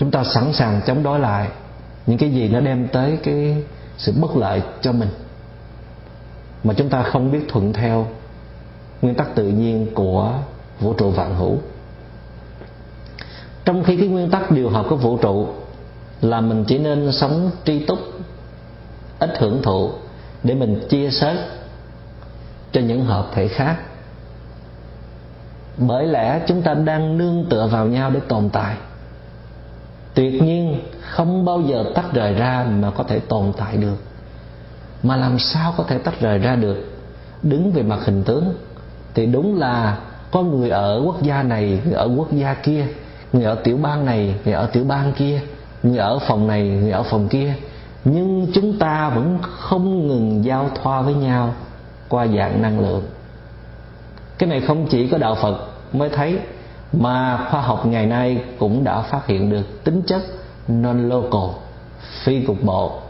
chúng 0.00 0.10
ta 0.10 0.24
sẵn 0.24 0.52
sàng 0.52 0.80
chống 0.86 1.02
đối 1.02 1.18
lại 1.18 1.48
những 2.06 2.18
cái 2.18 2.30
gì 2.30 2.48
nó 2.48 2.60
đem 2.60 2.88
tới 2.88 3.18
cái 3.22 3.64
sự 3.96 4.12
bất 4.20 4.36
lợi 4.36 4.62
cho 4.80 4.92
mình. 4.92 5.08
Mà 6.64 6.74
chúng 6.74 6.88
ta 6.88 7.02
không 7.02 7.32
biết 7.32 7.40
thuận 7.48 7.72
theo 7.72 8.06
nguyên 9.02 9.14
tắc 9.14 9.34
tự 9.34 9.48
nhiên 9.48 9.86
của 9.94 10.32
vũ 10.80 10.92
trụ 10.92 11.10
vạn 11.10 11.34
hữu. 11.34 11.58
Trong 13.64 13.84
khi 13.84 13.96
cái 13.96 14.08
nguyên 14.08 14.30
tắc 14.30 14.50
điều 14.50 14.70
hợp 14.70 14.86
của 14.88 14.96
vũ 14.96 15.16
trụ 15.16 15.48
là 16.20 16.40
mình 16.40 16.64
chỉ 16.64 16.78
nên 16.78 17.12
sống 17.12 17.50
tri 17.64 17.86
túc, 17.86 17.98
ít 19.18 19.30
hưởng 19.38 19.62
thụ 19.62 19.90
để 20.42 20.54
mình 20.54 20.80
chia 20.88 21.10
sớt 21.10 21.36
cho 22.72 22.80
những 22.80 23.04
hợp 23.04 23.26
thể 23.34 23.48
khác. 23.48 23.76
Bởi 25.76 26.06
lẽ 26.06 26.40
chúng 26.46 26.62
ta 26.62 26.74
đang 26.74 27.18
nương 27.18 27.46
tựa 27.50 27.66
vào 27.66 27.86
nhau 27.86 28.10
để 28.10 28.20
tồn 28.28 28.48
tại 28.52 28.76
tuyệt 30.20 30.42
nhiên, 30.42 30.80
không 31.00 31.44
bao 31.44 31.60
giờ 31.60 31.84
tách 31.94 32.12
rời 32.12 32.34
ra 32.34 32.66
mà 32.80 32.90
có 32.90 33.04
thể 33.04 33.18
tồn 33.18 33.52
tại 33.56 33.76
được. 33.76 33.96
Mà 35.02 35.16
làm 35.16 35.38
sao 35.38 35.74
có 35.76 35.84
thể 35.84 35.98
tách 35.98 36.20
rời 36.20 36.38
ra 36.38 36.56
được? 36.56 36.76
Đứng 37.42 37.72
về 37.72 37.82
mặt 37.82 37.98
hình 38.04 38.22
tướng, 38.24 38.54
thì 39.14 39.26
đúng 39.26 39.58
là 39.58 39.98
có 40.30 40.42
người 40.42 40.70
ở 40.70 41.02
quốc 41.04 41.22
gia 41.22 41.42
này, 41.42 41.80
người 41.84 41.94
ở 41.94 42.10
quốc 42.16 42.32
gia 42.32 42.54
kia, 42.54 42.86
người 43.32 43.44
ở 43.44 43.54
tiểu 43.54 43.76
bang 43.76 44.06
này, 44.06 44.34
người 44.44 44.54
ở 44.54 44.66
tiểu 44.66 44.84
bang 44.84 45.12
kia, 45.12 45.40
người 45.82 45.98
ở 45.98 46.18
phòng 46.18 46.46
này, 46.46 46.62
người 46.62 46.90
ở 46.90 47.02
phòng 47.02 47.28
kia. 47.28 47.54
Nhưng 48.04 48.46
chúng 48.54 48.78
ta 48.78 49.10
vẫn 49.10 49.38
không 49.42 50.08
ngừng 50.08 50.44
giao 50.44 50.70
thoa 50.82 51.02
với 51.02 51.14
nhau 51.14 51.54
qua 52.08 52.26
dạng 52.26 52.62
năng 52.62 52.80
lượng. 52.80 53.02
Cái 54.38 54.48
này 54.48 54.60
không 54.60 54.86
chỉ 54.90 55.08
có 55.08 55.18
đạo 55.18 55.34
phật 55.42 55.56
mới 55.92 56.08
thấy 56.08 56.38
mà 56.92 57.46
khoa 57.50 57.60
học 57.60 57.86
ngày 57.86 58.06
nay 58.06 58.44
cũng 58.58 58.84
đã 58.84 59.00
phát 59.00 59.26
hiện 59.26 59.50
được 59.50 59.84
tính 59.84 60.02
chất 60.06 60.22
non 60.68 61.08
local 61.08 61.56
phi 62.24 62.40
cục 62.40 62.62
bộ. 62.62 63.00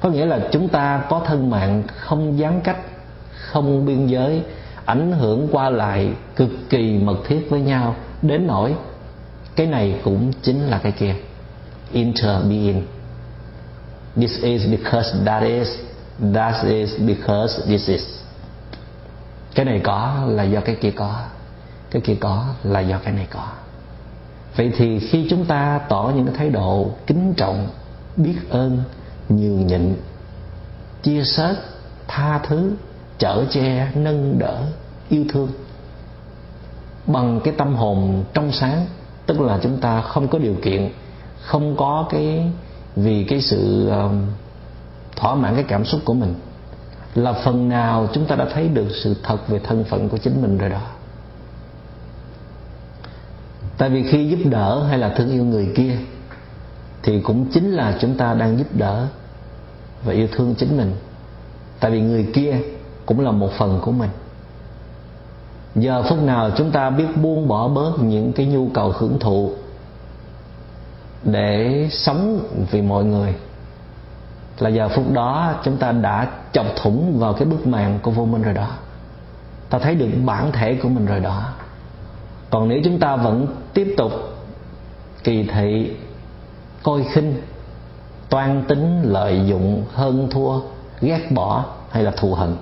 Có 0.00 0.08
nghĩa 0.08 0.26
là 0.26 0.38
chúng 0.52 0.68
ta 0.68 1.04
có 1.08 1.20
thân 1.26 1.50
mạng 1.50 1.82
không 1.96 2.38
gián 2.38 2.60
cách, 2.60 2.78
không 3.30 3.86
biên 3.86 4.06
giới, 4.06 4.42
ảnh 4.84 5.12
hưởng 5.12 5.48
qua 5.52 5.70
lại 5.70 6.10
cực 6.36 6.50
kỳ 6.70 6.98
mật 6.98 7.16
thiết 7.28 7.46
với 7.50 7.60
nhau 7.60 7.94
đến 8.22 8.46
nỗi 8.46 8.74
cái 9.56 9.66
này 9.66 10.00
cũng 10.04 10.32
chính 10.42 10.66
là 10.66 10.78
cái 10.78 10.92
kia, 10.92 11.14
interbeing. 11.92 12.86
This 14.16 14.42
is 14.42 14.62
because 14.70 15.16
that 15.24 15.42
is 15.42 15.68
that 16.34 16.64
is 16.64 16.90
because 17.06 17.66
this 17.66 17.88
is. 17.88 18.02
Cái 19.54 19.64
này 19.64 19.80
có 19.84 20.24
là 20.28 20.42
do 20.42 20.60
cái 20.60 20.74
kia 20.74 20.90
có 20.90 21.24
cái 21.94 22.02
kia 22.02 22.16
có 22.20 22.46
là 22.62 22.80
do 22.80 22.98
cái 22.98 23.12
này 23.12 23.26
có. 23.30 23.46
Vậy 24.56 24.72
thì 24.76 25.00
khi 25.00 25.26
chúng 25.30 25.44
ta 25.44 25.80
tỏ 25.88 26.12
những 26.16 26.26
cái 26.26 26.34
thái 26.38 26.50
độ 26.50 26.90
kính 27.06 27.34
trọng, 27.36 27.68
biết 28.16 28.36
ơn, 28.50 28.82
nhường 29.28 29.66
nhịn, 29.66 29.94
chia 31.02 31.24
sớt, 31.24 31.56
tha 32.08 32.38
thứ, 32.38 32.72
chở 33.18 33.44
che, 33.50 33.88
nâng 33.94 34.38
đỡ, 34.38 34.62
yêu 35.08 35.24
thương 35.28 35.48
bằng 37.06 37.40
cái 37.44 37.54
tâm 37.58 37.74
hồn 37.74 38.24
trong 38.34 38.52
sáng, 38.52 38.86
tức 39.26 39.40
là 39.40 39.58
chúng 39.62 39.76
ta 39.80 40.00
không 40.00 40.28
có 40.28 40.38
điều 40.38 40.54
kiện, 40.62 40.90
không 41.42 41.76
có 41.76 42.06
cái, 42.10 42.52
vì 42.96 43.24
cái 43.24 43.40
sự 43.40 43.90
thỏa 45.16 45.34
mãn 45.34 45.54
cái 45.54 45.64
cảm 45.68 45.84
xúc 45.84 46.00
của 46.04 46.14
mình, 46.14 46.34
là 47.14 47.32
phần 47.32 47.68
nào 47.68 48.08
chúng 48.12 48.26
ta 48.26 48.36
đã 48.36 48.46
thấy 48.54 48.68
được 48.68 48.88
sự 49.02 49.16
thật 49.22 49.48
về 49.48 49.58
thân 49.58 49.84
phận 49.84 50.08
của 50.08 50.18
chính 50.18 50.42
mình 50.42 50.58
rồi 50.58 50.70
đó 50.70 50.80
tại 53.78 53.90
vì 53.90 54.02
khi 54.02 54.28
giúp 54.28 54.38
đỡ 54.50 54.84
hay 54.88 54.98
là 54.98 55.08
thương 55.08 55.30
yêu 55.30 55.44
người 55.44 55.72
kia, 55.76 55.96
thì 57.02 57.20
cũng 57.20 57.46
chính 57.52 57.70
là 57.70 57.96
chúng 58.00 58.16
ta 58.16 58.34
đang 58.34 58.58
giúp 58.58 58.66
đỡ 58.72 59.06
và 60.04 60.12
yêu 60.12 60.28
thương 60.32 60.54
chính 60.54 60.76
mình. 60.76 60.96
Tại 61.80 61.90
vì 61.90 62.00
người 62.00 62.30
kia 62.34 62.56
cũng 63.06 63.20
là 63.20 63.30
một 63.30 63.50
phần 63.58 63.80
của 63.82 63.92
mình. 63.92 64.10
Giờ 65.74 66.02
phút 66.02 66.22
nào 66.22 66.50
chúng 66.56 66.70
ta 66.70 66.90
biết 66.90 67.06
buông 67.22 67.48
bỏ 67.48 67.68
bớt 67.68 67.92
những 67.98 68.32
cái 68.32 68.46
nhu 68.46 68.68
cầu 68.74 68.92
hưởng 68.96 69.18
thụ 69.18 69.52
để 71.24 71.88
sống 71.90 72.40
vì 72.70 72.82
mọi 72.82 73.04
người, 73.04 73.34
là 74.58 74.70
giờ 74.70 74.88
phút 74.88 75.12
đó 75.12 75.54
chúng 75.64 75.76
ta 75.76 75.92
đã 75.92 76.28
chọc 76.52 76.66
thủng 76.82 77.18
vào 77.18 77.32
cái 77.32 77.44
bức 77.44 77.66
màn 77.66 77.98
của 78.02 78.10
vô 78.10 78.24
minh 78.24 78.42
rồi 78.42 78.54
đó. 78.54 78.68
Ta 79.70 79.78
thấy 79.78 79.94
được 79.94 80.08
bản 80.24 80.52
thể 80.52 80.78
của 80.82 80.88
mình 80.88 81.06
rồi 81.06 81.20
đó 81.20 81.42
còn 82.54 82.68
nếu 82.68 82.80
chúng 82.84 82.98
ta 82.98 83.16
vẫn 83.16 83.46
tiếp 83.72 83.94
tục 83.96 84.12
kỳ 85.24 85.42
thị, 85.42 85.90
coi 86.82 87.04
khinh, 87.12 87.34
toan 88.28 88.64
tính 88.68 89.02
lợi 89.02 89.42
dụng 89.46 89.84
hơn 89.94 90.28
thua, 90.30 90.60
ghét 91.00 91.20
bỏ 91.30 91.64
hay 91.90 92.02
là 92.02 92.10
thù 92.10 92.34
hận, 92.34 92.56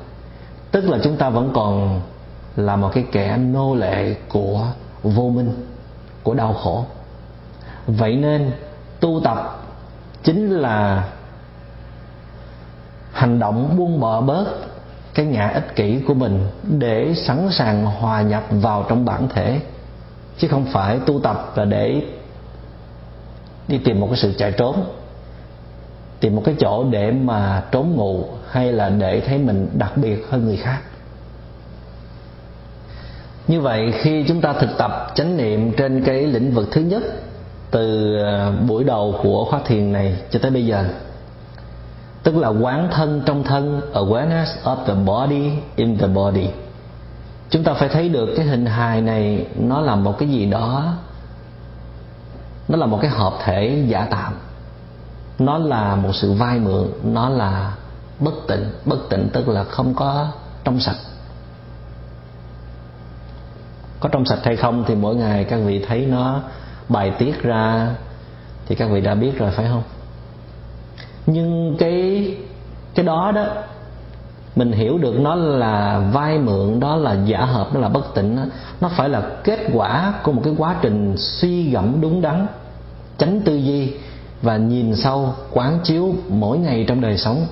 tức 0.71 0.85
là 0.85 0.99
chúng 1.03 1.17
ta 1.17 1.31
vẫn 1.31 1.51
còn 1.55 2.01
là 2.57 2.77
một 2.77 2.91
cái 2.95 3.05
kẻ 3.13 3.37
nô 3.37 3.75
lệ 3.75 4.15
của 4.29 4.67
vô 5.03 5.29
minh, 5.29 5.67
của 6.23 6.35
đau 6.35 6.53
khổ. 6.53 6.85
Vậy 7.87 8.17
nên 8.17 8.51
tu 9.01 9.21
tập 9.25 9.65
chính 10.23 10.51
là 10.51 11.09
hành 13.13 13.39
động 13.39 13.77
buông 13.77 14.01
bỏ 14.01 14.21
bớt 14.21 14.47
cái 15.15 15.27
ngã 15.27 15.49
ích 15.49 15.77
kỷ 15.77 16.01
của 16.07 16.15
mình 16.15 16.47
để 16.63 17.15
sẵn 17.15 17.49
sàng 17.51 17.85
hòa 17.85 18.23
nhập 18.23 18.45
vào 18.51 18.87
trong 18.89 19.05
bản 19.05 19.29
thể 19.29 19.61
chứ 20.43 20.49
không 20.49 20.65
phải 20.65 20.99
tu 21.07 21.21
tập 21.21 21.53
là 21.57 21.65
để 21.65 22.03
đi 23.69 23.79
tìm 23.79 24.01
một 24.01 24.07
cái 24.11 24.17
sự 24.17 24.33
chạy 24.39 24.53
trốn, 24.53 24.85
tìm 26.21 26.37
một 26.37 26.43
cái 26.45 26.55
chỗ 26.59 26.85
để 26.91 27.11
mà 27.11 27.65
trốn 27.71 27.97
ngủ 27.97 28.25
hay 28.51 28.73
là 28.73 28.89
để 28.89 29.21
thấy 29.21 29.39
mình 29.39 29.69
đặc 29.75 29.97
biệt 29.97 30.27
hơn 30.31 30.45
người 30.45 30.57
khác. 30.57 30.81
Như 33.49 33.61
vậy, 33.61 33.93
khi 33.93 34.25
chúng 34.29 34.41
ta 34.41 34.53
thực 34.53 34.79
tập 34.79 35.13
chánh 35.15 35.37
niệm 35.37 35.73
trên 35.77 36.05
cái 36.05 36.27
lĩnh 36.27 36.51
vực 36.51 36.69
thứ 36.73 36.81
nhất, 36.81 37.03
từ 37.71 38.17
ờ, 38.17 38.53
buổi 38.69 38.85
đầu 38.85 39.15
của 39.23 39.45
khóa 39.45 39.61
thiền 39.65 39.93
này 39.93 40.17
cho 40.31 40.39
tới 40.43 40.51
bây 40.51 40.67
giờ, 40.67 40.85
tức 42.23 42.37
là 42.37 42.49
quán 42.49 42.89
thân 42.93 43.23
trong 43.27 43.45
thân, 43.45 43.81
awareness 43.93 44.47
of 44.65 44.77
the 44.87 44.95
body 44.95 45.51
in 45.77 45.99
the 45.99 46.07
body 46.07 46.49
chúng 47.53 47.65
ta 47.65 47.75
phải 47.75 47.89
thấy 47.89 48.09
được 48.09 48.35
cái 48.37 48.47
hình 48.47 48.67
hài 48.67 49.01
này, 49.01 49.47
nó 49.55 49.81
là 49.81 49.97
một 49.97 50.19
cái 50.19 50.29
gì 50.29 50.47
đó, 50.47 50.95
nó 52.69 52.77
là 52.77 52.87
một 52.87 52.99
cái 53.03 53.11
hợp 53.11 53.33
thể 53.45 53.85
giả 53.89 54.07
tạm. 54.11 54.33
Nó 55.39 55.59
là 55.59 55.97
một 55.97 56.13
sự 56.13 56.33
vai 56.33 56.59
mượn, 56.59 56.89
nó 57.05 57.29
là 57.29 57.75
bất 58.21 58.35
tịnh. 58.49 58.71
Bất 58.85 58.99
tịnh 59.11 59.29
tức 59.33 59.49
là 59.49 59.65
không 59.65 59.95
có 59.95 60.29
trong 60.65 60.81
sạch. 60.81 60.97
Có 64.01 64.09
trong 64.09 64.25
sạch 64.25 64.39
hay 64.45 64.57
không 64.57 64.85
thì 64.87 64.95
mỗi 64.95 65.17
ngày 65.17 65.45
các 65.45 65.57
vị 65.57 65.85
thấy 65.89 66.07
nó 66.07 66.41
bài 66.89 67.13
tiết 67.19 67.43
ra 67.43 67.95
thì 68.67 68.75
các 68.75 68.91
vị 68.91 69.01
đã 69.01 69.15
biết 69.15 69.39
rồi, 69.39 69.51
phải 69.51 69.67
không? 69.69 69.83
Nhưng 71.27 71.77
cái 71.79 72.27
cái 72.95 73.05
đó 73.05 73.33
đó 73.35 73.47
mình 74.57 74.73
hiểu 74.73 74.99
được 74.99 75.21
nó 75.21 75.35
là 75.35 75.99
vai 76.13 76.39
mượn, 76.39 76.81
đó 76.81 76.97
là 76.97 77.17
giả 77.25 77.45
hợp 77.45 77.69
nó 77.75 77.81
là 77.81 77.89
bất 77.89 78.15
tỉnh 78.15 78.37
đó. 78.37 78.43
nó 78.81 78.89
phải 78.89 79.09
là 79.09 79.23
kết 79.45 79.61
quả 79.73 80.15
của 80.23 80.33
một 80.33 80.41
cái 80.45 80.55
quá 80.59 80.77
trình 80.83 81.15
suy 81.17 81.71
gẫm 81.71 82.01
đúng 82.01 82.21
đắn, 82.21 82.47
tránh 83.19 83.41
tư 83.41 83.57
duy 83.57 83.93
và 84.43 84.57
nhìn 84.57 84.97
sâu, 84.97 85.35
quán 85.51 85.79
chiếu 85.85 86.15
mỗi 86.29 86.59
ngày 86.59 86.85
trong 86.89 87.01
đời 87.01 87.19
sống. 87.19 87.47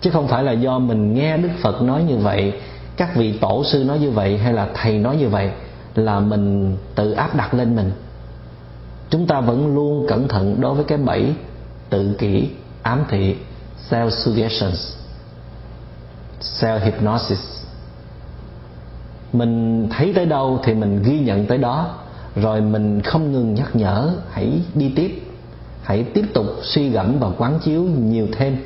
Chứ 0.00 0.10
không 0.10 0.28
phải 0.28 0.42
là 0.42 0.52
do 0.52 0.78
mình 0.78 1.14
nghe 1.14 1.36
đức 1.36 1.48
phật 1.60 1.82
nói 1.82 2.02
như 2.02 2.16
vậy, 2.16 2.52
các 2.96 3.16
vị 3.16 3.38
tổ 3.40 3.64
sư 3.64 3.84
nói 3.84 3.98
như 3.98 4.10
vậy, 4.10 4.38
hay 4.38 4.52
là 4.52 4.68
thầy 4.74 4.98
nói 4.98 5.16
như 5.16 5.28
vậy, 5.28 5.50
là 5.94 6.20
mình 6.20 6.76
tự 6.94 7.12
áp 7.12 7.36
đặt 7.36 7.54
lên 7.54 7.76
mình. 7.76 7.90
Chúng 9.10 9.26
ta 9.26 9.40
vẫn 9.40 9.74
luôn 9.74 10.06
cẩn 10.08 10.28
thận 10.28 10.60
đối 10.60 10.74
với 10.74 10.84
cái 10.84 10.98
bẫy 10.98 11.34
tự 11.90 12.14
kỷ, 12.18 12.48
ám 12.82 13.04
thị 13.08 13.36
self 13.90 14.10
suggestions 14.10 14.97
self 16.40 16.78
hypnosis 16.80 17.58
mình 19.32 19.88
thấy 19.90 20.12
tới 20.14 20.26
đâu 20.26 20.60
thì 20.64 20.74
mình 20.74 21.02
ghi 21.02 21.20
nhận 21.20 21.46
tới 21.46 21.58
đó, 21.58 21.94
rồi 22.36 22.60
mình 22.60 23.00
không 23.00 23.32
ngừng 23.32 23.54
nhắc 23.54 23.76
nhở, 23.76 24.10
hãy 24.30 24.62
đi 24.74 24.92
tiếp, 24.96 25.22
hãy 25.82 26.02
tiếp 26.02 26.24
tục 26.34 26.46
suy 26.62 26.88
gẫm 26.88 27.18
và 27.18 27.28
quán 27.38 27.58
chiếu 27.64 27.82
nhiều 27.82 28.26
thêm, 28.32 28.56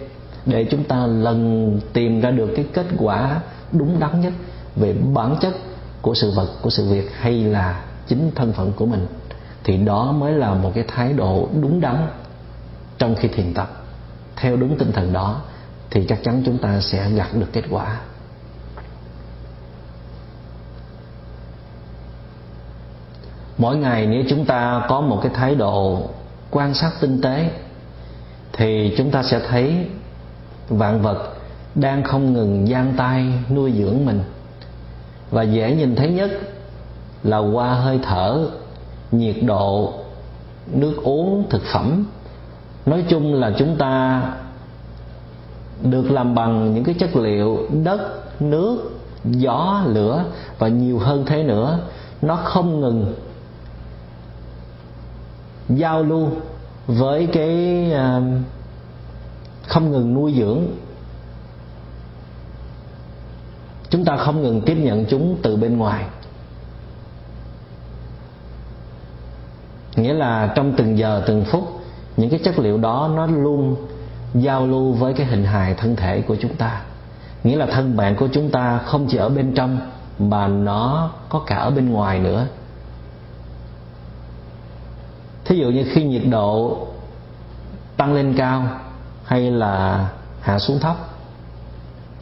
để 0.47 0.67
chúng 0.71 0.85
ta 0.85 1.07
lần 1.07 1.81
tìm 1.93 2.21
ra 2.21 2.31
được 2.31 2.51
cái 2.57 2.67
kết 2.73 2.87
quả 2.99 3.41
đúng 3.73 4.01
đắn 4.01 4.21
nhất 4.21 4.33
về 4.77 4.95
bản 5.15 5.37
chất 5.41 5.55
của 6.03 6.15
sự 6.15 6.33
vật, 6.37 6.49
của 6.63 6.71
sự 6.71 6.89
việc 6.91 7.11
hay 7.21 7.45
là 7.45 7.85
chính 8.07 8.31
thân 8.35 8.53
phận 8.53 8.73
của 8.73 8.87
mình. 8.87 9.07
Thì 9.65 9.77
đó 9.77 10.13
mới 10.13 10.33
là 10.33 10.55
một 10.55 10.73
cái 10.75 10.85
thái 10.89 11.13
độ 11.13 11.49
đúng 11.61 11.81
đắn 11.81 12.07
trong 12.99 13.15
khi 13.15 13.29
thiền 13.29 13.55
tập. 13.55 13.85
Theo 14.37 14.57
đúng 14.57 14.79
tinh 14.79 14.93
thần 14.93 15.13
đó 15.13 15.41
thì 15.95 16.05
chắc 16.09 16.23
chắn 16.23 16.43
chúng 16.47 16.59
ta 16.59 16.81
sẽ 16.81 17.11
gặt 17.11 17.29
được 17.35 17.53
kết 17.53 17.65
quả. 17.71 18.01
Mỗi 23.59 23.77
ngày 23.77 24.07
nếu 24.07 24.25
chúng 24.29 24.45
ta 24.45 24.87
có 24.89 25.01
một 25.01 25.21
cái 25.23 25.33
thái 25.35 25.55
độ 25.55 26.03
quan 26.51 26.75
sát 26.75 26.91
tinh 27.01 27.21
tế, 27.23 27.51
thì 28.53 28.95
chúng 28.97 29.11
ta 29.11 29.23
sẽ 29.23 29.41
thấy 29.49 29.87
vạn 30.69 31.03
vật 31.03 31.35
đang 31.75 32.03
không 32.03 32.33
ngừng 32.33 32.67
giang 32.67 32.95
tay 32.97 33.27
nuôi 33.51 33.73
dưỡng 33.79 34.07
mình. 34.07 34.23
Và 35.31 35.43
dễ 35.43 35.75
nhìn 35.75 35.97
thấy 35.97 36.11
nhất 36.11 36.31
là 37.23 37.39
qua 37.39 37.75
hơi 37.75 38.01
thở, 38.03 38.51
nhiệt 39.13 39.37
độ, 39.43 39.93
nước 40.67 40.97
uống, 41.03 41.47
thực 41.51 41.63
phẩm. 41.73 42.07
Nói 42.87 43.05
chung 43.09 43.35
là 43.35 43.53
chúng 43.59 43.77
ta 43.77 44.23
được 45.83 46.11
làm 46.11 46.35
bằng 46.35 46.75
những 46.75 46.85
cái 46.85 46.95
chất 46.99 47.17
liệu 47.17 47.59
đất, 47.85 48.01
nước, 48.41 49.01
gió, 49.25 49.83
lửa 49.87 50.25
và 50.59 50.69
nhiều 50.69 50.99
hơn 50.99 51.25
thế 51.27 51.43
nữa. 51.43 51.79
Nó 52.23 52.37
không 52.37 52.81
ngừng 52.81 53.15
giao 55.69 56.03
lưu 56.03 56.29
với 56.87 57.29
cái 57.33 57.93
à, 57.93 58.21
không 59.67 59.91
ngừng 59.91 60.15
nuôi 60.15 60.35
dưỡng. 60.39 60.67
Chúng 63.91 64.05
ta 64.05 64.17
không 64.17 64.43
ngừng 64.43 64.61
tiếp 64.61 64.75
nhận 64.75 65.05
chúng 65.07 65.37
từ 65.43 65.57
bên 65.57 65.79
ngoài. 65.79 66.05
Nghĩa 69.97 70.13
là 70.13 70.53
trong 70.55 70.73
từng 70.77 70.99
giờ, 70.99 71.23
từng 71.27 71.45
phút, 71.45 71.65
những 72.17 72.31
cái 72.31 72.41
chất 72.45 72.59
liệu 72.59 72.79
đó 72.79 73.11
nó 73.17 73.27
luôn 73.27 73.77
giao 74.35 74.67
lưu 74.67 74.93
với 74.93 75.15
cái 75.15 75.27
hình 75.27 75.45
hài 75.45 75.75
thân 75.75 75.97
thể 75.97 76.23
của 76.23 76.37
chúng 76.41 76.55
ta. 76.55 76.81
Nghĩa 77.45 77.57
là 77.57 77.67
thân 77.67 77.97
bạn 77.97 78.17
của 78.17 78.29
chúng 78.33 78.51
ta 78.51 78.79
không 78.79 79.07
chỉ 79.11 79.17
ở 79.17 79.29
bên 79.29 79.55
trong, 79.55 79.79
mà 80.19 80.47
nó 80.47 81.11
có 81.29 81.39
cả 81.39 81.57
ở 81.57 81.71
bên 81.71 81.91
ngoài 81.91 82.19
nữa. 82.19 82.47
Thí 85.45 85.57
dụ 85.57 85.71
như 85.71 85.85
khi 85.93 86.05
nhiệt 86.05 86.23
độ 86.31 86.79
tăng 87.97 88.15
lên 88.15 88.35
cao 88.37 88.67
hay 89.25 89.51
là 89.51 90.09
hạ 90.41 90.59
xuống 90.59 90.79
thấp, 90.79 90.97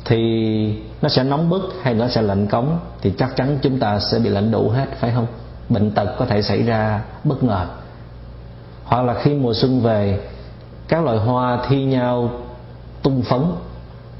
thì 0.04 0.82
nó 1.02 1.08
sẽ 1.08 1.24
nóng 1.24 1.50
bức 1.50 1.62
hay 1.82 1.94
nó 1.94 2.08
sẽ 2.08 2.22
lạnh 2.22 2.46
cống, 2.46 2.78
thì 3.00 3.12
chắc 3.18 3.36
chắn 3.36 3.58
chúng 3.62 3.78
ta 3.78 4.00
sẽ 4.00 4.18
bị 4.18 4.30
lạnh 4.30 4.50
đủ 4.50 4.68
hết, 4.68 4.86
phải 5.00 5.12
không? 5.14 5.26
Bệnh 5.68 5.90
tật 5.90 6.16
có 6.18 6.26
thể 6.26 6.42
xảy 6.42 6.62
ra 6.62 7.02
bất 7.24 7.42
ngờ. 7.42 7.66
Hoặc 8.84 9.02
là 9.02 9.14
khi 9.14 9.34
mùa 9.34 9.54
xuân 9.54 9.80
về 9.80 10.20
các 10.90 11.04
loại 11.04 11.18
hoa 11.18 11.58
thi 11.68 11.84
nhau 11.84 12.30
tung 13.02 13.22
phấn 13.22 13.40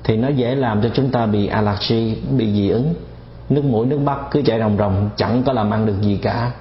thì 0.04 0.16
nó 0.16 0.28
dễ 0.28 0.54
làm 0.54 0.82
cho 0.82 0.88
chúng 0.94 1.10
ta 1.10 1.26
bị 1.26 1.46
allergy, 1.46 2.14
bị 2.30 2.52
dị 2.52 2.68
ứng. 2.68 2.94
Nước 3.48 3.64
mũi, 3.64 3.86
nước 3.86 3.98
mắt 3.98 4.18
cứ 4.30 4.42
chảy 4.42 4.58
ròng 4.58 4.76
ròng, 4.78 5.10
chẳng 5.16 5.42
có 5.42 5.52
làm 5.52 5.70
ăn 5.70 5.86
được 5.86 6.00
gì 6.00 6.16
cả. 6.16 6.52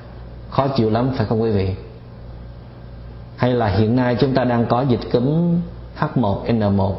Khó 0.49 0.67
chịu 0.67 0.89
lắm, 0.89 1.09
phải 1.15 1.25
không 1.25 1.41
quý 1.41 1.51
vị? 1.51 1.75
Hay 3.35 3.53
là 3.53 3.67
hiện 3.67 3.95
nay 3.95 4.17
chúng 4.19 4.33
ta 4.33 4.43
đang 4.43 4.65
có 4.65 4.81
dịch 4.81 5.11
cúm 5.11 5.59
H1N1 5.99 6.93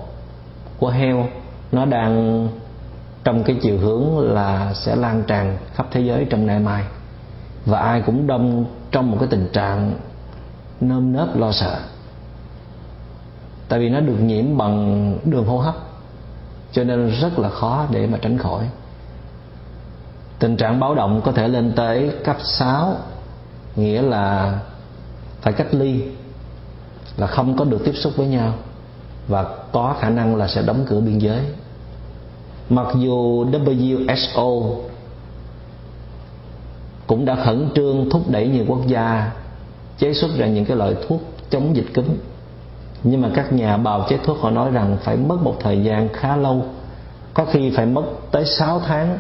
của 0.79 0.89
heo. 0.89 1.27
Nó 1.73 1.85
đang 1.85 2.49
trong 3.25 3.45
cái 3.45 3.57
chiều 3.63 3.79
hướng 3.79 4.19
là 4.35 4.75
sẽ 4.75 4.97
lan 4.97 5.23
tràn 5.27 5.59
khắp 5.75 5.87
thế 5.91 6.01
giới 6.01 6.27
trong 6.31 6.47
ngày 6.47 6.59
mai. 6.59 6.85
Và 7.67 7.81
ai 7.81 8.03
cũng 8.07 8.27
đông 8.27 8.65
trong 8.91 9.11
một 9.11 9.17
cái 9.21 9.29
tình 9.31 9.49
trạng 9.53 9.95
nơm 10.81 11.13
nớp 11.13 11.37
lo 11.37 11.53
sợ 11.53 11.79
tại 13.71 13.81
vì 13.81 13.89
nó 13.89 14.01
được 14.01 14.21
nhiễm 14.21 14.57
bằng 14.57 15.19
đường 15.25 15.47
hô 15.47 15.59
hấp, 15.59 15.75
cho 16.73 16.85
nên 16.85 17.11
rất 17.21 17.39
là 17.39 17.49
khó 17.49 17.87
để 17.91 18.07
mà 18.07 18.19
tránh 18.23 18.39
khỏi. 18.39 18.65
Tình 20.39 20.57
trạng 20.57 20.81
báo 20.81 20.95
động 20.95 21.21
có 21.25 21.33
thể 21.33 21.49
lên 21.49 21.73
tới 21.77 22.11
cấp 22.25 22.37
6 22.45 22.97
nghĩa 23.77 24.03
là 24.03 24.59
phải 25.41 25.53
cách 25.53 25.75
ly, 25.75 26.03
là 27.17 27.27
không 27.27 27.57
có 27.57 27.65
được 27.65 27.85
tiếp 27.85 27.93
xúc 27.95 28.13
với 28.17 28.27
nhau, 28.27 28.55
và 29.29 29.45
có 29.73 29.97
khả 30.01 30.11
năng 30.11 30.37
là 30.37 30.49
sẽ 30.49 30.63
đóng 30.63 30.85
cửa 30.89 31.01
biên 31.01 31.19
giới. 31.19 31.41
Mặc 32.71 32.87
dù 32.97 33.45
WHO 33.45 34.77
cũng 37.07 37.25
đã 37.25 37.35
khẩn 37.45 37.69
trương 37.75 38.11
thúc 38.11 38.31
đẩy 38.31 38.49
nhiều 38.49 38.65
quốc 38.69 38.87
gia 38.87 39.33
chế 39.99 40.15
xuất 40.15 40.31
ra 40.37 40.47
những 40.47 40.65
cái 40.65 40.77
loại 40.77 40.95
thuốc 41.09 41.21
chống 41.51 41.77
dịch 41.77 41.87
cúm 41.95 42.05
nhưng 43.05 43.21
mà 43.21 43.31
các 43.35 43.53
nhà 43.53 43.77
bào 43.77 44.07
chế 44.09 44.19
thuốc 44.25 44.39
họ 44.41 44.51
nói 44.51 44.71
rằng 44.71 44.97
phải 45.03 45.17
mất 45.17 45.43
một 45.43 45.57
thời 45.61 45.83
gian 45.83 46.09
khá 46.13 46.37
lâu. 46.37 46.65
Có 47.35 47.45
khi 47.45 47.71
phải 47.71 47.87
mất 47.87 48.03
tới 48.31 48.45
6 48.45 48.81
tháng 48.81 49.19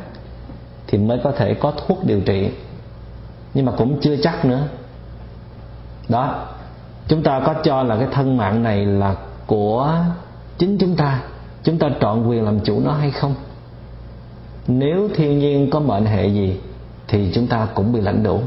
thì 0.86 0.98
mới 0.98 1.20
có 1.24 1.32
thể 1.32 1.54
có 1.54 1.72
thuốc 1.86 2.04
điều 2.04 2.20
trị. 2.20 2.50
Nhưng 3.54 3.66
mà 3.66 3.72
cũng 3.72 4.00
chưa 4.00 4.16
chắc 4.16 4.44
nữa. 4.44 4.62
Đó, 6.08 6.46
chúng 7.08 7.22
ta 7.22 7.40
có 7.46 7.54
cho 7.64 7.82
là 7.82 7.96
cái 7.96 8.08
thân 8.12 8.36
mạng 8.36 8.62
này 8.62 8.86
là 8.86 9.14
của 9.46 9.94
chính 10.58 10.78
chúng 10.78 10.96
ta. 10.96 11.22
Chúng 11.62 11.78
ta 11.78 11.88
trọn 12.00 12.28
quyền 12.28 12.44
làm 12.44 12.60
chủ 12.60 12.80
nó 12.84 12.92
hay 12.92 13.10
không? 13.10 13.34
Nếu 14.66 15.08
thiên 15.14 15.38
nhiên 15.38 15.70
có 15.70 15.80
mệnh 15.80 16.06
hệ 16.06 16.28
gì 16.28 16.60
thì 17.08 17.30
chúng 17.34 17.46
ta 17.46 17.68
cũng 17.74 17.92
bị 17.92 18.00
lãnh 18.00 18.22
đủ. 18.22 18.40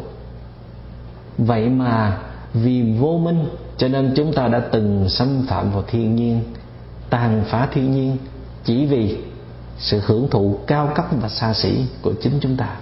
Vậy 1.37 1.69
mà 1.69 2.17
vì 2.53 2.97
vô 2.99 3.17
minh 3.17 3.45
cho 3.83 3.89
nên 3.89 4.13
chúng 4.15 4.33
ta 4.33 4.47
đã 4.47 4.59
từng 4.59 5.09
xâm 5.09 5.45
phạm 5.47 5.71
vào 5.71 5.83
thiên 5.87 6.15
nhiên, 6.15 6.43
tàn 7.09 7.43
phá 7.45 7.67
thiên 7.71 7.91
nhiên 7.91 8.17
chỉ 8.63 8.85
vì 8.85 9.17
sự 9.77 10.01
hưởng 10.05 10.27
thụ 10.29 10.57
cao 10.67 10.91
cấp 10.95 11.05
và 11.21 11.29
xa 11.29 11.53
xỉ 11.53 11.85
của 12.01 12.13
chính 12.21 12.33
chúng 12.41 12.57
ta. 12.57 12.75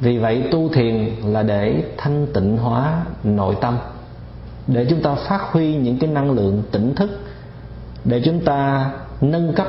Vì 0.00 0.18
vậy, 0.18 0.44
tu 0.50 0.68
thiền 0.68 1.10
là 1.24 1.42
để 1.42 1.84
thanh 1.96 2.26
tịnh 2.34 2.56
hóa 2.56 3.04
nội 3.24 3.56
tâm, 3.60 3.78
để 4.66 4.86
chúng 4.90 5.02
ta 5.02 5.14
phát 5.14 5.40
huy 5.52 5.76
những 5.76 5.98
cái 5.98 6.10
năng 6.10 6.30
lượng 6.30 6.62
tỉnh 6.70 6.94
thức, 6.94 7.10
để 8.04 8.22
chúng 8.24 8.40
ta 8.44 8.90
nâng 9.20 9.52
cấp 9.54 9.68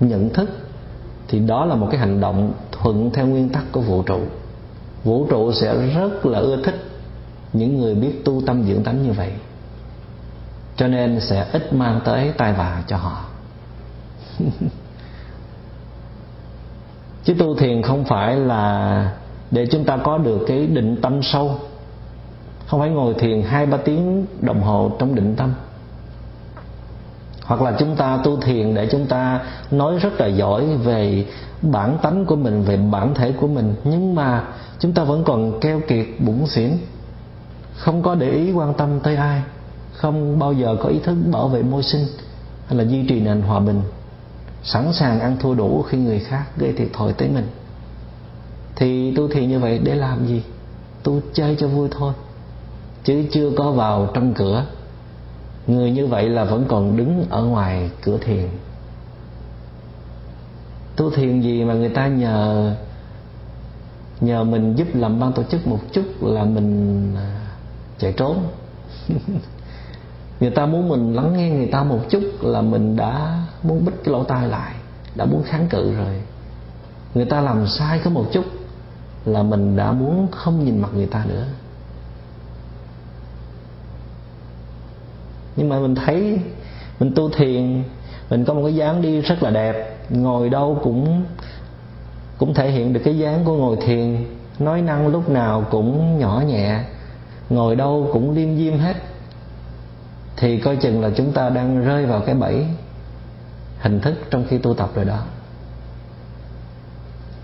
nhận 0.00 0.30
thức, 0.30 0.50
thì 1.28 1.38
đó 1.38 1.64
là 1.64 1.74
một 1.74 1.88
cái 1.90 2.00
hành 2.00 2.20
động 2.20 2.52
thuận 2.72 3.10
theo 3.10 3.26
nguyên 3.26 3.48
tắc 3.48 3.72
của 3.72 3.80
vũ 3.80 4.02
trụ. 4.02 4.20
Vũ 5.04 5.26
trụ 5.30 5.52
sẽ 5.52 5.74
rất 5.94 6.26
là 6.26 6.38
ưa 6.38 6.62
thích 6.62 6.91
những 7.52 7.78
người 7.78 7.94
biết 7.94 8.24
tu 8.24 8.42
tâm 8.46 8.64
dưỡng 8.64 8.82
tánh 8.82 9.02
như 9.02 9.12
vậy, 9.12 9.32
cho 10.76 10.88
nên 10.88 11.20
sẽ 11.20 11.46
ít 11.52 11.72
mang 11.72 12.00
tới 12.04 12.32
tai 12.36 12.52
vạ 12.52 12.82
cho 12.86 12.96
họ. 12.96 13.24
Chứ 17.24 17.34
tu 17.38 17.54
thiền 17.56 17.82
không 17.82 18.04
phải 18.04 18.36
là 18.36 19.12
để 19.50 19.66
chúng 19.70 19.84
ta 19.84 19.96
có 19.96 20.18
được 20.18 20.44
cái 20.48 20.66
định 20.66 20.96
tâm 21.02 21.22
sâu. 21.22 21.58
Không 22.66 22.80
phải 22.80 22.90
ngồi 22.90 23.14
thiền 23.14 23.42
hai 23.42 23.66
ba 23.66 23.78
tiếng 23.78 24.26
đồng 24.40 24.60
hồ 24.60 24.92
trong 24.98 25.14
định 25.14 25.34
tâm. 25.36 25.54
Hoặc 27.44 27.62
là 27.62 27.72
chúng 27.78 27.96
ta 27.96 28.18
tu 28.24 28.36
thiền 28.40 28.74
để 28.74 28.88
chúng 28.92 29.06
ta 29.06 29.40
nói 29.70 29.98
rất 29.98 30.20
là 30.20 30.26
giỏi 30.26 30.66
về 30.76 31.26
bản 31.62 31.98
tánh 32.02 32.26
của 32.26 32.36
mình, 32.36 32.62
về 32.62 32.76
bản 32.76 33.14
thể 33.14 33.32
của 33.32 33.46
mình, 33.46 33.74
nhưng 33.84 34.14
mà 34.14 34.44
chúng 34.78 34.92
ta 34.92 35.04
vẫn 35.04 35.24
còn 35.24 35.60
keo 35.60 35.80
kiệt, 35.88 36.06
bủn 36.18 36.46
xỉn 36.46 36.70
không 37.76 38.02
có 38.02 38.14
để 38.14 38.30
ý 38.30 38.52
quan 38.52 38.74
tâm 38.74 39.00
tới 39.00 39.16
ai. 39.16 39.42
Không 39.92 40.38
bao 40.38 40.52
giờ 40.52 40.76
có 40.82 40.88
ý 40.88 40.98
thức 40.98 41.16
bảo 41.30 41.48
vệ 41.48 41.62
môi 41.62 41.82
sinh 41.82 42.06
hay 42.66 42.78
là 42.78 42.84
duy 42.84 43.06
trì 43.08 43.20
nền 43.20 43.42
hòa 43.42 43.60
bình. 43.60 43.82
Sẵn 44.62 44.92
sàng 44.92 45.20
ăn 45.20 45.36
thua 45.40 45.54
đủ 45.54 45.82
khi 45.82 45.98
người 45.98 46.18
khác 46.18 46.44
gây 46.56 46.72
thiệt 46.72 46.88
thòi 46.92 47.12
tới 47.12 47.28
mình. 47.28 47.46
Thì 48.76 49.14
tu 49.16 49.28
thiền 49.28 49.48
như 49.48 49.58
vậy 49.58 49.80
để 49.84 49.94
làm 49.94 50.26
gì? 50.26 50.42
Tu 51.02 51.20
chơi 51.32 51.56
cho 51.60 51.68
vui 51.68 51.88
thôi. 51.90 52.12
Chứ 53.04 53.24
chưa 53.32 53.50
có 53.56 53.70
vào 53.70 54.08
trong 54.14 54.34
cửa. 54.34 54.66
Người 55.66 55.90
như 55.90 56.06
vậy 56.06 56.28
là 56.28 56.44
vẫn 56.44 56.64
còn 56.68 56.96
đứng 56.96 57.24
ở 57.30 57.44
ngoài 57.44 57.90
cửa 58.02 58.18
thiền. 58.18 58.48
Tu 60.96 61.10
thiền 61.10 61.40
gì 61.40 61.64
mà 61.64 61.74
người 61.74 61.88
ta 61.88 62.06
nhờ 62.06 62.74
nhờ 64.20 64.44
mình 64.44 64.74
giúp 64.76 64.88
làm 64.94 65.20
ban 65.20 65.32
tổ 65.32 65.42
chức 65.42 65.66
một 65.66 65.78
chút 65.92 66.04
là 66.20 66.44
mình 66.44 67.16
chạy 68.02 68.12
trốn. 68.12 68.36
Người 70.40 70.50
ta 70.50 70.66
muốn 70.66 70.88
mình 70.88 71.14
lắng 71.14 71.32
nghe 71.36 71.50
người 71.50 71.66
ta 71.66 71.82
một 71.82 72.00
chút 72.10 72.22
là 72.40 72.60
mình 72.62 72.96
đã 72.96 73.42
muốn 73.62 73.84
bích 73.84 73.94
cái 74.04 74.12
lỗ 74.12 74.24
tai 74.24 74.48
lại, 74.48 74.74
đã 75.14 75.24
muốn 75.24 75.42
kháng 75.42 75.68
cự 75.68 75.94
rồi. 75.94 76.22
Người 77.14 77.24
ta 77.24 77.40
làm 77.40 77.66
sai 77.66 78.00
có 78.04 78.10
một 78.10 78.26
chút 78.32 78.44
là 79.24 79.42
mình 79.42 79.76
đã 79.76 79.92
muốn 79.92 80.28
không 80.30 80.64
nhìn 80.64 80.78
mặt 80.78 80.88
người 80.94 81.06
ta 81.06 81.24
nữa. 81.28 81.46
Nhưng 85.56 85.68
mà 85.68 85.78
mình 85.78 85.94
thấy, 85.94 86.38
mình 87.00 87.12
tu 87.14 87.28
thiền, 87.28 87.82
mình 88.30 88.44
có 88.44 88.54
một 88.54 88.62
cái 88.64 88.74
dáng 88.74 89.02
đi 89.02 89.20
rất 89.20 89.42
là 89.42 89.50
đẹp, 89.50 89.96
ngồi 90.10 90.50
đâu 90.50 90.80
cũng 90.82 91.24
cũng 92.38 92.54
thể 92.54 92.70
hiện 92.70 92.92
được 92.92 93.00
cái 93.04 93.18
dáng 93.18 93.44
của 93.44 93.56
ngồi 93.56 93.76
thiền, 93.76 94.24
nói 94.58 94.82
năng 94.82 95.08
lúc 95.08 95.30
nào 95.30 95.64
cũng 95.70 96.18
nhỏ 96.18 96.42
nhẹ 96.46 96.84
ngồi 97.54 97.76
đâu 97.76 98.10
cũng 98.12 98.30
liêm 98.30 98.56
diêm 98.56 98.78
hết. 98.78 98.96
Thì 100.36 100.58
coi 100.58 100.76
chừng 100.76 101.00
là 101.00 101.10
chúng 101.16 101.32
ta 101.32 101.50
đang 101.50 101.84
rơi 101.84 102.06
vào 102.06 102.20
cái 102.20 102.34
bẫy 102.34 102.66
hình 103.78 104.00
thức 104.00 104.14
trong 104.30 104.44
khi 104.48 104.58
tu 104.58 104.74
tập 104.74 104.90
rồi 104.94 105.04
đó. 105.04 105.22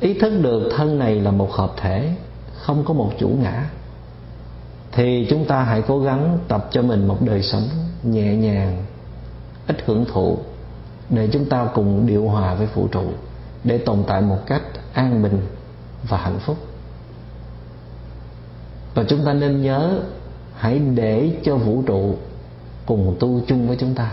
Ý 0.00 0.14
thức 0.14 0.38
được 0.42 0.72
thân 0.76 0.98
này 0.98 1.14
là 1.14 1.30
một 1.30 1.52
hợp 1.52 1.72
thể, 1.76 2.12
không 2.52 2.84
có 2.84 2.94
một 2.94 3.12
chủ 3.18 3.28
ngã. 3.28 3.70
Thì 4.92 5.26
chúng 5.30 5.44
ta 5.44 5.62
hãy 5.62 5.82
cố 5.82 6.00
gắng 6.00 6.38
tập 6.48 6.68
cho 6.70 6.82
mình 6.82 7.08
một 7.08 7.18
đời 7.20 7.42
sống 7.42 7.62
nhẹ 8.02 8.36
nhàng, 8.36 8.84
ít 9.66 9.76
hưởng 9.86 10.04
thụ, 10.12 10.38
để 11.10 11.28
chúng 11.32 11.44
ta 11.44 11.68
cùng 11.74 12.06
điều 12.06 12.28
hòa 12.28 12.54
với 12.54 12.66
vũ 12.74 12.88
trụ, 12.92 13.04
để 13.64 13.78
tồn 13.78 14.04
tại 14.06 14.22
một 14.22 14.38
cách 14.46 14.62
an 14.92 15.22
bình 15.22 15.46
và 16.08 16.16
hạnh 16.16 16.38
phúc 16.38 16.56
và 18.94 19.04
chúng 19.08 19.24
ta 19.24 19.32
nên 19.32 19.62
nhớ, 19.62 20.00
hãy 20.54 20.78
để 20.78 21.30
cho 21.42 21.56
vũ 21.56 21.82
trụ 21.86 22.14
cùng 22.86 23.16
tu 23.20 23.40
chung 23.46 23.68
với 23.68 23.76
chúng 23.80 23.94
ta. 23.94 24.12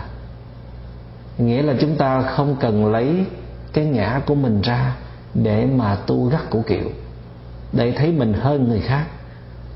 Nghĩa 1.38 1.62
là 1.62 1.74
chúng 1.80 1.96
ta 1.96 2.22
không 2.22 2.56
cần 2.60 2.92
lấy 2.92 3.24
cái 3.72 3.84
ngã 3.84 4.20
của 4.26 4.34
mình 4.34 4.60
ra 4.60 4.96
để 5.34 5.66
mà 5.66 5.96
tu 6.06 6.24
gắt 6.24 6.50
của 6.50 6.62
kiệu. 6.62 6.90
Để 7.72 7.92
thấy 7.92 8.12
mình 8.12 8.32
hơn 8.32 8.68
người 8.68 8.80
khác. 8.80 9.06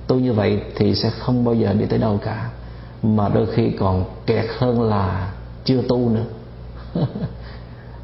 Tu 0.07 0.17
như 0.17 0.33
vậy 0.33 0.61
thì 0.77 0.95
sẽ 0.95 1.11
không 1.11 1.45
bao 1.45 1.55
giờ 1.55 1.73
đi 1.73 1.87
tới 1.87 1.99
đâu 1.99 2.19
cả. 2.25 2.51
Mà 3.03 3.29
đôi 3.29 3.47
khi 3.47 3.71
còn 3.71 4.05
kẹt 4.27 4.47
hơn 4.59 4.83
là 4.83 5.33
chưa 5.65 5.83
tu 5.89 6.09
nữa. 6.09 6.25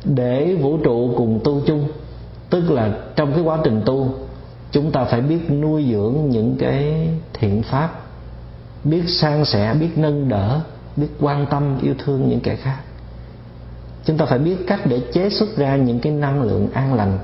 Để 0.05 0.55
vũ 0.55 0.79
trụ 0.85 1.15
cùng 1.17 1.41
tu 1.45 1.61
chung, 1.67 1.89
tức 2.51 2.71
là 2.71 2.91
trong 3.17 3.33
cái 3.33 3.43
quá 3.43 3.59
trình 3.65 3.83
tu 3.87 4.15
chúng 4.77 4.93
ta 4.93 5.05
phải 5.05 5.21
biết 5.21 5.51
nuôi 5.51 5.87
dưỡng 5.91 6.31
những 6.31 6.57
cái 6.59 7.09
thiện 7.33 7.63
pháp, 7.63 8.03
biết 8.85 9.03
san 9.09 9.45
sẻ, 9.45 9.75
biết 9.75 9.89
nâng 9.97 10.29
đỡ, 10.29 10.61
biết 10.97 11.09
quan 11.21 11.47
tâm, 11.51 11.79
yêu 11.83 11.95
thương 11.99 12.29
những 12.29 12.41
kẻ 12.41 12.57
khác. 12.57 12.79
Chúng 14.05 14.19
ta 14.19 14.25
phải 14.25 14.39
biết 14.39 14.57
cách 14.67 14.81
để 14.85 15.01
chế 15.13 15.31
xuất 15.31 15.57
ra 15.57 15.77
những 15.77 16.01
cái 16.01 16.13
năng 16.13 16.43
lượng 16.43 16.69
an 16.73 16.95
lành, 16.95 17.19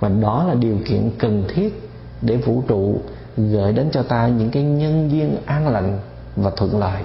và 0.00 0.08
đó 0.08 0.44
là 0.48 0.54
điều 0.54 0.78
kiện 0.86 1.10
cần 1.18 1.44
thiết 1.54 1.90
để 2.22 2.36
vũ 2.36 2.62
trụ 2.68 3.00
gửi 3.36 3.72
đến 3.72 3.88
cho 3.92 4.02
ta 4.02 4.28
những 4.28 4.50
cái 4.50 4.62
nhân 4.62 5.10
duyên 5.10 5.36
an 5.46 5.68
lành 5.68 5.98
và 6.36 6.50
thuận 6.50 6.78
lợi, 6.78 7.02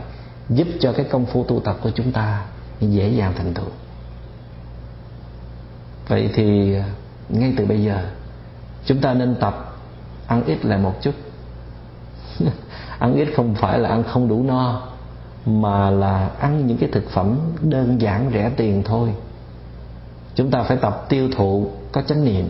giúp 0.49 0.67
cho 0.79 0.93
cái 0.93 1.05
công 1.05 1.25
phu 1.25 1.43
tu 1.43 1.59
tập 1.59 1.77
của 1.83 1.91
chúng 1.95 2.11
ta 2.11 2.45
dễ 2.79 3.09
dàng 3.09 3.33
thành 3.37 3.53
tựu. 3.53 3.69
Vậy 6.07 6.29
thì, 6.33 6.75
ngay 7.29 7.53
từ 7.57 7.65
bây 7.65 7.83
giờ, 7.83 8.05
chúng 8.85 9.01
ta 9.01 9.13
nên 9.13 9.35
tập 9.35 9.67
ăn 10.31 10.43
ít 10.45 10.65
lại 10.65 10.79
một 10.79 10.93
chút. 11.01 11.11
Ăn 12.99 13.15
ít 13.15 13.27
không 13.35 13.55
phải 13.55 13.79
là 13.79 13.89
ăn 13.89 14.03
không 14.03 14.27
đủ 14.27 14.43
no, 14.43 14.81
mà 15.45 15.89
là 15.89 16.29
ăn 16.39 16.67
những 16.67 16.77
cái 16.77 16.89
thực 16.91 17.09
phẩm 17.09 17.39
đơn 17.61 18.01
giản 18.01 18.31
rẻ 18.33 18.51
tiền 18.57 18.83
thôi. 18.85 19.13
Chúng 20.35 20.51
ta 20.51 20.63
phải 20.63 20.77
tập 20.77 21.05
tiêu 21.09 21.29
thụ, 21.35 21.67
có 21.91 22.01
chánh 22.01 22.25
niệm. 22.25 22.49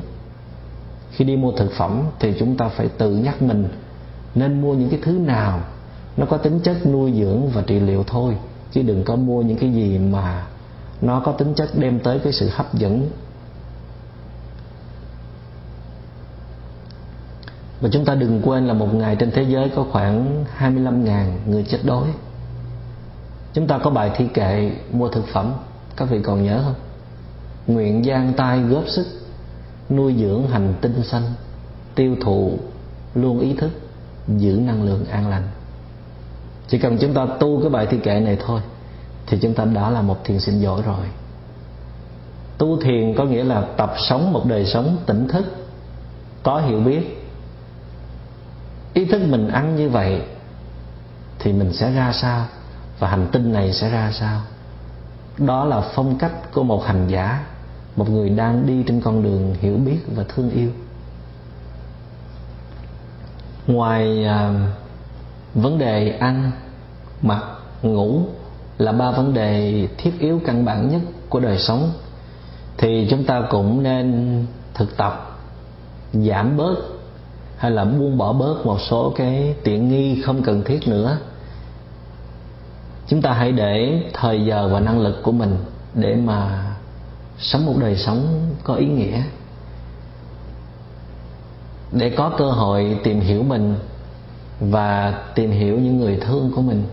Khi 1.11 1.25
đi 1.25 1.37
mua 1.37 1.51
thực 1.51 1.71
phẩm 1.71 2.03
thì 2.19 2.33
chúng 2.39 2.57
ta 2.57 2.67
phải 2.67 2.87
tự 2.87 3.15
nhắc 3.15 3.41
mình 3.41 3.67
nên 4.35 4.61
mua 4.61 4.73
những 4.73 4.89
cái 4.89 4.99
thứ 5.03 5.11
nào 5.11 5.59
nó 6.17 6.25
có 6.25 6.37
tính 6.37 6.59
chất 6.63 6.85
nuôi 6.85 7.13
dưỡng 7.19 7.49
và 7.49 7.61
trị 7.61 7.79
liệu 7.79 8.03
thôi, 8.03 8.37
chứ 8.71 8.81
đừng 8.81 9.03
có 9.03 9.15
mua 9.15 9.41
những 9.41 9.57
cái 9.57 9.73
gì 9.73 9.97
mà 9.97 10.45
nó 11.01 11.19
có 11.19 11.31
tính 11.31 11.53
chất 11.55 11.69
đem 11.75 11.99
tới 11.99 12.19
cái 12.19 12.33
sự 12.33 12.49
hấp 12.51 12.73
dẫn 12.73 13.09
và 17.81 17.89
chúng 17.91 18.05
ta 18.05 18.15
đừng 18.15 18.41
quên 18.43 18.67
là 18.67 18.73
một 18.73 18.93
ngày 18.93 19.15
trên 19.15 19.31
thế 19.31 19.43
giới 19.43 19.69
có 19.75 19.85
khoảng 19.91 20.45
25.000 20.59 21.25
người 21.45 21.63
chết 21.63 21.79
đói. 21.83 22.07
Chúng 23.53 23.67
ta 23.67 23.77
có 23.77 23.89
bài 23.89 24.11
thi 24.15 24.25
kệ 24.33 24.71
mua 24.91 25.09
thực 25.09 25.27
phẩm, 25.27 25.53
các 25.95 26.09
vị 26.09 26.19
còn 26.23 26.43
nhớ 26.43 26.61
không? 26.65 26.75
Nguyện 27.67 28.05
gian 28.05 28.33
tay 28.33 28.59
góp 28.59 28.87
sức, 28.87 29.05
nuôi 29.89 30.15
dưỡng 30.19 30.47
hành 30.47 30.73
tinh 30.81 31.03
xanh, 31.03 31.23
tiêu 31.95 32.15
thụ 32.21 32.51
luôn 33.15 33.39
ý 33.39 33.53
thức, 33.53 33.71
giữ 34.27 34.59
năng 34.65 34.83
lượng 34.83 35.05
an 35.05 35.29
lành. 35.29 35.47
Chỉ 36.67 36.77
cần 36.77 36.97
chúng 36.97 37.13
ta 37.13 37.25
tu 37.39 37.61
cái 37.61 37.69
bài 37.69 37.87
thi 37.89 37.97
kệ 38.03 38.19
này 38.19 38.37
thôi, 38.45 38.61
thì 39.27 39.37
chúng 39.41 39.53
ta 39.53 39.65
đã 39.65 39.89
là 39.89 40.01
một 40.01 40.25
thiền 40.25 40.39
sinh 40.39 40.59
giỏi 40.59 40.81
rồi. 40.85 41.05
Tu 42.57 42.81
thiền 42.81 43.15
có 43.17 43.25
nghĩa 43.25 43.43
là 43.43 43.61
tập 43.77 43.93
sống 44.09 44.33
một 44.33 44.45
đời 44.45 44.65
sống 44.65 44.97
tỉnh 45.05 45.27
thức, 45.27 45.45
có 46.43 46.59
hiểu 46.59 46.79
biết 46.79 47.20
ý 48.93 49.05
thức 49.05 49.21
mình 49.27 49.47
ăn 49.47 49.75
như 49.75 49.89
vậy 49.89 50.21
thì 51.39 51.53
mình 51.53 51.73
sẽ 51.73 51.91
ra 51.91 52.11
sao? 52.13 52.45
Và 52.99 53.07
hành 53.07 53.27
tinh 53.31 53.53
này 53.53 53.73
sẽ 53.73 53.89
ra 53.89 54.11
sao? 54.11 54.41
Đó 55.37 55.65
là 55.65 55.81
phong 55.95 56.17
cách 56.17 56.53
của 56.53 56.63
một 56.63 56.85
hành 56.85 57.07
giả 57.07 57.45
một 57.95 58.09
người 58.09 58.29
đang 58.29 58.65
đi 58.67 58.83
trên 58.87 59.01
con 59.01 59.23
đường 59.23 59.55
hiểu 59.59 59.77
biết 59.77 59.99
và 60.15 60.23
thương 60.23 60.49
yêu. 60.49 60.69
Ngoài 63.67 64.25
à, 64.25 64.53
vấn 65.53 65.77
đề 65.77 66.17
ăn 66.19 66.51
mặc 67.21 67.43
ngủ 67.81 68.21
là 68.77 68.91
ba 68.91 69.11
vấn 69.11 69.33
đề 69.33 69.87
thiết 69.97 70.19
yếu 70.19 70.41
căn 70.45 70.65
bản 70.65 70.89
nhất 70.89 71.01
của 71.29 71.39
đời 71.39 71.57
sống 71.57 71.91
thì 72.77 73.07
chúng 73.09 73.23
ta 73.23 73.41
cũng 73.49 73.83
nên 73.83 74.45
thực 74.73 74.97
tập 74.97 75.39
giảm 76.13 76.57
bớt 76.57 76.75
hay 77.61 77.71
là 77.71 77.85
buông 77.85 78.17
bỏ 78.17 78.33
bớt 78.33 78.65
một 78.65 78.81
số 78.81 79.13
cái 79.15 79.55
tiện 79.63 79.89
nghi 79.89 80.21
không 80.21 80.43
cần 80.43 80.63
thiết 80.63 80.87
nữa? 80.87 81.17
Chúng 83.07 83.21
ta 83.21 83.33
hãy 83.33 83.51
để 83.51 84.03
thời 84.13 84.45
giờ 84.45 84.69
và 84.73 84.79
năng 84.79 84.99
lực 84.99 85.23
của 85.23 85.31
mình 85.31 85.57
để 85.93 86.15
mà 86.15 86.65
sống 87.39 87.65
một 87.65 87.73
đời 87.79 87.95
sống 87.95 88.49
có 88.63 88.73
ý 88.73 88.85
nghĩa. 88.85 89.21
Để 91.91 92.09
có 92.09 92.31
cơ 92.37 92.51
hội 92.51 92.99
tìm 93.03 93.19
hiểu 93.19 93.43
mình 93.43 93.75
và 94.59 95.23
tìm 95.35 95.51
hiểu 95.51 95.79
những 95.79 95.97
người 95.97 96.17
thương 96.17 96.51
của 96.55 96.61
mình. 96.61 96.83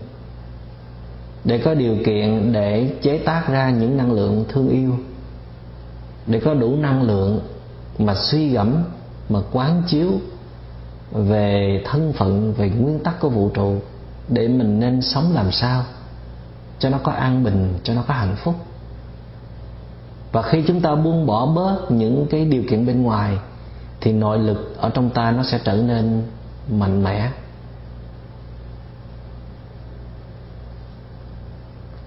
Để 1.43 1.57
có 1.57 1.73
điều 1.73 1.95
kiện 2.05 2.51
để 2.51 2.95
chế 3.01 3.17
tác 3.17 3.49
ra 3.49 3.69
những 3.69 3.97
năng 3.97 4.11
lượng 4.11 4.45
thương 4.49 4.69
yêu. 4.69 4.97
Để 6.27 6.39
có 6.39 6.53
đủ 6.53 6.75
năng 6.75 7.03
lượng 7.03 7.39
mà 7.99 8.15
suy 8.15 8.49
gẫm, 8.49 8.73
mà 9.29 9.39
quán 9.51 9.83
chiếu 9.87 10.11
về 11.11 11.81
thân 11.85 12.13
phận, 12.13 12.53
về 12.53 12.69
nguyên 12.69 12.99
tắc 12.99 13.19
của 13.19 13.29
vũ 13.29 13.49
trụ, 13.49 13.75
để 14.27 14.47
mình 14.47 14.79
nên 14.79 15.01
sống 15.01 15.31
làm 15.33 15.51
sao 15.51 15.83
cho 16.79 16.89
nó 16.89 16.97
có 17.03 17.11
an 17.11 17.43
bình, 17.43 17.73
cho 17.83 17.93
nó 17.93 18.03
có 18.07 18.13
hạnh 18.13 18.35
phúc. 18.43 18.55
Và 20.31 20.41
khi 20.41 20.63
chúng 20.67 20.81
ta 20.81 20.95
buông 20.95 21.25
bỏ 21.25 21.45
bớt 21.45 21.91
những 21.91 22.27
cái 22.29 22.45
điều 22.45 22.63
kiện 22.69 22.85
bên 22.85 23.03
ngoài, 23.03 23.37
thì 24.01 24.11
nội 24.11 24.39
lực 24.39 24.75
ở 24.77 24.89
trong 24.89 25.09
ta 25.09 25.31
nó 25.31 25.43
sẽ 25.43 25.59
trở 25.63 25.73
nên 25.73 26.23
mạnh 26.71 27.03
mẽ. 27.03 27.31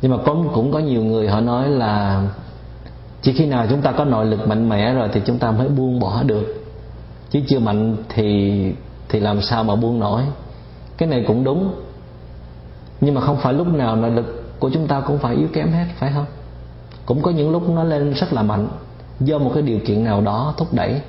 Nhưng 0.03 0.13
mà 0.13 0.19
cũng 0.25 0.51
cũng 0.55 0.73
có 0.73 0.79
nhiều 0.79 1.05
người 1.05 1.29
họ 1.29 1.41
nói 1.41 1.69
là 1.69 2.23
chỉ 3.23 3.33
khi 3.33 3.47
nào 3.47 3.67
chúng 3.71 3.83
ta 3.83 3.93
có 3.93 4.05
nội 4.05 4.27
lực 4.27 4.49
mạnh 4.49 4.69
mẽ 4.69 4.93
rồi 4.93 5.09
thì 5.13 5.21
chúng 5.25 5.39
ta 5.39 5.51
mới 5.51 5.69
buông 5.69 6.01
bỏ 6.01 6.23
được. 6.23 6.65
Chứ 7.31 7.41
chưa 7.49 7.59
mạnh 7.59 7.97
thì 8.09 8.73
thì 9.13 9.21
làm 9.21 9.43
sao 9.43 9.65
mà 9.65 9.77
buông 9.77 10.01
nổi? 10.01 10.23
Cái 10.97 11.09
này 11.09 11.25
cũng 11.27 11.45
đúng. 11.45 11.75
Nhưng 13.01 13.15
mà 13.15 13.21
không 13.21 13.37
phải 13.37 13.53
lúc 13.53 13.67
nào 13.67 13.97
nội 13.97 14.11
lực 14.11 14.59
của 14.59 14.71
chúng 14.71 14.87
ta 14.87 15.01
cũng 15.01 15.19
phải 15.19 15.37
yếu 15.37 15.49
kém 15.53 15.73
hết, 15.73 15.85
phải 15.99 16.13
không? 16.15 16.27
Cũng 17.07 17.23
có 17.23 17.31
những 17.31 17.51
lúc 17.51 17.71
nó 17.71 17.85
lên 17.85 18.13
rất 18.13 18.33
là 18.33 18.43
mạnh. 18.43 18.69
Do 19.21 19.39
một 19.39 19.51
cái 19.55 19.63
điều 19.63 19.79
kiện 19.87 20.05
nào 20.05 20.21
đó 20.21 20.55
thúc 20.57 20.69
đẩy, 20.75 21.01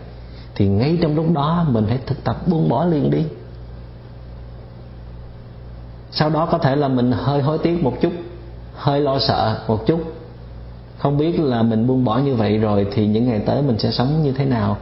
thì 0.56 0.68
ngay 0.68 0.98
trong 1.02 1.16
lúc 1.16 1.26
đó 1.34 1.66
mình 1.70 1.86
hãy 1.88 2.00
thực 2.06 2.24
tập 2.24 2.48
buông 2.48 2.70
bỏ 2.70 2.86
liền 2.86 3.12
đi. 3.12 3.24
Sau 6.12 6.30
đó 6.30 6.46
có 6.46 6.58
thể 6.58 6.76
là 6.76 6.88
mình 6.88 7.12
hơi 7.12 7.42
hối 7.42 7.58
tiếc 7.58 7.84
một 7.84 7.94
chút, 8.02 8.14
hơi 8.76 9.02
lo 9.02 9.20
sợ 9.20 9.60
một 9.68 9.86
chút. 9.86 10.00
Không 10.98 11.18
biết 11.18 11.40
là 11.40 11.64
mình 11.64 11.88
buông 11.88 12.06
bỏ 12.06 12.18
như 12.18 12.36
vậy 12.36 12.58
rồi 12.58 12.88
thì 12.94 13.08
những 13.08 13.30
ngày 13.30 13.40
tới 13.40 13.62
mình 13.62 13.80
sẽ 13.80 13.92
sống 13.92 14.24
như 14.24 14.32
thế 14.32 14.46
nào? 14.46 14.78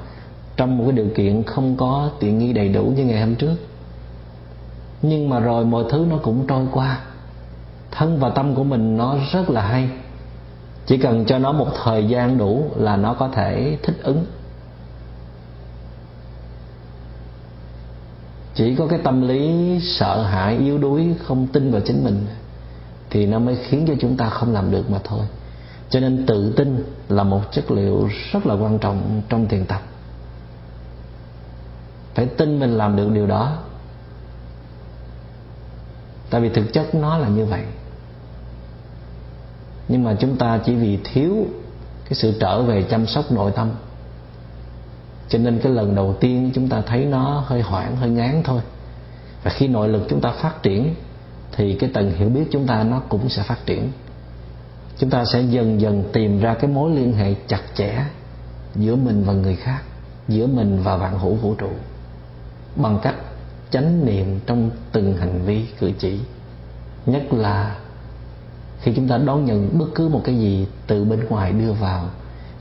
Trong 0.62 0.78
một 0.78 0.84
cái 0.88 0.94
điều 0.94 1.08
kiện 1.16 1.44
không 1.44 1.78
có 1.78 2.10
tiện 2.20 2.38
nghi 2.38 2.54
đầy 2.54 2.70
đủ 2.70 2.84
như 2.84 3.06
ngày 3.06 3.22
hôm 3.22 3.36
trước. 3.36 3.56
Nhưng 5.02 5.30
mà 5.30 5.40
rồi 5.40 5.66
mọi 5.66 5.84
thứ 5.90 6.06
nó 6.10 6.18
cũng 6.18 6.48
trôi 6.48 6.68
qua. 6.72 7.00
Thân 7.92 8.20
và 8.20 8.30
tâm 8.30 8.56
của 8.56 8.64
mình 8.64 8.98
nó 8.98 9.18
rất 9.32 9.50
là 9.50 9.62
hay. 9.62 9.90
Chỉ 10.86 10.98
cần 10.98 11.26
cho 11.26 11.40
nó 11.40 11.52
một 11.52 11.68
thời 11.84 12.08
gian 12.08 12.38
đủ 12.38 12.66
là 12.76 12.98
nó 12.98 13.14
có 13.14 13.28
thể 13.28 13.78
thích 13.84 13.96
ứng. 14.04 14.26
Chỉ 18.56 18.76
có 18.76 18.88
cái 18.88 19.00
tâm 19.04 19.22
lý 19.28 19.80
sợ 19.84 20.24
hãi, 20.24 20.58
yếu 20.58 20.78
đuối, 20.78 21.08
không 21.24 21.48
tin 21.48 21.72
vào 21.72 21.82
chính 21.82 22.04
mình 22.04 22.26
thì 23.10 23.26
nó 23.26 23.40
mới 23.40 23.56
khiến 23.56 23.86
cho 23.88 23.94
chúng 24.00 24.18
ta 24.18 24.30
không 24.30 24.54
làm 24.54 24.72
được 24.72 24.90
mà 24.90 25.00
thôi. 25.04 25.26
Cho 25.90 26.00
nên 26.00 26.26
tự 26.26 26.54
tin 26.58 26.84
là 27.10 27.24
một 27.24 27.42
chất 27.52 27.72
liệu 27.72 28.10
rất 28.32 28.46
là 28.46 28.54
quan 28.54 28.80
trọng 28.80 29.22
trong 29.30 29.48
thiền 29.48 29.66
tập 29.66 29.82
phải 32.14 32.26
tin 32.26 32.60
mình 32.60 32.78
làm 32.78 32.96
được 32.96 33.10
điều 33.14 33.28
đó. 33.28 33.58
Tại 36.30 36.42
vì 36.42 36.50
thực 36.50 36.74
chất 36.74 36.96
nó 36.96 37.18
là 37.18 37.28
như 37.28 37.46
vậy. 37.46 37.64
Nhưng 39.88 40.04
mà 40.04 40.16
chúng 40.20 40.38
ta 40.38 40.60
chỉ 40.66 40.76
vì 40.76 41.00
thiếu 41.04 41.46
cái 42.04 42.14
sự 42.14 42.34
trở 42.40 42.62
về 42.62 42.84
chăm 42.84 43.08
sóc 43.08 43.32
nội 43.32 43.52
tâm. 43.56 43.70
Cho 45.30 45.40
nên 45.40 45.60
cái 45.60 45.72
lần 45.72 45.96
đầu 45.96 46.16
tiên 46.20 46.52
chúng 46.54 46.70
ta 46.70 46.82
thấy 46.82 47.06
nó 47.06 47.44
hơi 47.46 47.62
hoảng, 47.62 47.96
hơi 47.96 48.10
ngán 48.10 48.42
thôi. 48.44 48.62
Và 49.44 49.52
khi 49.52 49.68
nội 49.68 49.88
lực 49.88 50.06
chúng 50.10 50.22
ta 50.22 50.32
phát 50.32 50.64
triển, 50.64 50.96
thì 51.52 51.74
cái 51.74 51.90
tầng 51.94 52.12
hiểu 52.12 52.30
biết 52.30 52.44
chúng 52.52 52.68
ta 52.68 52.84
nó 52.84 53.00
cũng 53.10 53.30
sẽ 53.30 53.44
phát 53.44 53.66
triển. 53.66 53.92
Chúng 54.98 55.10
ta 55.10 55.26
sẽ 55.26 55.42
dần 55.42 55.82
dần 55.82 56.04
tìm 56.14 56.40
ra 56.40 56.54
cái 56.54 56.70
mối 56.72 56.92
liên 56.92 57.14
hệ 57.14 57.36
chặt 57.48 57.62
chẽ 57.76 58.06
giữa 58.76 58.96
mình 58.96 59.24
và 59.24 59.34
người 59.34 59.56
khác, 59.56 59.82
giữa 60.28 60.48
mình 60.48 60.80
và 60.84 60.98
vạn 60.98 61.20
hữu 61.20 61.36
vũ 61.36 61.56
trụ 61.56 61.70
bằng 62.76 63.00
cách 63.02 63.16
chánh 63.72 64.06
niệm 64.06 64.40
trong 64.46 64.70
từng 64.92 65.18
hành 65.18 65.42
vi 65.46 65.66
cử 65.80 65.92
chỉ. 66.00 66.20
Nhất 67.06 67.34
là 67.34 67.76
khi 68.82 68.94
chúng 68.96 69.08
ta 69.08 69.18
đón 69.18 69.46
nhận 69.46 69.80
bất 69.80 69.86
cứ 69.96 70.10
một 70.10 70.22
cái 70.24 70.36
gì 70.36 70.68
từ 70.88 71.06
bên 71.06 71.26
ngoài 71.30 71.52
đưa 71.52 71.74
vào, 71.74 72.06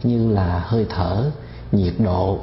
như 0.02 0.32
là 0.32 0.58
hơi 0.58 0.86
thở, 0.88 1.30
nhiệt 1.72 1.94
độ 1.98 2.38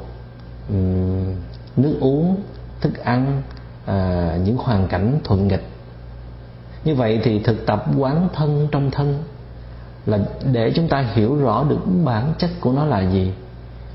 nước 1.76 1.96
uống, 2.00 2.36
thức 2.80 3.04
ăn 3.04 3.42
à, 3.86 4.32
những 4.44 4.56
hoàn 4.56 4.88
cảnh 4.88 5.20
thuận 5.24 5.48
nghịch. 5.48 5.66
Như 6.84 6.94
vậy 6.94 7.20
thì 7.24 7.38
thực 7.38 7.66
tập 7.66 7.84
quán 7.98 8.28
thân 8.34 8.68
trong 8.70 8.90
thân 8.90 9.22
là 10.06 10.18
để 10.52 10.72
chúng 10.74 10.88
ta 10.88 11.00
hiểu 11.14 11.36
rõ 11.36 11.64
được 11.64 11.80
bản 12.04 12.32
chất 12.38 12.50
của 12.60 12.72
nó 12.72 12.84
là 12.84 13.10
gì, 13.10 13.32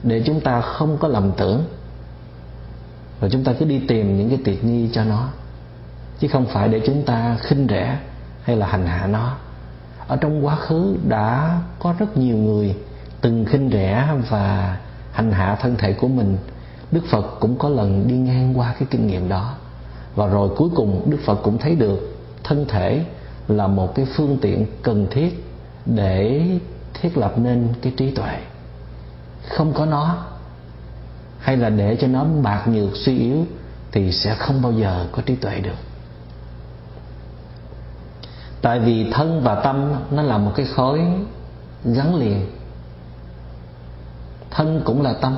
để 0.03 0.23
chúng 0.25 0.41
ta 0.41 0.61
không 0.61 0.97
có 0.97 1.07
lầm 1.07 1.31
tưởng 1.31 1.63
và 3.23 3.29
chúng 3.29 3.43
ta 3.43 3.53
cứ 3.59 3.65
đi 3.65 3.79
tìm 3.87 4.17
những 4.17 4.29
cái 4.29 4.39
tiện 4.43 4.67
nghi 4.67 4.89
cho 4.93 5.03
nó. 5.03 5.29
Chứ 6.19 6.27
không 6.27 6.45
phải 6.45 6.67
để 6.67 6.81
chúng 6.85 7.03
ta 7.03 7.37
khinh 7.41 7.67
rẻ 7.69 7.99
hay 8.41 8.55
là 8.55 8.67
hành 8.67 8.85
hạ 8.85 9.07
nó. 9.07 9.35
Ở 10.07 10.15
trong 10.15 10.45
quá 10.45 10.55
khứ 10.55 10.97
đã 11.07 11.59
có 11.79 11.95
rất 11.99 12.17
nhiều 12.17 12.37
người 12.37 12.75
từng 13.21 13.45
khinh 13.45 13.69
rẻ 13.69 14.07
và 14.29 14.77
hành 15.11 15.31
hạ 15.31 15.57
thân 15.61 15.75
thể 15.75 15.93
của 15.93 16.07
mình. 16.07 16.37
Đức 16.91 17.01
phật 17.11 17.39
cũng 17.39 17.57
có 17.57 17.69
lần 17.69 18.07
đi 18.07 18.15
ngang 18.15 18.59
qua 18.59 18.75
cái 18.79 18.87
kinh 18.91 19.07
nghiệm 19.07 19.29
đó. 19.29 19.53
Và 20.15 20.27
rồi 20.27 20.49
cuối 20.57 20.69
cùng 20.75 21.11
đức 21.11 21.19
phật 21.25 21.35
cũng 21.43 21.57
thấy 21.57 21.75
được 21.75 22.17
thân 22.43 22.65
thể 22.67 23.05
là 23.47 23.67
một 23.67 23.95
cái 23.95 24.05
phương 24.15 24.37
tiện 24.41 24.65
cần 24.81 25.07
thiết 25.11 25.45
để 25.85 26.47
thiết 26.93 27.17
lập 27.17 27.33
nên 27.37 27.67
cái 27.81 27.93
trí 27.97 28.11
tuệ. 28.11 28.37
Không 29.49 29.73
có 29.73 29.85
nó 29.85 30.25
hay 31.43 31.57
là 31.57 31.69
để 31.69 31.97
cho 32.01 32.07
nó 32.07 32.23
bạc 32.23 32.67
nhược 32.67 32.95
suy 32.95 33.19
yếu 33.19 33.45
thì 33.91 34.11
sẽ 34.11 34.35
không 34.35 34.61
bao 34.61 34.71
giờ 34.71 35.07
có 35.11 35.21
trí 35.25 35.35
tuệ 35.35 35.59
được. 35.59 35.75
Tại 38.61 38.79
vì 38.79 39.11
thân 39.11 39.41
và 39.43 39.55
tâm 39.55 39.93
nó 40.11 40.21
là 40.21 40.37
một 40.37 40.51
cái 40.55 40.65
khối 40.65 41.01
gắn 41.85 42.15
liền. 42.15 42.51
Thân 44.51 44.81
cũng 44.85 45.01
là 45.01 45.13
tâm. 45.13 45.37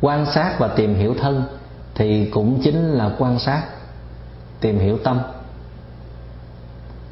Quan 0.00 0.26
sát 0.34 0.56
và 0.58 0.68
tìm 0.68 0.94
hiểu 0.94 1.14
thân 1.20 1.44
thì 1.94 2.30
cũng 2.30 2.60
chính 2.64 2.90
là 2.90 3.14
quan 3.18 3.38
sát, 3.38 3.62
tìm 4.60 4.78
hiểu 4.78 4.98
tâm. 5.04 5.20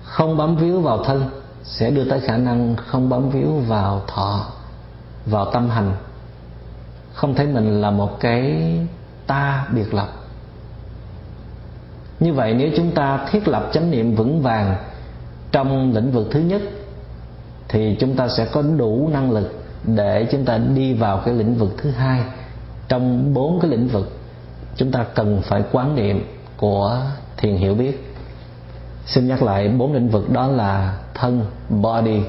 Không 0.02 0.36
bám 0.36 0.56
víu 0.56 0.80
vào 0.80 1.04
thân 1.04 1.30
sẽ 1.64 1.90
đưa 1.90 2.10
tới 2.10 2.20
khả 2.20 2.36
năng 2.36 2.76
không 2.76 3.08
bám 3.08 3.30
víu 3.30 3.52
vào 3.68 4.02
thọ, 4.06 4.46
vào 5.26 5.50
tâm 5.52 5.70
hành 5.70 5.94
không 7.12 7.34
thấy 7.34 7.46
mình 7.46 7.80
là 7.80 7.90
một 7.90 8.20
cái 8.20 8.62
ta 9.26 9.66
biệt 9.74 9.94
lập. 9.94 10.08
Như 12.20 12.32
vậy 12.32 12.54
nếu 12.54 12.70
chúng 12.76 12.90
ta 12.90 13.26
thiết 13.30 13.48
lập 13.48 13.70
chánh 13.72 13.90
niệm 13.90 14.14
vững 14.14 14.42
vàng 14.42 14.76
trong 15.52 15.92
lĩnh 15.94 16.12
vực 16.12 16.28
thứ 16.30 16.40
nhất, 16.40 16.62
thì 17.68 17.96
chúng 18.00 18.16
ta 18.16 18.28
sẽ 18.28 18.46
có 18.52 18.62
đủ 18.62 19.10
năng 19.12 19.30
lực 19.30 19.64
để 19.84 20.26
chúng 20.32 20.44
ta 20.44 20.58
đi 20.58 20.94
vào 20.94 21.22
cái 21.24 21.34
lĩnh 21.34 21.54
vực 21.54 21.74
thứ 21.78 21.90
hai. 21.90 22.24
Trong 22.88 23.34
bốn 23.34 23.60
cái 23.60 23.70
lĩnh 23.70 23.88
vực, 23.88 24.18
chúng 24.76 24.90
ta 24.90 25.04
cần 25.14 25.42
phải 25.42 25.62
quán 25.72 25.94
niệm 25.94 26.26
của 26.56 27.02
thiền 27.36 27.56
hiểu 27.56 27.74
biết. 27.74 28.14
Xin 29.06 29.28
nhắc 29.28 29.42
lại 29.42 29.68
bốn 29.68 29.92
lĩnh 29.92 30.08
vực 30.08 30.30
đó 30.30 30.46
là 30.46 30.98
thân, 31.14 31.44
body, 31.68 32.20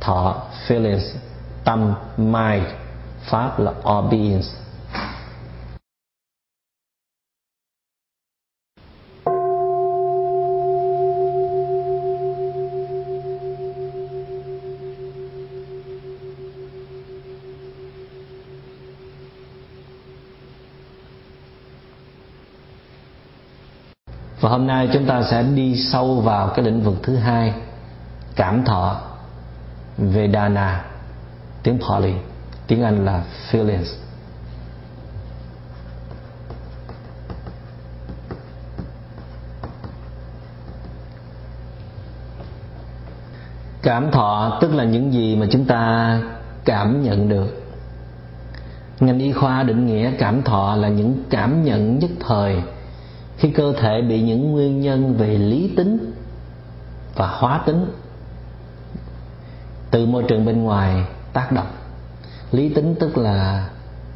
thọ, 0.00 0.42
feelings, 0.68 1.16
tâm, 1.64 1.94
mind 2.16 2.64
pháp 3.26 3.58
là 3.58 3.72
all 3.84 4.08
beings 4.10 4.46
và 24.40 24.52
hôm 24.52 24.66
nay 24.66 24.88
chúng 24.92 25.06
ta 25.06 25.22
sẽ 25.22 25.42
đi 25.42 25.76
sâu 25.76 26.20
vào 26.20 26.48
cái 26.48 26.64
lĩnh 26.64 26.80
vực 26.82 26.94
thứ 27.02 27.16
hai, 27.16 27.54
cảm 28.36 28.64
thọ, 28.64 29.00
Vedana, 29.98 30.84
tiếng 31.62 31.78
Pali 31.88 32.14
tiếng 32.66 32.82
Anh 32.82 33.04
là 33.04 33.24
feelings. 33.50 33.94
Cảm 43.82 44.10
thọ 44.10 44.58
tức 44.60 44.74
là 44.74 44.84
những 44.84 45.12
gì 45.12 45.36
mà 45.36 45.46
chúng 45.50 45.64
ta 45.64 46.20
cảm 46.64 47.02
nhận 47.02 47.28
được. 47.28 47.62
Ngành 49.00 49.18
y 49.18 49.32
khoa 49.32 49.62
định 49.62 49.86
nghĩa 49.86 50.12
cảm 50.18 50.42
thọ 50.42 50.76
là 50.76 50.88
những 50.88 51.24
cảm 51.30 51.64
nhận 51.64 51.98
nhất 51.98 52.10
thời 52.20 52.62
khi 53.36 53.50
cơ 53.50 53.72
thể 53.80 54.02
bị 54.08 54.22
những 54.22 54.52
nguyên 54.52 54.80
nhân 54.80 55.14
về 55.14 55.38
lý 55.38 55.72
tính 55.76 56.12
và 57.14 57.26
hóa 57.26 57.62
tính. 57.66 57.86
Từ 59.90 60.06
môi 60.06 60.24
trường 60.28 60.44
bên 60.44 60.62
ngoài 60.62 61.04
tác 61.32 61.52
động 61.52 61.66
lý 62.52 62.74
tính 62.74 62.94
tức 63.00 63.18
là 63.18 63.68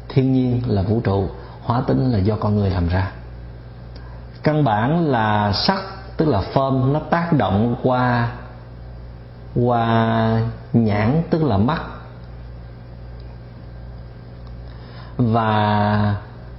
thiên 0.09 0.33
nhiên 0.33 0.61
là 0.67 0.81
vũ 0.81 1.01
trụ, 1.03 1.29
hóa 1.61 1.81
tính 1.87 2.11
là 2.11 2.17
do 2.17 2.35
con 2.35 2.55
người 2.55 2.69
làm 2.69 2.87
ra. 2.87 3.11
Căn 4.43 4.63
bản 4.63 5.05
là 5.05 5.51
sắc, 5.53 5.81
tức 6.17 6.27
là 6.27 6.41
form, 6.53 6.91
nó 6.91 6.99
tác 6.99 7.33
động 7.33 7.75
qua 7.83 8.31
qua 9.55 10.41
nhãn, 10.73 11.23
tức 11.29 11.43
là 11.43 11.57
mắt. 11.57 11.81
Và 15.17 16.15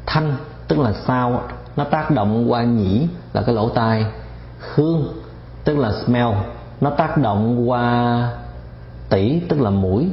thanh, 0.06 0.36
tức 0.68 0.78
là 0.78 0.92
sao, 1.06 1.42
nó 1.76 1.84
tác 1.84 2.10
động 2.10 2.50
qua 2.52 2.62
nhĩ, 2.62 3.08
là 3.32 3.42
cái 3.42 3.54
lỗ 3.54 3.68
tai. 3.68 4.06
Hương, 4.74 5.12
tức 5.64 5.78
là 5.78 5.92
smell, 6.06 6.28
nó 6.80 6.90
tác 6.90 7.18
động 7.18 7.70
qua 7.70 8.28
tỷ 9.08 9.40
tức 9.48 9.60
là 9.60 9.70
mũi 9.70 10.10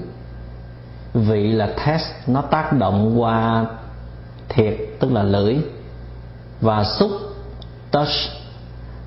vị 1.14 1.51
là 1.51 1.70
test, 1.86 2.05
nó 2.28 2.41
tác 2.41 2.74
động 2.74 3.22
qua 3.22 3.66
thiệt, 4.49 4.78
tức 4.99 5.12
là 5.12 5.24
lưỡi, 5.24 5.57
và 6.62 6.84
xúc, 6.84 7.12
touch, 7.91 8.07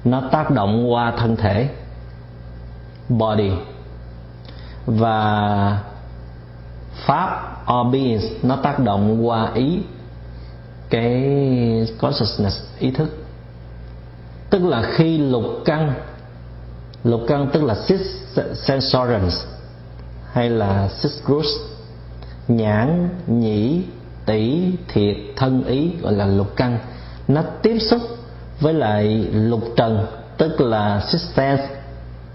nó 0.05 0.22
tác 0.32 0.50
động 0.50 0.92
qua 0.92 1.12
thân 1.16 1.36
thể, 1.36 1.68
body. 3.09 3.50
Và 4.86 5.78
pháp 7.07 7.57
or 7.72 7.92
beings 7.92 8.24
nó 8.42 8.57
tác 8.57 8.78
động 8.78 9.26
qua 9.26 9.50
ý, 9.55 9.80
cái 10.90 11.12
consciousness, 11.98 12.61
ý 12.78 12.90
thức. 12.90 13.09
Tức 14.50 14.64
là 14.64 14.82
khi 14.82 15.18
lục 15.18 15.44
căn 15.64 15.94
lục 17.05 17.20
căn 17.28 17.50
tức 17.53 17.62
là 17.62 17.74
six 17.74 18.00
sensoriums 18.55 19.44
hay 20.32 20.50
là 20.50 20.88
six 20.88 21.12
groups 21.24 21.48
nhãn, 22.49 23.09
nhĩ 23.26 23.82
tỷ 24.26 24.72
thiệt, 24.88 25.16
thân 25.36 25.64
ý, 25.64 25.93
gọi 26.03 26.12
là 26.12 26.26
lục 26.26 26.57
căn. 26.57 26.78
Nó 27.28 27.43
tiếp 27.62 27.78
xúc 27.78 28.01
với 28.61 28.74
lại 28.74 29.05
lục 29.32 29.62
trần, 29.76 30.07
tức 30.36 30.61
là 30.61 31.01
six 31.01 31.22
sense 31.36 31.68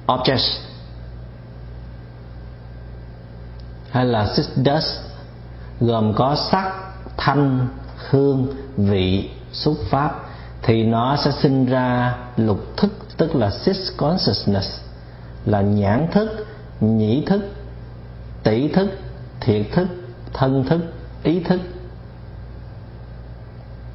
objects. 0.07 0.59
Hay 3.91 4.05
là 4.05 4.27
six 4.35 4.45
dust, 4.55 4.99
gồm 5.79 6.13
có 6.13 6.35
sắc, 6.51 6.71
thanh, 7.17 7.67
hương, 8.09 8.47
vị, 8.77 9.29
xúc 9.51 9.77
pháp, 9.89 10.23
thì 10.63 10.83
nó 10.83 11.17
sẽ 11.17 11.31
sinh 11.31 11.65
ra 11.65 12.17
lục 12.37 12.77
thức, 12.77 12.91
tức 13.17 13.35
là 13.35 13.49
six 13.49 13.77
consciousness, 13.97 14.79
là 15.45 15.61
nhãn 15.61 16.07
thức, 16.11 16.47
nhĩ 16.81 17.23
thức 17.25 17.41
tỷ 18.43 18.67
thức 18.67 18.89
thiệt 19.41 19.65
thức, 19.71 19.87
thân 20.33 20.63
thức, 20.63 20.93
ý 21.23 21.39
thức. 21.39 21.59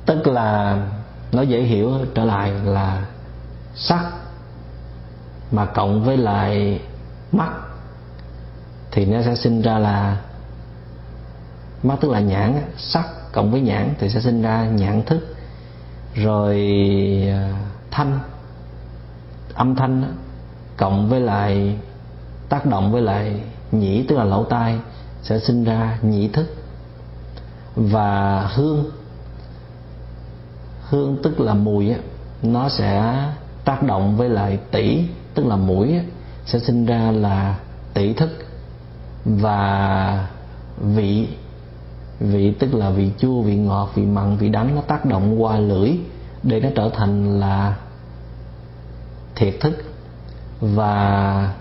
Tức 0.07 0.27
là 0.27 0.79
nó 1.33 1.43
dễ 1.43 1.63
hiểu 1.63 1.93
trở 2.15 2.25
lại 2.25 2.53
là 2.65 3.07
sắc, 3.75 4.11
mà 5.51 5.67
cộng 5.67 6.05
với 6.05 6.17
lại 6.17 6.81
mắt 7.33 7.51
thì 8.91 9.05
nó 9.05 9.23
sẽ 9.23 9.35
sinh 9.37 9.63
ra 9.63 9.79
là 9.79 10.17
mắt 11.83 11.97
tức 12.01 12.11
là 12.11 12.21
nhãn, 12.21 12.63
sắc 12.77 13.33
cộng 13.33 13.51
với 13.51 13.61
nhãn 13.61 13.95
thì 13.99 14.09
sẽ 14.09 14.21
sinh 14.21 14.43
ra 14.43 14.65
nhãn 14.65 15.03
thức. 15.03 15.37
Rồi 16.15 16.57
à, 17.29 17.53
thanh, 17.91 18.19
âm 19.55 19.75
thanh 19.77 20.17
cộng 20.77 21.09
với 21.09 21.21
lại 21.21 21.79
tác 22.49 22.67
động 22.67 22.93
với 22.93 23.03
lại 23.03 23.41
nhĩ, 23.73 24.07
tức 24.09 24.17
là 24.17 24.25
lỗ 24.25 24.45
tai 24.45 24.79
sẽ 25.23 25.39
sinh 25.39 25.65
ra 25.65 25.99
nhị 26.03 26.29
thức 26.29 26.55
và 27.77 28.41
hương. 28.55 28.85
Hương 30.89 31.17
tức 31.23 31.41
là 31.41 31.55
mùi 31.55 31.91
á, 31.91 31.99
nó 32.43 32.69
sẽ 32.69 33.15
tác 33.65 33.83
động 33.83 34.17
với 34.17 34.29
lại 34.29 34.59
tỷ 34.71 35.05
tức 35.35 35.47
là 35.47 35.57
mũi 35.57 36.01
sẽ 36.47 36.59
sinh 36.59 36.87
ra 36.87 37.11
là 37.11 37.59
tỷ 37.95 38.13
thức 38.13 38.31
và 39.25 40.29
vị. 40.79 41.29
Vị 42.21 42.55
tức 42.59 42.75
là 42.75 42.91
vị 42.91 43.11
chua 43.19 43.43
vị 43.43 43.57
ngọt 43.57 43.91
vị 43.95 44.07
mặn 44.07 44.37
vị 44.37 44.49
đắng 44.49 44.75
nó 44.75 44.81
tác 44.81 45.05
động 45.05 45.43
qua 45.43 45.59
lưỡi 45.59 45.91
để 46.43 46.61
nó 46.61 46.69
trở 46.75 46.91
thành 46.95 47.41
là 47.41 47.77
thiệt 49.35 49.55
thức. 49.61 49.73
Và 50.61 51.55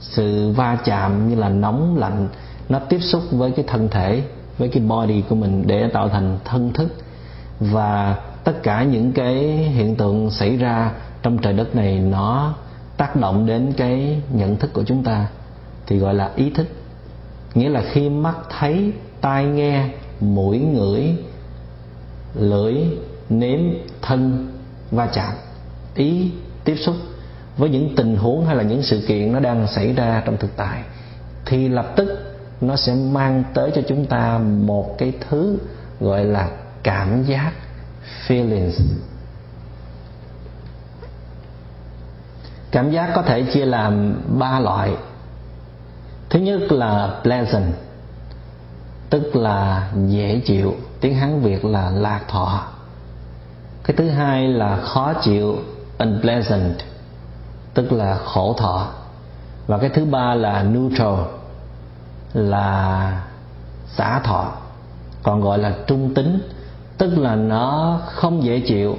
sự 0.00 0.50
va 0.50 0.78
chạm 0.84 1.28
như 1.28 1.34
là 1.34 1.48
nóng 1.48 1.96
lạnh 1.98 2.28
nó 2.68 2.78
tiếp 2.78 2.98
xúc 3.00 3.22
với 3.30 3.50
cái 3.50 3.64
thân 3.68 3.88
thể, 3.88 4.22
với 4.58 4.68
cái 4.68 4.82
body 4.82 5.22
của 5.28 5.34
mình 5.34 5.62
để 5.66 5.88
tạo 5.88 6.08
thành 6.08 6.38
thân 6.44 6.72
thức. 6.72 6.94
Và 7.60 8.16
tất 8.44 8.62
cả 8.62 8.82
những 8.82 9.12
cái 9.12 9.34
hiện 9.56 9.96
tượng 9.96 10.30
xảy 10.30 10.56
ra 10.56 10.92
trong 11.22 11.38
trời 11.38 11.52
đất 11.52 11.76
này 11.76 11.98
nó 11.98 12.54
tác 12.96 13.16
động 13.16 13.46
đến 13.46 13.72
cái 13.76 14.20
nhận 14.32 14.56
thức 14.56 14.72
của 14.72 14.84
chúng 14.84 15.04
ta, 15.04 15.26
thì 15.86 15.98
gọi 15.98 16.14
là 16.14 16.30
ý 16.36 16.50
thức. 16.50 16.66
Nghĩa 17.54 17.68
là 17.68 17.82
khi 17.92 18.08
mắt 18.08 18.36
thấy, 18.58 18.92
tai 19.20 19.44
nghe, 19.44 19.88
mũi, 20.20 20.58
ngửi, 20.58 21.16
lưỡi, 22.34 22.74
nếm, 23.28 23.60
thân 24.02 24.48
va 24.90 25.06
chạm, 25.06 25.32
ý 25.94 26.30
tiếp 26.64 26.76
xúc 26.76 26.94
với 27.56 27.70
những 27.70 27.96
tình 27.96 28.16
huống 28.16 28.46
hay 28.46 28.56
là 28.56 28.62
những 28.62 28.82
sự 28.82 29.04
kiện 29.08 29.32
nó 29.32 29.40
đang 29.40 29.66
xảy 29.66 29.92
ra 29.92 30.22
trong 30.26 30.36
thực 30.36 30.56
tại, 30.56 30.82
thì 31.46 31.68
lập 31.68 31.92
tức 31.96 32.35
nó 32.60 32.76
sẽ 32.76 32.94
mang 32.94 33.44
tới 33.54 33.70
cho 33.74 33.82
chúng 33.88 34.06
ta 34.06 34.38
một 34.38 34.98
cái 34.98 35.12
thứ 35.28 35.58
gọi 36.00 36.24
là 36.24 36.50
cảm 36.82 37.22
giác, 37.22 37.52
feelings. 38.28 38.80
Cảm 42.70 42.90
giác 42.90 43.10
có 43.14 43.22
thể 43.22 43.42
chia 43.42 43.66
làm 43.66 44.20
ba 44.38 44.60
loại. 44.60 44.96
Thứ 46.30 46.38
nhất 46.38 46.72
là 46.72 47.20
pleasant, 47.22 47.74
tức 49.10 49.36
là 49.36 49.90
dễ 50.06 50.40
chịu, 50.46 50.74
tiếng 51.00 51.14
hán 51.14 51.40
việt 51.40 51.64
là 51.64 51.90
lạc 51.90 52.20
thọ. 52.28 52.62
Cái 53.84 53.96
thứ 53.96 54.08
hai 54.08 54.48
là 54.48 54.76
khó 54.76 55.12
chịu, 55.22 55.56
unpleasant, 55.98 56.74
tức 57.74 57.92
là 57.92 58.18
khổ 58.24 58.54
thọ. 58.58 58.88
Và 59.66 59.78
cái 59.78 59.90
thứ 59.90 60.04
ba 60.04 60.34
là 60.34 60.62
neutral 60.62 61.18
là 62.36 63.22
xả 63.86 64.18
thọ 64.18 64.52
còn 65.22 65.40
gọi 65.40 65.58
là 65.58 65.74
trung 65.86 66.14
tính 66.14 66.38
tức 66.98 67.18
là 67.18 67.34
nó 67.34 68.00
không 68.06 68.44
dễ 68.44 68.60
chịu 68.60 68.96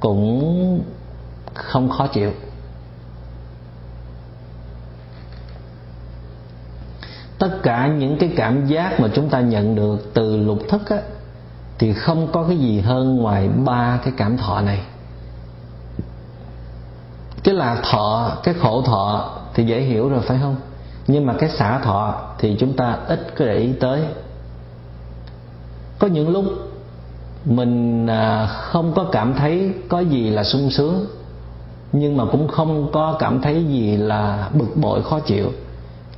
cũng 0.00 0.80
không 1.54 1.88
khó 1.90 2.06
chịu. 2.06 2.32
Tất 7.38 7.62
cả 7.62 7.86
những 7.86 8.18
cái 8.18 8.32
cảm 8.36 8.66
giác 8.66 9.00
mà 9.00 9.08
chúng 9.14 9.28
ta 9.28 9.40
nhận 9.40 9.74
được 9.74 10.10
từ 10.14 10.36
lục 10.36 10.58
thức 10.68 10.90
á, 10.90 10.96
thì 11.78 11.92
không 11.92 12.32
có 12.32 12.44
cái 12.48 12.58
gì 12.58 12.80
hơn 12.80 13.16
ngoài 13.16 13.48
ba 13.48 13.98
cái 14.04 14.12
cảm 14.16 14.36
thọ 14.36 14.60
này. 14.60 14.82
Cái 17.44 17.54
là 17.54 17.76
thọ 17.90 18.32
cái 18.42 18.54
khổ 18.54 18.82
thọ 18.82 19.30
thì 19.54 19.64
dễ 19.64 19.80
hiểu 19.80 20.08
rồi 20.08 20.20
phải 20.20 20.38
không? 20.42 20.56
Nhưng 21.08 21.26
mà 21.26 21.34
cái 21.38 21.50
xả 21.50 21.78
thọ 21.78 22.14
thì 22.38 22.56
chúng 22.60 22.72
ta 22.72 22.98
ít 23.06 23.34
có 23.38 23.44
để 23.44 23.56
ý 23.56 23.72
tới. 23.80 24.02
Có 25.98 26.06
những 26.06 26.28
lúc 26.28 26.44
mình 27.44 28.06
à, 28.06 28.46
không 28.46 28.92
có 28.94 29.04
cảm 29.12 29.34
thấy 29.34 29.72
có 29.88 30.00
gì 30.00 30.30
là 30.30 30.44
sung 30.44 30.70
sướng, 30.70 31.06
nhưng 31.92 32.16
mà 32.16 32.24
cũng 32.32 32.48
không 32.48 32.92
có 32.92 33.16
cảm 33.18 33.40
thấy 33.40 33.64
gì 33.64 33.96
là 33.96 34.50
bực 34.52 34.76
bội, 34.76 35.02
khó 35.02 35.20
chịu. 35.20 35.52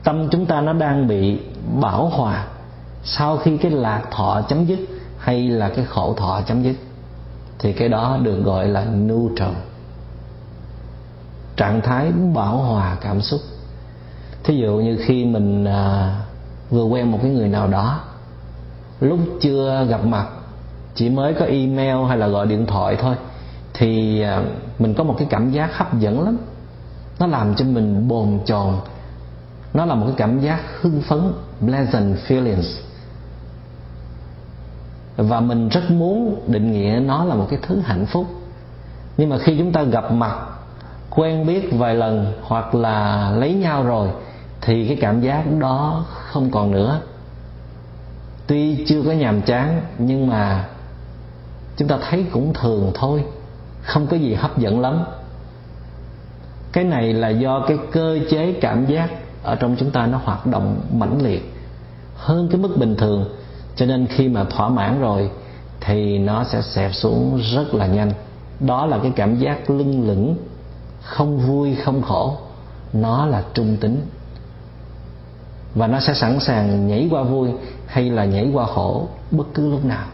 Tâm 0.04 0.28
chúng 0.30 0.46
ta 0.46 0.60
nó 0.60 0.72
đang 0.72 1.08
bị 1.08 1.38
bảo 1.80 2.06
hòa 2.06 2.46
sau 3.04 3.36
khi 3.36 3.56
cái 3.56 3.70
lạc 3.70 4.02
thọ 4.10 4.42
chấm 4.48 4.64
dứt 4.64 4.78
hay 5.18 5.48
là 5.48 5.68
cái 5.68 5.84
khổ 5.84 6.14
thọ 6.16 6.40
chấm 6.46 6.62
dứt. 6.62 6.76
Thì 7.58 7.72
cái 7.72 7.88
đó 7.88 8.18
được 8.22 8.42
gọi 8.44 8.68
là 8.68 8.84
neutral, 8.84 9.54
trạng 11.56 11.80
thái 11.80 12.12
bảo 12.34 12.56
hòa 12.56 12.96
cảm 13.00 13.20
xúc 13.20 13.40
thí 14.50 14.56
dụ 14.56 14.76
như 14.76 14.98
khi 15.04 15.24
mình 15.24 15.64
à, 15.64 16.14
vừa 16.70 16.84
quen 16.84 17.12
một 17.12 17.18
cái 17.22 17.30
người 17.30 17.48
nào 17.48 17.68
đó 17.68 18.00
lúc 19.00 19.18
chưa 19.40 19.86
gặp 19.88 20.04
mặt 20.04 20.26
chỉ 20.94 21.08
mới 21.08 21.34
có 21.34 21.44
email 21.44 22.06
hay 22.08 22.18
là 22.18 22.28
gọi 22.28 22.46
điện 22.46 22.66
thoại 22.66 22.96
thôi 23.00 23.14
thì 23.74 24.22
à, 24.22 24.42
mình 24.78 24.94
có 24.94 25.04
một 25.04 25.14
cái 25.18 25.26
cảm 25.30 25.50
giác 25.50 25.76
hấp 25.76 25.98
dẫn 25.98 26.24
lắm. 26.24 26.36
Nó 27.18 27.26
làm 27.26 27.54
cho 27.54 27.64
mình 27.64 28.08
bồn 28.08 28.38
chồn. 28.44 28.74
Nó 29.74 29.84
là 29.84 29.94
một 29.94 30.06
cái 30.06 30.14
cảm 30.18 30.40
giác 30.40 30.60
hưng 30.80 31.02
phấn 31.02 31.20
pleasant 31.60 32.16
feelings. 32.28 32.80
Và 35.16 35.40
mình 35.40 35.68
rất 35.68 35.90
muốn 35.90 36.42
định 36.46 36.72
nghĩa 36.72 37.00
nó 37.04 37.24
là 37.24 37.34
một 37.34 37.46
cái 37.50 37.58
thứ 37.62 37.80
hạnh 37.84 38.06
phúc. 38.06 38.26
Nhưng 39.16 39.28
mà 39.28 39.38
khi 39.38 39.58
chúng 39.58 39.72
ta 39.72 39.82
gặp 39.82 40.12
mặt 40.12 40.36
quen 41.10 41.46
biết 41.46 41.68
vài 41.72 41.94
lần 41.94 42.32
hoặc 42.42 42.74
là 42.74 43.30
lấy 43.30 43.54
nhau 43.54 43.82
rồi 43.82 44.08
thì 44.60 44.86
cái 44.88 44.96
cảm 45.00 45.20
giác 45.20 45.44
đó 45.58 46.04
không 46.08 46.50
còn 46.50 46.70
nữa. 46.70 47.00
Tuy 48.46 48.84
chưa 48.86 49.02
có 49.02 49.12
nhàm 49.12 49.42
chán, 49.42 49.82
nhưng 49.98 50.26
mà 50.26 50.68
chúng 51.76 51.88
ta 51.88 51.98
thấy 52.10 52.24
cũng 52.32 52.54
thường 52.54 52.90
thôi, 52.94 53.24
không 53.82 54.06
có 54.06 54.16
gì 54.16 54.34
hấp 54.34 54.58
dẫn 54.58 54.80
lắm. 54.80 55.04
Cái 56.72 56.84
này 56.84 57.12
là 57.12 57.28
do 57.28 57.64
cái 57.68 57.78
cơ 57.92 58.18
chế 58.30 58.52
cảm 58.60 58.86
giác 58.86 59.10
ở 59.42 59.54
trong 59.54 59.76
chúng 59.78 59.90
ta 59.90 60.06
nó 60.06 60.20
hoạt 60.24 60.46
động 60.46 60.80
mãnh 60.92 61.22
liệt, 61.22 61.54
hơn 62.16 62.48
cái 62.48 62.60
mức 62.60 62.76
bình 62.76 62.96
thường. 62.96 63.24
Cho 63.76 63.86
nên 63.86 64.06
khi 64.06 64.28
mà 64.28 64.44
thỏa 64.44 64.68
mãn 64.68 65.00
rồi 65.00 65.30
thì 65.80 66.18
nó 66.18 66.44
sẽ 66.44 66.62
xẹp 66.62 66.94
xuống 66.94 67.40
rất 67.54 67.74
là 67.74 67.86
nhanh. 67.86 68.12
Đó 68.60 68.86
là 68.86 68.98
cái 68.98 69.12
cảm 69.16 69.36
giác 69.36 69.70
lưng 69.70 70.06
lửng, 70.06 70.36
không 71.02 71.38
vui, 71.38 71.74
không 71.84 72.02
khổ. 72.02 72.36
Nó 72.92 73.26
là 73.26 73.42
trung 73.54 73.76
tính 73.80 74.00
và 75.74 75.86
nó 75.86 76.00
sẽ 76.00 76.14
sẵn 76.14 76.40
sàng 76.40 76.88
nhảy 76.88 77.08
qua 77.10 77.22
vui 77.22 77.48
hay 77.86 78.10
là 78.10 78.24
nhảy 78.24 78.50
qua 78.52 78.66
khổ 78.66 79.08
bất 79.30 79.44
cứ 79.54 79.70
lúc 79.70 79.84
nào. 79.84 80.06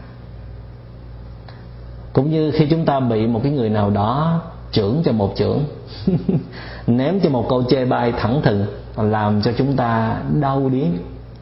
Cũng 2.13 2.31
như 2.31 2.51
khi 2.51 2.67
chúng 2.69 2.85
ta 2.85 2.99
bị 2.99 3.27
một 3.27 3.39
cái 3.43 3.51
người 3.51 3.69
nào 3.69 3.89
đó 3.89 4.41
trưởng 4.71 5.01
cho 5.05 5.11
một 5.11 5.33
trưởng, 5.35 5.63
ném 6.87 7.19
cho 7.19 7.29
một 7.29 7.45
câu 7.49 7.63
chê 7.63 7.85
bai 7.85 8.11
thẳng 8.11 8.41
thừng, 8.43 8.65
làm 8.97 9.41
cho 9.41 9.51
chúng 9.57 9.75
ta 9.75 10.21
đau 10.39 10.69
điếng, 10.69 10.91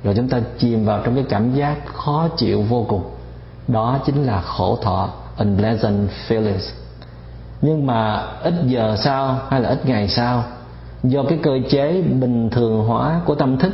rồi 0.03 0.13
chúng 0.17 0.27
ta 0.27 0.41
chìm 0.57 0.85
vào 0.85 1.01
trong 1.05 1.15
cái 1.15 1.23
cảm 1.29 1.53
giác 1.53 1.85
khó 1.85 2.27
chịu 2.37 2.61
vô 2.61 2.85
cùng. 2.89 3.03
Đó 3.67 3.99
chính 4.05 4.23
là 4.23 4.41
khổ 4.41 4.77
thọ, 4.81 5.09
unpleasant 5.37 6.09
feelings. 6.27 6.71
Nhưng 7.61 7.85
mà 7.87 8.27
ít 8.43 8.53
giờ 8.65 8.95
sau 9.03 9.39
hay 9.49 9.61
là 9.61 9.69
ít 9.69 9.85
ngày 9.85 10.07
sau, 10.07 10.43
do 11.03 11.23
cái 11.23 11.39
cơ 11.43 11.51
chế 11.69 12.01
bình 12.01 12.49
thường 12.49 12.83
hóa 12.87 13.21
của 13.25 13.35
tâm 13.35 13.57
thức 13.57 13.73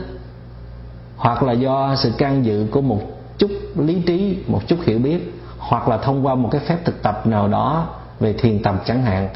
hoặc 1.22 1.44
là 1.44 1.54
do 1.54 1.96
sự 1.96 2.12
can 2.18 2.46
dự 2.46 2.68
của 2.72 2.82
một 2.82 3.02
chút 3.38 3.52
lý 3.76 4.02
trí, 4.02 4.38
một 4.48 4.62
chút 4.68 4.80
hiểu 4.84 5.00
biết, 5.00 5.40
hoặc 5.58 5.88
là 5.88 5.98
thông 5.98 6.26
qua 6.26 6.36
một 6.36 6.50
cái 6.52 6.62
phép 6.62 6.78
thực 6.86 7.04
tập 7.04 7.28
nào 7.28 7.48
đó 7.48 7.88
về 8.20 8.34
thiền 8.34 8.64
tập 8.64 8.76
chẳng 8.86 9.02
hạn, 9.02 9.30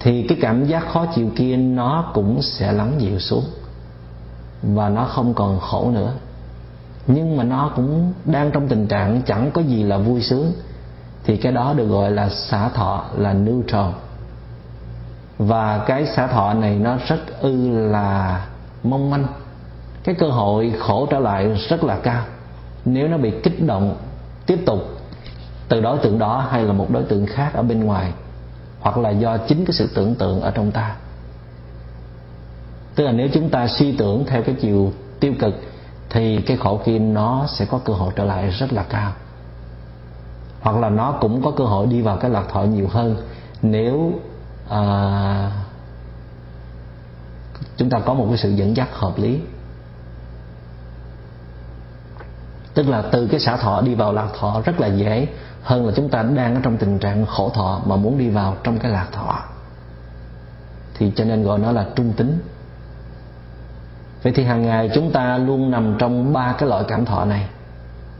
thì 0.00 0.22
cái 0.28 0.38
cảm 0.40 0.64
giác 0.64 0.88
khó 0.92 1.06
chịu 1.14 1.30
kia 1.36 1.56
nó 1.56 2.10
cũng 2.14 2.42
sẽ 2.42 2.72
lắng 2.72 2.92
dịu 2.98 3.18
xuống 3.18 3.44
và 4.62 4.88
nó 4.88 5.04
không 5.04 5.34
còn 5.34 5.60
khổ 5.60 5.90
nữa. 5.90 6.12
Nhưng 7.06 7.36
mà 7.36 7.44
nó 7.44 7.70
cũng 7.76 8.12
đang 8.24 8.50
trong 8.50 8.68
tình 8.68 8.86
trạng 8.86 9.22
chẳng 9.26 9.50
có 9.50 9.62
gì 9.62 9.82
là 9.82 9.98
vui 9.98 10.22
sướng, 10.22 10.52
thì 11.24 11.36
cái 11.36 11.52
đó 11.52 11.72
được 11.76 11.86
gọi 11.86 12.10
là 12.10 12.28
xả 12.28 12.68
thọ 12.68 13.04
là 13.16 13.32
neutral. 13.32 13.90
Và 15.38 15.84
cái 15.86 16.06
xả 16.06 16.26
thọ 16.26 16.54
này 16.54 16.76
nó 16.76 16.96
rất 17.08 17.40
ư 17.40 17.70
là 17.70 18.46
mong 18.82 19.10
manh 19.10 19.26
cái 20.08 20.14
cơ 20.14 20.28
hội 20.28 20.72
khổ 20.78 21.06
trở 21.10 21.18
lại 21.18 21.54
rất 21.68 21.84
là 21.84 21.98
cao. 22.02 22.24
Nếu 22.84 23.08
nó 23.08 23.16
bị 23.16 23.32
kích 23.42 23.66
động 23.66 23.96
tiếp 24.46 24.58
tục 24.66 24.78
từ 25.68 25.80
đối 25.80 25.98
tượng 25.98 26.18
đó 26.18 26.46
hay 26.50 26.64
là 26.64 26.72
một 26.72 26.90
đối 26.90 27.02
tượng 27.02 27.26
khác 27.26 27.50
ở 27.54 27.62
bên 27.62 27.84
ngoài 27.84 28.12
hoặc 28.80 28.98
là 28.98 29.10
do 29.10 29.36
chính 29.36 29.64
cái 29.64 29.72
sự 29.72 29.88
tưởng 29.94 30.14
tượng 30.14 30.40
ở 30.40 30.50
trong 30.50 30.70
ta. 30.70 30.96
Tức 32.94 33.04
là 33.04 33.12
nếu 33.12 33.28
chúng 33.32 33.48
ta 33.48 33.66
suy 33.66 33.92
tưởng 33.92 34.24
theo 34.26 34.42
cái 34.42 34.54
chiều 34.60 34.92
tiêu 35.20 35.32
cực 35.40 35.54
thì 36.10 36.36
cái 36.36 36.56
khổ 36.56 36.80
kia 36.84 36.98
nó 36.98 37.46
sẽ 37.48 37.64
có 37.64 37.78
cơ 37.78 37.92
hội 37.92 38.12
trở 38.16 38.24
lại 38.24 38.50
rất 38.50 38.72
là 38.72 38.82
cao. 38.82 39.12
Hoặc 40.60 40.76
là 40.76 40.88
nó 40.88 41.12
cũng 41.20 41.42
có 41.42 41.50
cơ 41.50 41.64
hội 41.64 41.86
đi 41.86 42.02
vào 42.02 42.16
cái 42.16 42.30
lạc 42.30 42.44
thọ 42.52 42.62
nhiều 42.62 42.88
hơn. 42.90 43.16
Nếu 43.62 44.12
à, 44.68 45.52
chúng 47.76 47.90
ta 47.90 47.98
có 47.98 48.14
một 48.14 48.26
cái 48.28 48.38
sự 48.38 48.50
dẫn 48.50 48.76
dắt 48.76 48.88
hợp 48.92 49.18
lý 49.18 49.40
tức 52.78 52.88
là 52.88 53.02
từ 53.02 53.26
cái 53.26 53.40
xả 53.40 53.56
thọ 53.56 53.80
đi 53.80 53.94
vào 53.94 54.12
lạc 54.12 54.28
thọ 54.38 54.62
rất 54.64 54.80
là 54.80 54.86
dễ 54.86 55.28
hơn 55.62 55.86
là 55.86 55.92
chúng 55.96 56.08
ta 56.08 56.22
đang 56.22 56.54
ở 56.54 56.60
trong 56.64 56.76
tình 56.76 56.98
trạng 56.98 57.26
khổ 57.26 57.50
thọ 57.54 57.80
mà 57.86 57.96
muốn 57.96 58.18
đi 58.18 58.28
vào 58.28 58.56
trong 58.64 58.78
cái 58.78 58.90
lạc 58.90 59.06
thọ. 59.12 59.38
Thì 60.94 61.12
cho 61.16 61.24
nên 61.24 61.42
gọi 61.42 61.58
nó 61.58 61.72
là 61.72 61.86
trung 61.94 62.12
tính. 62.16 62.38
Vậy 64.22 64.32
thì 64.36 64.44
hàng 64.44 64.62
ngày 64.62 64.90
chúng 64.94 65.12
ta 65.12 65.38
luôn 65.38 65.70
nằm 65.70 65.96
trong 65.98 66.32
ba 66.32 66.54
cái 66.58 66.68
loại 66.68 66.84
cảm 66.88 67.04
thọ 67.04 67.24
này. 67.24 67.48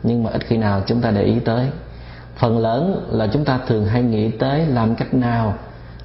Nhưng 0.02 0.22
mà 0.24 0.30
ít 0.30 0.42
khi 0.46 0.56
nào 0.56 0.82
chúng 0.86 1.00
ta 1.00 1.10
để 1.10 1.22
ý 1.22 1.38
tới. 1.38 1.70
Phần 2.36 2.58
lớn 2.58 3.08
là 3.10 3.26
chúng 3.26 3.44
ta 3.44 3.58
thường 3.66 3.86
hay 3.86 4.02
nghĩ 4.02 4.30
tới 4.30 4.66
làm 4.66 4.94
cách 4.94 5.14
nào 5.14 5.54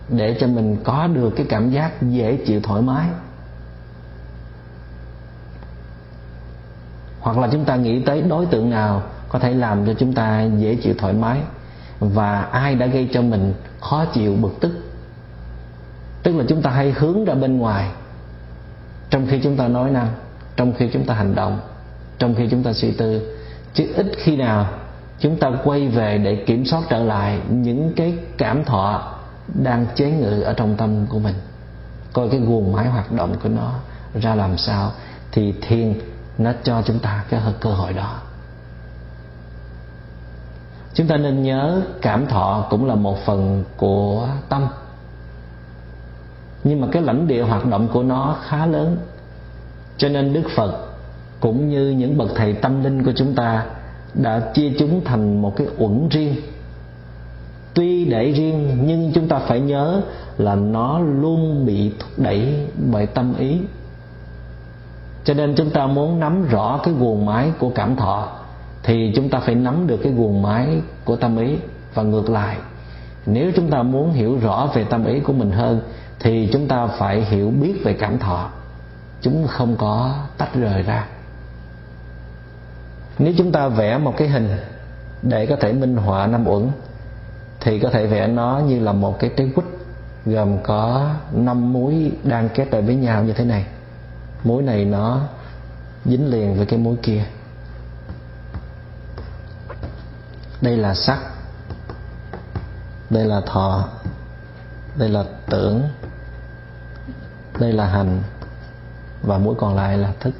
để 0.09 0.37
cho 0.39 0.47
mình 0.47 0.77
có 0.83 1.07
được 1.07 1.29
cái 1.35 1.45
cảm 1.49 1.69
giác 1.69 2.01
dễ 2.01 2.37
chịu 2.45 2.61
thoải 2.63 2.81
mái. 2.81 3.07
Hoặc 7.23 7.37
là 7.37 7.47
chúng 7.51 7.65
ta 7.65 7.75
nghĩ 7.75 7.99
tới 7.99 8.21
đối 8.21 8.45
tượng 8.45 8.69
nào 8.69 9.01
có 9.29 9.39
thể 9.39 9.53
làm 9.53 9.85
cho 9.85 9.93
chúng 9.93 10.13
ta 10.13 10.43
dễ 10.57 10.75
chịu 10.75 10.93
thoải 10.97 11.13
mái 11.13 11.39
và 11.99 12.41
ai 12.41 12.75
đã 12.75 12.85
gây 12.85 13.09
cho 13.13 13.21
mình 13.21 13.53
khó 13.81 14.05
chịu, 14.05 14.35
bực 14.41 14.59
tức. 14.59 14.71
Tức 16.23 16.35
là 16.35 16.43
chúng 16.47 16.61
ta 16.61 16.69
hay 16.69 16.91
hướng 16.91 17.25
ra 17.25 17.33
bên 17.33 17.57
ngoài. 17.57 17.89
Trong 19.09 19.27
khi 19.27 19.39
chúng 19.43 19.57
ta 19.57 19.67
nói 19.67 19.91
năng, 19.91 20.07
trong 20.55 20.73
khi 20.73 20.89
chúng 20.93 21.05
ta 21.05 21.13
hành 21.13 21.35
động, 21.35 21.59
trong 22.17 22.35
khi 22.35 22.47
chúng 22.51 22.63
ta 22.63 22.73
suy 22.73 22.91
tư, 22.91 23.37
chứ 23.73 23.93
ít 23.95 24.11
khi 24.17 24.35
nào 24.35 24.67
chúng 25.19 25.35
ta 25.35 25.51
quay 25.63 25.87
về 25.87 26.17
để 26.17 26.35
kiểm 26.35 26.65
soát 26.65 26.81
trở 26.89 27.03
lại 27.03 27.39
những 27.49 27.93
cái 27.95 28.17
cảm 28.37 28.63
thọ 28.65 29.13
đang 29.63 29.85
chế 29.95 30.11
ngự 30.11 30.41
ở 30.41 30.53
trong 30.53 30.75
tâm 30.77 31.05
của 31.09 31.19
mình. 31.19 31.35
Coi 32.13 32.29
cái 32.29 32.39
nguồn 32.39 32.73
máy 32.73 32.87
hoạt 32.87 33.11
động 33.11 33.35
của 33.43 33.49
nó 33.49 33.71
ra 34.21 34.35
làm 34.35 34.57
sao 34.57 34.91
thì 35.31 35.53
thiền 35.61 35.93
nó 36.37 36.51
cho 36.63 36.81
chúng 36.81 36.99
ta 36.99 37.25
cái 37.29 37.41
cơ 37.59 37.69
hội 37.69 37.93
đó. 37.93 38.19
Chúng 40.93 41.07
ta 41.07 41.17
nên 41.17 41.43
nhớ 41.43 41.81
cảm 42.01 42.27
thọ 42.27 42.65
cũng 42.69 42.85
là 42.85 42.95
một 42.95 43.17
phần 43.25 43.63
của 43.77 44.27
tâm. 44.49 44.67
Nhưng 46.63 46.81
mà 46.81 46.87
cái 46.91 47.01
lãnh 47.01 47.27
địa 47.27 47.41
hoạt 47.41 47.65
động 47.65 47.87
của 47.93 48.03
nó 48.03 48.37
khá 48.47 48.65
lớn. 48.65 48.97
Cho 49.97 50.09
nên 50.09 50.33
đức 50.33 50.43
phật 50.55 50.77
cũng 51.39 51.69
như 51.69 51.89
những 51.89 52.17
bậc 52.17 52.29
thầy 52.35 52.53
tâm 52.53 52.83
linh 52.83 53.03
của 53.03 53.11
chúng 53.15 53.35
ta 53.35 53.65
đã 54.13 54.51
chia 54.53 54.71
chúng 54.79 55.01
thành 55.05 55.41
một 55.41 55.55
cái 55.55 55.67
uẩn 55.77 56.09
riêng. 56.09 56.35
Tuy 57.73 58.05
để 58.05 58.31
riêng, 58.31 58.77
nhưng 58.85 59.11
chúng 59.13 59.27
ta 59.27 59.39
phải 59.39 59.59
nhớ 59.59 60.01
là 60.37 60.55
nó 60.55 60.99
luôn 60.99 61.65
bị 61.65 61.91
thúc 61.99 62.09
đẩy 62.17 62.67
bởi 62.91 63.05
tâm 63.05 63.33
ý 63.37 63.57
cho 65.23 65.33
nên 65.33 65.55
chúng 65.55 65.69
ta 65.69 65.87
muốn 65.87 66.19
nắm 66.19 66.47
rõ 66.47 66.79
cái 66.83 66.93
guồng 66.93 67.25
máy 67.25 67.51
của 67.59 67.69
cảm 67.69 67.95
thọ, 67.95 68.27
thì 68.83 69.11
chúng 69.15 69.29
ta 69.29 69.39
phải 69.39 69.55
nắm 69.55 69.87
được 69.87 69.97
cái 70.03 70.11
guồng 70.11 70.41
máy 70.41 70.81
của 71.05 71.15
tâm 71.15 71.37
ý 71.37 71.57
và 71.93 72.03
ngược 72.03 72.29
lại. 72.29 72.57
Nếu 73.25 73.51
chúng 73.55 73.69
ta 73.69 73.83
muốn 73.83 74.11
hiểu 74.11 74.37
rõ 74.41 74.69
về 74.73 74.83
tâm 74.83 75.05
ý 75.05 75.19
của 75.19 75.33
mình 75.33 75.51
hơn, 75.51 75.81
thì 76.19 76.49
chúng 76.53 76.67
ta 76.67 76.87
phải 76.87 77.21
hiểu 77.21 77.49
biết 77.61 77.73
về 77.83 77.93
cảm 77.93 78.19
thọ. 78.19 78.49
Chúng 79.21 79.47
không 79.47 79.75
có 79.75 80.15
tách 80.37 80.55
rời 80.55 80.83
ra. 80.83 81.07
Nếu 83.19 83.33
chúng 83.37 83.51
ta 83.51 83.67
vẽ 83.67 83.97
một 83.97 84.13
cái 84.17 84.27
hình 84.27 84.49
để 85.21 85.45
có 85.45 85.55
thể 85.55 85.73
minh 85.73 85.97
họa 85.97 86.27
năm 86.27 86.47
uẩn, 86.47 86.69
thì 87.59 87.79
có 87.79 87.89
thể 87.89 88.07
vẽ 88.07 88.27
nó 88.27 88.61
như 88.67 88.79
là 88.79 88.91
một 88.91 89.19
cái 89.19 89.31
trái 89.37 89.51
quýt 89.55 89.65
gồm 90.25 90.57
có 90.63 91.09
năm 91.31 91.73
múi 91.73 92.11
đang 92.23 92.49
kết 92.49 92.67
lại 92.71 92.81
với 92.81 92.95
nhau 92.95 93.23
như 93.23 93.33
thế 93.33 93.45
này 93.45 93.65
múi 94.43 94.63
này 94.63 94.85
nó 94.85 95.21
dính 96.05 96.29
liền 96.29 96.57
với 96.57 96.65
cái 96.65 96.79
múi 96.79 96.95
kia. 97.01 97.25
Đây 100.61 100.77
là 100.77 100.93
sắc. 100.95 101.19
Đây 103.09 103.25
là 103.25 103.41
thọ. 103.45 103.87
Đây 104.95 105.09
là 105.09 105.23
tưởng. 105.49 105.89
Đây 107.59 107.73
là 107.73 107.85
hành. 107.85 108.23
Và 109.21 109.37
mũi 109.37 109.55
còn 109.59 109.75
lại 109.75 109.97
là 109.97 110.13
thức. 110.19 110.33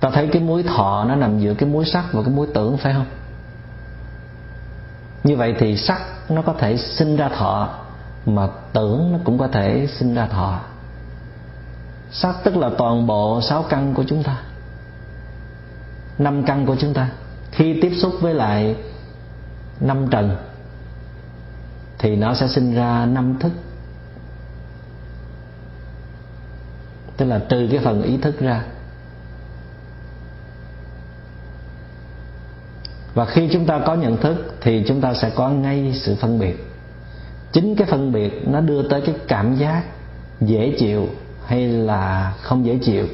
Ta 0.00 0.10
thấy 0.10 0.28
cái 0.32 0.42
mũi 0.42 0.62
thọ 0.62 1.04
nó 1.08 1.14
nằm 1.14 1.40
giữa 1.40 1.54
cái 1.54 1.68
mũi 1.68 1.84
sắc 1.84 2.04
và 2.12 2.22
cái 2.22 2.34
mũi 2.34 2.46
tưởng, 2.54 2.76
phải 2.76 2.92
không? 2.92 3.06
Như 5.24 5.36
vậy 5.36 5.54
thì 5.58 5.76
sắc 5.76 6.00
nó 6.28 6.42
có 6.42 6.54
thể 6.58 6.76
sinh 6.76 7.16
ra 7.16 7.28
thọ 7.28 7.78
mà 8.26 8.48
tưởng 8.72 9.12
nó 9.12 9.18
cũng 9.24 9.38
có 9.38 9.48
thể 9.48 9.86
sinh 9.98 10.14
ra 10.14 10.26
thọ. 10.26 10.60
Sắc 12.10 12.36
tức 12.44 12.56
là 12.56 12.70
toàn 12.78 13.06
bộ 13.06 13.40
sáu 13.40 13.62
căn 13.62 13.94
của 13.94 14.04
chúng 14.06 14.22
ta, 14.22 14.42
năm 16.18 16.44
căn 16.44 16.66
của 16.66 16.76
chúng 16.76 16.94
ta. 16.94 17.10
Khi 17.50 17.78
tiếp 17.82 17.92
xúc 17.96 18.12
với 18.20 18.34
lại 18.34 18.76
năm 19.80 20.08
trần, 20.10 20.36
thì 21.98 22.16
nó 22.16 22.34
sẽ 22.34 22.48
sinh 22.48 22.74
ra 22.74 23.06
năm 23.06 23.38
thức. 23.38 23.52
Tức 27.16 27.26
là 27.26 27.38
trừ 27.48 27.68
cái 27.70 27.80
phần 27.84 28.02
ý 28.02 28.16
thức 28.16 28.40
ra. 28.40 28.64
Và 33.14 33.24
khi 33.24 33.48
chúng 33.52 33.66
ta 33.66 33.80
có 33.86 33.94
nhận 33.94 34.16
thức, 34.16 34.54
thì 34.60 34.84
chúng 34.88 35.00
ta 35.00 35.14
sẽ 35.14 35.30
có 35.30 35.48
ngay 35.48 35.92
sự 35.94 36.16
phân 36.20 36.38
biệt 36.38 36.71
chính 37.52 37.76
cái 37.76 37.86
phân 37.90 38.12
biệt 38.12 38.48
nó 38.48 38.60
đưa 38.60 38.88
tới 38.88 39.00
cái 39.00 39.14
cảm 39.28 39.56
giác 39.56 39.82
dễ 40.40 40.74
chịu 40.78 41.08
hay 41.46 41.68
là 41.68 42.32
không 42.42 42.66
dễ 42.66 42.78
chịu. 42.82 43.06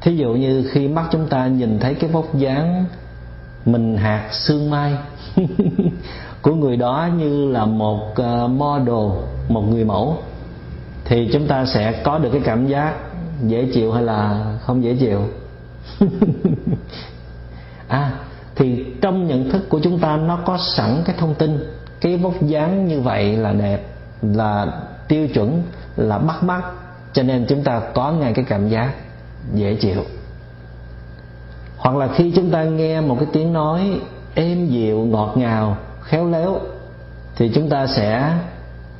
Thí 0.00 0.16
dụ 0.16 0.32
như 0.32 0.68
khi 0.72 0.88
mắt 0.88 1.04
chúng 1.12 1.26
ta 1.26 1.46
nhìn 1.46 1.78
thấy 1.78 1.94
cái 1.94 2.10
vóc 2.10 2.34
dáng 2.34 2.84
mình 3.64 3.96
hạt 3.96 4.28
xương 4.32 4.70
mai 4.70 4.96
của 6.42 6.54
người 6.54 6.76
đó 6.76 7.08
như 7.18 7.50
là 7.50 7.64
một 7.64 8.14
ờ, 8.14 8.48
model, 8.48 9.20
một 9.48 9.62
người 9.62 9.84
mẫu, 9.84 10.18
thì 11.04 11.30
chúng 11.32 11.46
ta 11.46 11.66
sẽ 11.66 12.00
có 12.04 12.18
được 12.18 12.30
cái 12.32 12.40
cảm 12.44 12.66
giác 12.66 12.94
dễ 13.42 13.68
chịu 13.74 13.92
hay 13.92 14.02
là 14.02 14.44
không 14.62 14.84
dễ 14.84 14.96
chịu? 15.00 15.20
À 17.88 18.12
thì 18.56 18.84
trong 19.00 19.26
nhận 19.26 19.50
thức 19.50 19.68
của 19.68 19.80
chúng 19.82 19.98
ta 19.98 20.16
nó 20.16 20.36
có 20.36 20.58
sẵn 20.58 21.02
cái 21.04 21.16
thông 21.18 21.34
tin 21.34 21.58
cái 22.04 22.16
vóc 22.16 22.42
dáng 22.42 22.88
như 22.88 23.00
vậy 23.00 23.36
là 23.36 23.52
đẹp, 23.52 23.86
là 24.22 24.66
tiêu 25.08 25.28
chuẩn, 25.28 25.62
là 25.96 26.18
bắt 26.18 26.42
mắt, 26.42 26.62
cho 27.12 27.22
nên 27.22 27.46
chúng 27.48 27.62
ta 27.62 27.80
có 27.94 28.12
ngay 28.12 28.32
cái 28.34 28.44
cảm 28.48 28.68
giác 28.68 28.92
dễ 29.54 29.74
chịu. 29.74 30.04
Hoặc 31.76 31.96
là 31.96 32.08
khi 32.14 32.32
chúng 32.36 32.50
ta 32.50 32.64
nghe 32.64 33.00
một 33.00 33.16
cái 33.20 33.28
tiếng 33.32 33.52
nói 33.52 34.00
êm 34.34 34.66
dịu, 34.66 34.98
ngọt 34.98 35.32
ngào, 35.36 35.76
khéo 36.02 36.30
léo, 36.30 36.60
thì 37.36 37.50
chúng 37.54 37.68
ta 37.68 37.86
sẽ 37.86 38.38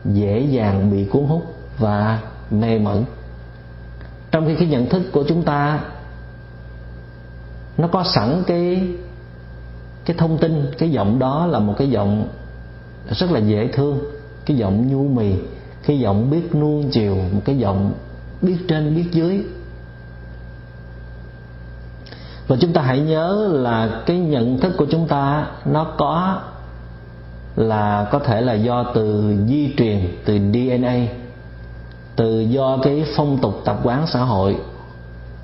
dễ 0.04 0.40
dàng 0.40 0.90
bị 0.90 1.04
cuốn 1.04 1.24
hút 1.24 1.42
và 1.78 2.18
mê 2.50 2.78
mẩn. 2.78 3.04
Trong 4.30 4.46
khi 4.46 4.54
cái 4.54 4.68
nhận 4.68 4.88
thức 4.88 5.02
của 5.12 5.24
chúng 5.28 5.42
ta, 5.42 5.80
nó 7.78 7.88
có 7.88 8.04
sẵn 8.04 8.42
cái 8.46 8.88
cái 10.04 10.16
thông 10.18 10.38
tin, 10.38 10.70
cái 10.78 10.90
giọng 10.90 11.18
đó 11.18 11.46
là 11.46 11.58
một 11.58 11.74
cái 11.78 11.90
giọng 11.90 12.28
rất 13.10 13.30
là 13.30 13.38
dễ 13.38 13.68
thương. 13.72 13.98
Cái 14.46 14.56
giọng 14.56 14.88
nhu 14.88 15.08
mì, 15.08 15.34
cái 15.86 15.98
giọng 15.98 16.30
biết 16.30 16.54
nuông 16.54 16.90
chiều, 16.90 17.16
một 17.32 17.40
cái 17.44 17.58
giọng 17.58 17.92
biết 18.42 18.56
trên, 18.68 18.96
biết 18.96 19.04
dưới. 19.12 19.44
Và 22.46 22.56
chúng 22.60 22.72
ta 22.72 22.82
hãy 22.82 23.00
nhớ 23.00 23.48
là 23.52 24.02
cái 24.06 24.18
nhận 24.18 24.58
thức 24.58 24.74
của 24.76 24.86
chúng 24.90 25.08
ta, 25.08 25.46
nó 25.64 25.84
có 25.98 26.40
là 27.56 28.08
có 28.12 28.18
thể 28.18 28.40
là 28.40 28.52
do 28.52 28.84
từ 28.94 29.34
di 29.48 29.74
truyền, 29.76 30.16
từ 30.24 30.38
dna 30.52 30.94
từ 32.16 32.40
do 32.40 32.78
cái 32.82 33.04
phong 33.16 33.38
tục 33.38 33.60
tập 33.64 33.80
quán 33.82 34.06
xã 34.06 34.20
hội, 34.20 34.56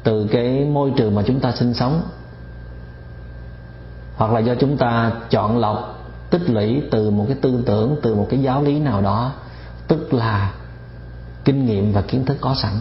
từ 0.03 0.27
cái 0.27 0.65
môi 0.65 0.93
trường 0.97 1.15
mà 1.15 1.23
chúng 1.27 1.41
ta 1.41 1.53
sinh 1.53 1.75
sống, 1.75 2.03
hoặc 4.17 4.33
là 4.33 4.41
do 4.41 4.55
chúng 4.55 4.77
ta 4.77 5.13
chọn 5.31 5.59
lọc 5.59 5.90
tích 6.31 6.51
lũy 6.51 6.83
từ 6.91 7.11
một 7.11 7.25
cái 7.29 7.37
tư 7.41 7.63
tưởng, 7.67 7.97
từ 8.03 8.15
một 8.15 8.27
cái 8.31 8.43
giáo 8.43 8.63
lý 8.63 8.79
nào 8.81 9.01
đó, 9.03 9.33
tức 9.89 10.15
là 10.15 10.53
kinh 11.45 11.67
nghiệm 11.67 11.93
và 11.93 12.03
kiến 12.03 12.25
thức 12.25 12.37
có 12.41 12.55
sẵn. 12.55 12.73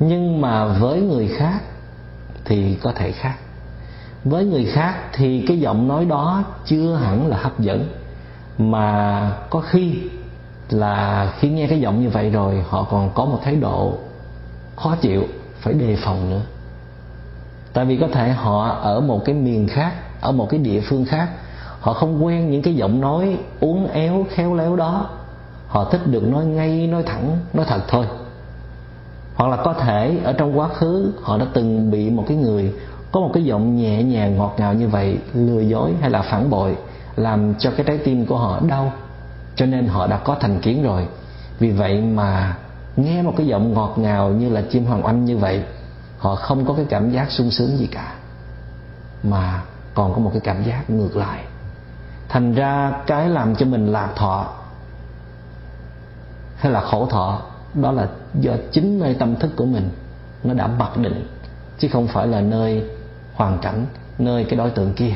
Nhưng 0.00 0.40
mà 0.40 0.64
với 0.64 1.00
người 1.00 1.28
khác 1.28 1.60
thì 2.44 2.74
có 2.74 2.92
thể 2.92 3.12
khác. 3.12 3.34
Với 4.24 4.44
người 4.44 4.64
khác 4.64 4.94
thì 5.12 5.44
cái 5.48 5.60
giọng 5.60 5.88
nói 5.88 6.04
đó 6.04 6.44
chưa 6.66 6.94
hẳn 6.94 7.26
là 7.26 7.36
hấp 7.36 7.60
dẫn, 7.60 7.88
mà 8.58 9.32
có 9.50 9.60
khi 9.60 9.94
là 10.70 11.32
khi 11.38 11.48
nghe 11.48 11.66
cái 11.66 11.80
giọng 11.80 12.02
như 12.02 12.08
vậy 12.08 12.30
rồi, 12.30 12.64
họ 12.68 12.86
còn 12.90 13.10
có 13.14 13.24
một 13.24 13.40
thái 13.44 13.56
độ 13.56 13.98
khó 14.76 14.96
chịu, 15.00 15.24
phải 15.60 15.74
đề 15.74 15.96
phòng 15.96 16.30
nữa. 16.30 16.42
Tại 17.72 17.84
vì 17.84 17.96
có 17.96 18.08
thể 18.12 18.30
họ 18.30 18.68
ở 18.68 19.00
một 19.00 19.24
cái 19.24 19.34
miền 19.34 19.68
khác 19.68 19.94
ở 20.20 20.32
một 20.32 20.46
cái 20.50 20.60
địa 20.60 20.80
phương 20.80 21.04
khác. 21.04 21.28
Họ 21.80 21.92
không 21.92 22.24
quen 22.24 22.50
những 22.50 22.62
cái 22.62 22.74
giọng 22.74 23.00
nói 23.00 23.38
uốn 23.60 23.86
éo, 23.92 24.26
khéo 24.30 24.54
léo 24.54 24.76
đó. 24.76 25.10
Họ 25.68 25.84
thích 25.84 26.06
được 26.06 26.22
nói 26.22 26.44
ngay, 26.44 26.86
nói 26.86 27.02
thẳng, 27.02 27.38
nói 27.52 27.66
thật 27.68 27.80
thôi. 27.88 28.06
Hoặc 29.34 29.48
là 29.48 29.56
có 29.56 29.72
thể 29.72 30.18
ở 30.24 30.32
trong 30.32 30.58
quá 30.58 30.68
khứ, 30.68 31.12
họ 31.22 31.38
đã 31.38 31.46
từng 31.52 31.90
bị 31.90 32.10
một 32.10 32.24
cái 32.28 32.36
người 32.36 32.72
có 33.12 33.20
một 33.20 33.30
cái 33.34 33.44
giọng 33.44 33.76
nhẹ 33.76 34.02
nhàng, 34.02 34.36
ngọt 34.36 34.54
ngào 34.58 34.74
như 34.74 34.88
vậy 34.88 35.18
lừa 35.34 35.60
dối 35.60 35.94
hay 36.00 36.10
là 36.10 36.22
phản 36.22 36.50
bội, 36.50 36.76
làm 37.16 37.54
cho 37.58 37.70
cái 37.70 37.86
trái 37.86 37.98
tim 37.98 38.26
của 38.26 38.36
họ 38.38 38.60
đau. 38.68 38.92
Cho 39.56 39.66
nên 39.66 39.86
họ 39.86 40.06
đã 40.06 40.16
có 40.16 40.36
thành 40.40 40.60
kiến 40.60 40.82
rồi. 40.82 41.06
Vì 41.58 41.70
vậy 41.70 42.00
mà 42.00 42.56
nghe 42.96 43.22
một 43.22 43.32
cái 43.36 43.46
giọng 43.46 43.74
ngọt 43.74 43.94
ngào 43.96 44.28
như 44.28 44.48
là 44.48 44.62
chim 44.70 44.84
hoàng 44.84 45.06
oanh 45.06 45.24
như 45.24 45.38
vậy, 45.38 45.62
họ 46.18 46.34
không 46.34 46.64
có 46.64 46.74
cái 46.74 46.84
cảm 46.88 47.10
giác 47.10 47.30
sung 47.30 47.50
sướng 47.50 47.76
gì 47.76 47.86
cả. 47.86 48.14
Mà 49.22 49.62
còn 49.94 50.14
có 50.14 50.18
một 50.18 50.30
cái 50.32 50.40
cảm 50.40 50.64
giác 50.64 50.90
ngược 50.90 51.16
lại. 51.16 51.44
Thành 52.28 52.54
ra 52.54 52.92
cái 53.06 53.28
làm 53.28 53.56
cho 53.56 53.66
mình 53.66 53.92
lạc 53.92 54.12
thọ 54.16 54.46
hay 56.56 56.72
là 56.72 56.80
khổ 56.80 57.06
thọ, 57.06 57.42
đó 57.74 57.92
là 57.92 58.08
do 58.34 58.52
chính 58.72 58.98
nơi 59.00 59.14
tâm 59.14 59.36
thức 59.36 59.50
của 59.56 59.64
mình 59.66 59.90
nó 60.44 60.54
đã 60.54 60.66
mặc 60.66 60.96
định, 60.96 61.28
chứ 61.78 61.88
không 61.92 62.08
phải 62.08 62.26
là 62.26 62.40
nơi 62.40 62.84
hoàn 63.34 63.58
cảnh, 63.58 63.86
nơi 64.18 64.44
cái 64.44 64.56
đối 64.56 64.70
tượng 64.70 64.92
kia. 64.92 65.14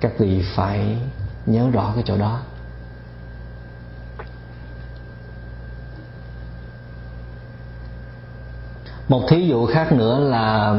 Các 0.00 0.12
vị 0.18 0.44
phải 0.56 0.98
nhớ 1.46 1.70
rõ 1.72 1.92
cái 1.94 2.04
chỗ 2.06 2.18
đó. 2.18 2.40
Một 9.08 9.22
thí 9.28 9.46
dụ 9.48 9.66
khác 9.66 9.92
nữa 9.92 10.18
là 10.18 10.74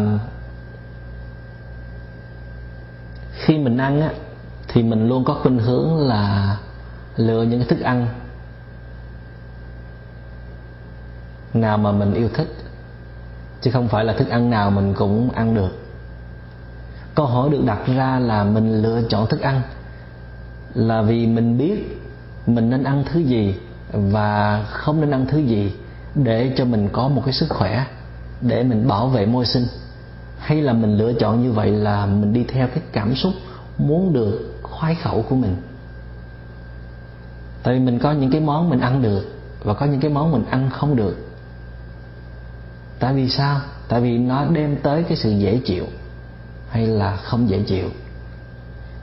khi 3.45 3.57
mình 3.57 3.77
ăn 3.77 4.01
á, 4.01 4.09
thì 4.67 4.83
mình 4.83 5.07
luôn 5.07 5.23
có 5.23 5.33
khuynh 5.33 5.59
hướng 5.59 6.07
là 6.07 6.57
lựa 7.17 7.43
những 7.43 7.59
cái 7.59 7.67
thức 7.67 7.79
ăn 7.79 8.07
nào 11.53 11.77
mà 11.77 11.91
mình 11.91 12.13
yêu 12.13 12.29
thích, 12.33 12.47
chứ 13.61 13.71
không 13.71 13.87
phải 13.87 14.05
là 14.05 14.13
thức 14.13 14.29
ăn 14.29 14.49
nào 14.49 14.71
mình 14.71 14.93
cũng 14.93 15.31
ăn 15.31 15.55
được. 15.55 15.71
Câu 17.15 17.25
hỏi 17.25 17.49
được 17.49 17.63
đặt 17.65 17.79
ra 17.95 18.19
là 18.19 18.43
mình 18.43 18.81
lựa 18.81 19.01
chọn 19.09 19.27
thức 19.27 19.41
ăn 19.41 19.61
là 20.73 21.01
vì 21.01 21.27
mình 21.27 21.57
biết 21.57 22.01
mình 22.47 22.69
nên 22.69 22.83
ăn 22.83 23.03
thứ 23.11 23.19
gì 23.19 23.55
và 23.93 24.63
không 24.69 25.01
nên 25.01 25.11
ăn 25.11 25.25
thứ 25.29 25.37
gì 25.37 25.75
để 26.15 26.51
cho 26.57 26.65
mình 26.65 26.89
có 26.91 27.07
một 27.07 27.21
cái 27.25 27.33
sức 27.33 27.49
khỏe 27.49 27.85
để 28.41 28.63
mình 28.63 28.87
bảo 28.87 29.07
vệ 29.07 29.25
môi 29.25 29.45
sinh 29.45 29.65
hay 30.39 30.61
là 30.61 30.73
mình 30.73 30.97
lựa 30.97 31.13
chọn 31.13 31.43
như 31.43 31.51
vậy 31.51 31.71
là 31.71 32.05
mình 32.05 32.33
đi 32.33 32.43
theo 32.43 32.67
cái 32.67 32.79
cảm 32.91 33.15
xúc 33.15 33.33
muốn 33.77 34.13
được 34.13 34.59
khoái 34.61 34.95
khẩu 34.95 35.25
của 35.29 35.35
mình. 35.35 35.55
Tại 37.63 37.73
vì 37.73 37.79
mình 37.79 37.99
có 37.99 38.11
những 38.11 38.31
cái 38.31 38.41
món 38.41 38.69
mình 38.69 38.79
ăn 38.79 39.01
được 39.01 39.35
và 39.63 39.73
có 39.73 39.85
những 39.85 39.99
cái 39.99 40.11
món 40.11 40.31
mình 40.31 40.45
ăn 40.49 40.69
không 40.69 40.95
được. 40.95 41.27
Tại 42.99 43.13
vì 43.13 43.29
sao? 43.29 43.61
Tại 43.87 44.01
vì 44.01 44.17
nó 44.17 44.45
đem 44.45 44.75
tới 44.75 45.03
cái 45.03 45.17
sự 45.17 45.31
dễ 45.31 45.59
chịu 45.65 45.85
hay 46.69 46.87
là 46.87 47.15
không 47.15 47.49
dễ 47.49 47.59
chịu. 47.67 47.89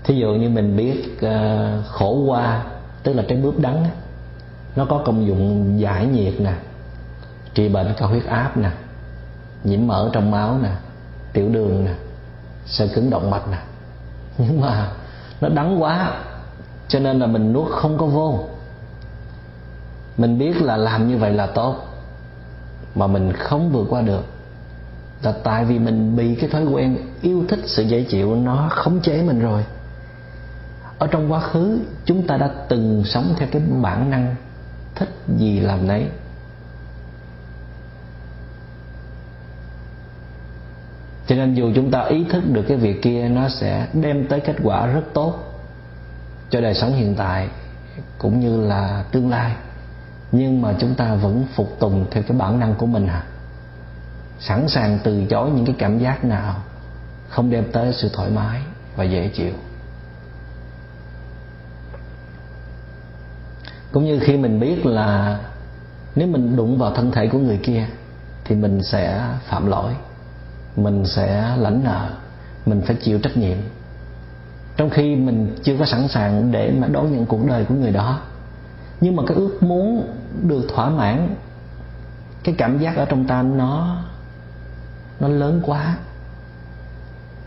Thí 0.04 0.14
dụ 0.14 0.34
như 0.34 0.48
mình 0.48 0.76
biết 0.76 1.18
uh, 1.26 1.86
khổ 1.86 2.24
qua 2.26 2.64
tức 3.02 3.12
là 3.12 3.24
trái 3.28 3.38
bướp 3.38 3.58
đắng 3.58 3.86
nó 4.76 4.84
có 4.84 5.02
công 5.04 5.26
dụng 5.26 5.80
giải 5.80 6.06
nhiệt 6.06 6.40
nè 6.40 6.54
trị 7.54 7.68
bệnh 7.68 7.94
cao 7.96 8.08
huyết 8.08 8.24
áp 8.24 8.56
nè 8.56 8.70
nhiễm 9.64 9.86
mỡ 9.86 10.10
trong 10.12 10.30
máu 10.30 10.58
nè 10.62 10.70
tiểu 11.32 11.48
đường 11.48 11.84
nè 11.84 11.94
sơ 12.66 12.88
cứng 12.94 13.10
động 13.10 13.30
mạch 13.30 13.48
nè. 13.50 13.58
Nhưng 14.38 14.60
mà 14.60 14.90
nó 15.40 15.48
đắng 15.48 15.82
quá, 15.82 16.12
cho 16.88 16.98
nên 16.98 17.18
là 17.18 17.26
mình 17.26 17.52
nuốt 17.52 17.70
không 17.70 17.98
có 17.98 18.06
vô. 18.06 18.44
Mình 20.16 20.38
biết 20.38 20.62
là 20.62 20.76
làm 20.76 21.08
như 21.08 21.16
vậy 21.16 21.32
là 21.32 21.46
tốt, 21.46 21.76
mà 22.94 23.06
mình 23.06 23.32
không 23.32 23.72
vượt 23.72 23.86
qua 23.90 24.02
được. 24.02 24.24
Là 25.22 25.32
tại 25.32 25.64
vì 25.64 25.78
mình 25.78 26.16
bị 26.16 26.34
cái 26.34 26.50
thói 26.50 26.64
quen 26.64 26.96
yêu 27.22 27.44
thích 27.48 27.60
sự 27.64 27.82
dễ 27.82 28.04
chịu, 28.04 28.34
nó 28.34 28.68
khống 28.70 29.00
chế 29.00 29.22
mình 29.22 29.40
rồi. 29.40 29.64
Ở 30.98 31.06
trong 31.06 31.32
quá 31.32 31.40
khứ, 31.40 31.80
chúng 32.04 32.26
ta 32.26 32.36
đã 32.36 32.50
từng 32.68 33.02
sống 33.04 33.34
theo 33.36 33.48
cái 33.52 33.62
bản 33.82 34.10
năng 34.10 34.34
thích 34.94 35.08
gì 35.38 35.60
làm 35.60 35.86
nấy. 35.86 36.06
Cho 41.26 41.36
nên 41.36 41.54
dù 41.54 41.72
chúng 41.74 41.90
ta 41.90 42.04
ý 42.04 42.24
thức 42.30 42.42
được 42.52 42.62
cái 42.68 42.76
việc 42.76 43.02
kia, 43.02 43.28
nó 43.28 43.48
sẽ 43.48 43.86
đem 43.92 44.26
tới 44.26 44.40
kết 44.40 44.56
quả 44.62 44.86
rất 44.86 45.02
tốt 45.14 45.34
cho 46.50 46.60
đời 46.60 46.74
sống 46.74 46.92
hiện 46.92 47.14
tại 47.14 47.48
cũng 48.18 48.40
như 48.40 48.60
là 48.60 49.04
tương 49.12 49.30
lai. 49.30 49.54
Nhưng 50.32 50.62
mà 50.62 50.74
chúng 50.78 50.94
ta 50.94 51.14
vẫn 51.14 51.46
phục 51.54 51.76
tùng 51.78 52.06
theo 52.10 52.22
cái 52.22 52.38
bản 52.38 52.60
năng 52.60 52.74
của 52.74 52.86
mình 52.86 53.06
à. 53.06 53.24
Sẵn 54.40 54.68
sàng 54.68 54.98
từ 55.04 55.24
chối 55.30 55.50
những 55.50 55.66
cái 55.66 55.74
cảm 55.78 55.98
giác 55.98 56.24
nào 56.24 56.56
không 57.28 57.50
đem 57.50 57.64
tới 57.72 57.92
sự 57.92 58.10
thoải 58.12 58.30
mái 58.30 58.60
và 58.96 59.04
dễ 59.04 59.28
chịu. 59.28 59.52
Cũng 63.92 64.04
như 64.04 64.18
khi 64.18 64.36
mình 64.36 64.60
biết 64.60 64.86
là 64.86 65.38
nếu 66.14 66.28
mình 66.28 66.56
đụng 66.56 66.78
vào 66.78 66.94
thân 66.94 67.10
thể 67.10 67.26
của 67.26 67.38
người 67.38 67.60
kia 67.62 67.86
thì 68.44 68.54
mình 68.54 68.82
sẽ 68.82 69.28
phạm 69.46 69.66
lỗi 69.66 69.94
mình 70.76 71.06
sẽ 71.06 71.54
lãnh 71.58 71.84
nợ, 71.84 72.10
mình 72.66 72.82
phải 72.86 72.96
chịu 72.96 73.18
trách 73.18 73.36
nhiệm. 73.36 73.58
Trong 74.76 74.90
khi 74.90 75.16
mình 75.16 75.56
chưa 75.62 75.76
có 75.76 75.86
sẵn 75.86 76.08
sàng 76.08 76.52
để 76.52 76.72
mà 76.78 76.88
đón 76.88 77.12
nhận 77.12 77.26
cuộc 77.26 77.46
đời 77.46 77.64
của 77.64 77.74
người 77.74 77.90
đó. 77.90 78.20
Nhưng 79.00 79.16
mà 79.16 79.22
cái 79.26 79.36
ước 79.36 79.62
muốn 79.62 80.08
được 80.42 80.66
thỏa 80.74 80.90
mãn, 80.90 81.34
cái 82.44 82.54
cảm 82.58 82.78
giác 82.78 82.96
ở 82.96 83.04
trong 83.04 83.26
ta 83.26 83.42
nó 83.42 83.96
nó 85.20 85.28
lớn 85.28 85.62
quá. 85.64 85.96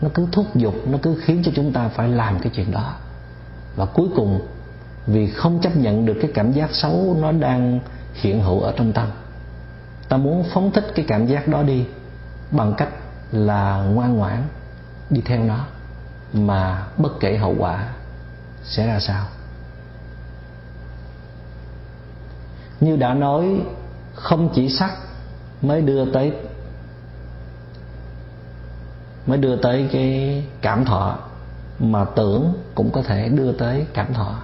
Nó 0.00 0.08
cứ 0.14 0.26
thúc 0.32 0.46
giục, 0.54 0.74
nó 0.88 0.98
cứ 1.02 1.20
khiến 1.24 1.42
cho 1.44 1.52
chúng 1.54 1.72
ta 1.72 1.88
phải 1.88 2.08
làm 2.08 2.38
cái 2.38 2.52
chuyện 2.54 2.70
đó. 2.70 2.94
Và 3.76 3.84
cuối 3.84 4.08
cùng, 4.16 4.40
vì 5.06 5.30
không 5.30 5.60
chấp 5.62 5.76
nhận 5.76 6.06
được 6.06 6.16
cái 6.20 6.30
cảm 6.34 6.52
giác 6.52 6.70
xấu 6.72 7.16
nó 7.20 7.32
đang 7.32 7.80
hiện 8.14 8.42
hữu 8.42 8.60
ở 8.60 8.72
trong 8.76 8.92
tâm, 8.92 9.08
ta 10.08 10.16
muốn 10.16 10.44
phóng 10.52 10.72
thích 10.72 10.84
cái 10.94 11.04
cảm 11.08 11.26
giác 11.26 11.48
đó 11.48 11.62
đi 11.62 11.84
bằng 12.50 12.74
cách 12.76 12.88
là 13.32 13.76
ngoan 13.76 14.16
ngoãn 14.16 14.42
đi 15.10 15.20
theo 15.24 15.44
nó, 15.44 15.64
mà 16.32 16.86
bất 16.98 17.20
kể 17.20 17.36
hậu 17.36 17.54
quả 17.58 17.88
sẽ 18.64 18.86
ra 18.86 19.00
sao. 19.00 19.26
Như 22.80 22.96
đã 22.96 23.14
nói, 23.14 23.62
không 24.14 24.48
chỉ 24.54 24.68
sắc 24.68 24.90
mới 25.62 25.82
đưa 25.82 26.12
tới, 26.12 26.32
mới 29.26 29.38
đưa 29.38 29.56
tới 29.56 29.88
cái 29.92 30.44
cảm 30.60 30.84
thọ, 30.84 31.18
mà 31.78 32.04
tưởng 32.04 32.52
cũng 32.74 32.90
có 32.90 33.02
thể 33.02 33.28
đưa 33.28 33.52
tới 33.52 33.86
cảm 33.94 34.14
thọ. 34.14 34.34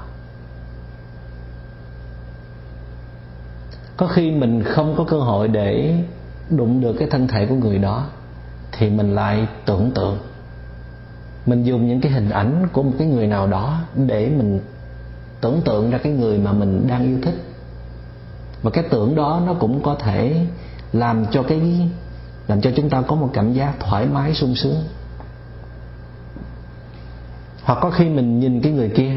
Có 3.96 4.06
khi 4.06 4.30
mình 4.30 4.62
không 4.64 4.94
có 4.98 5.04
cơ 5.04 5.20
hội 5.20 5.48
để 5.48 5.94
đụng 6.50 6.80
được 6.80 6.96
cái 6.98 7.08
thân 7.10 7.28
thể 7.28 7.46
của 7.46 7.54
người 7.54 7.78
đó 7.78 8.06
thì 8.72 8.90
mình 8.90 9.14
lại 9.14 9.46
tưởng 9.66 9.90
tượng. 9.94 10.18
Mình 11.46 11.64
dùng 11.64 11.88
những 11.88 12.00
cái 12.00 12.12
hình 12.12 12.30
ảnh 12.30 12.66
của 12.72 12.82
một 12.82 12.92
cái 12.98 13.06
người 13.06 13.26
nào 13.26 13.46
đó 13.46 13.78
để 13.94 14.28
mình 14.28 14.60
tưởng 15.40 15.60
tượng 15.64 15.90
ra 15.90 15.98
cái 15.98 16.12
người 16.12 16.38
mà 16.38 16.52
mình 16.52 16.86
đang 16.88 17.02
yêu 17.02 17.18
thích. 17.22 17.34
Và 18.62 18.70
cái 18.70 18.84
tưởng 18.90 19.14
đó 19.14 19.42
nó 19.46 19.54
cũng 19.54 19.82
có 19.82 19.94
thể 19.94 20.46
làm 20.92 21.26
cho 21.30 21.42
cái, 21.42 21.88
làm 22.48 22.60
cho 22.60 22.70
chúng 22.76 22.90
ta 22.90 23.02
có 23.02 23.16
một 23.16 23.30
cảm 23.32 23.52
giác 23.52 23.72
thoải 23.80 24.06
mái, 24.06 24.34
sung 24.34 24.54
sướng. 24.54 24.82
Hoặc 27.62 27.78
có 27.82 27.90
khi 27.90 28.08
mình 28.08 28.40
nhìn 28.40 28.60
cái 28.60 28.72
người 28.72 28.88
kia 28.88 29.12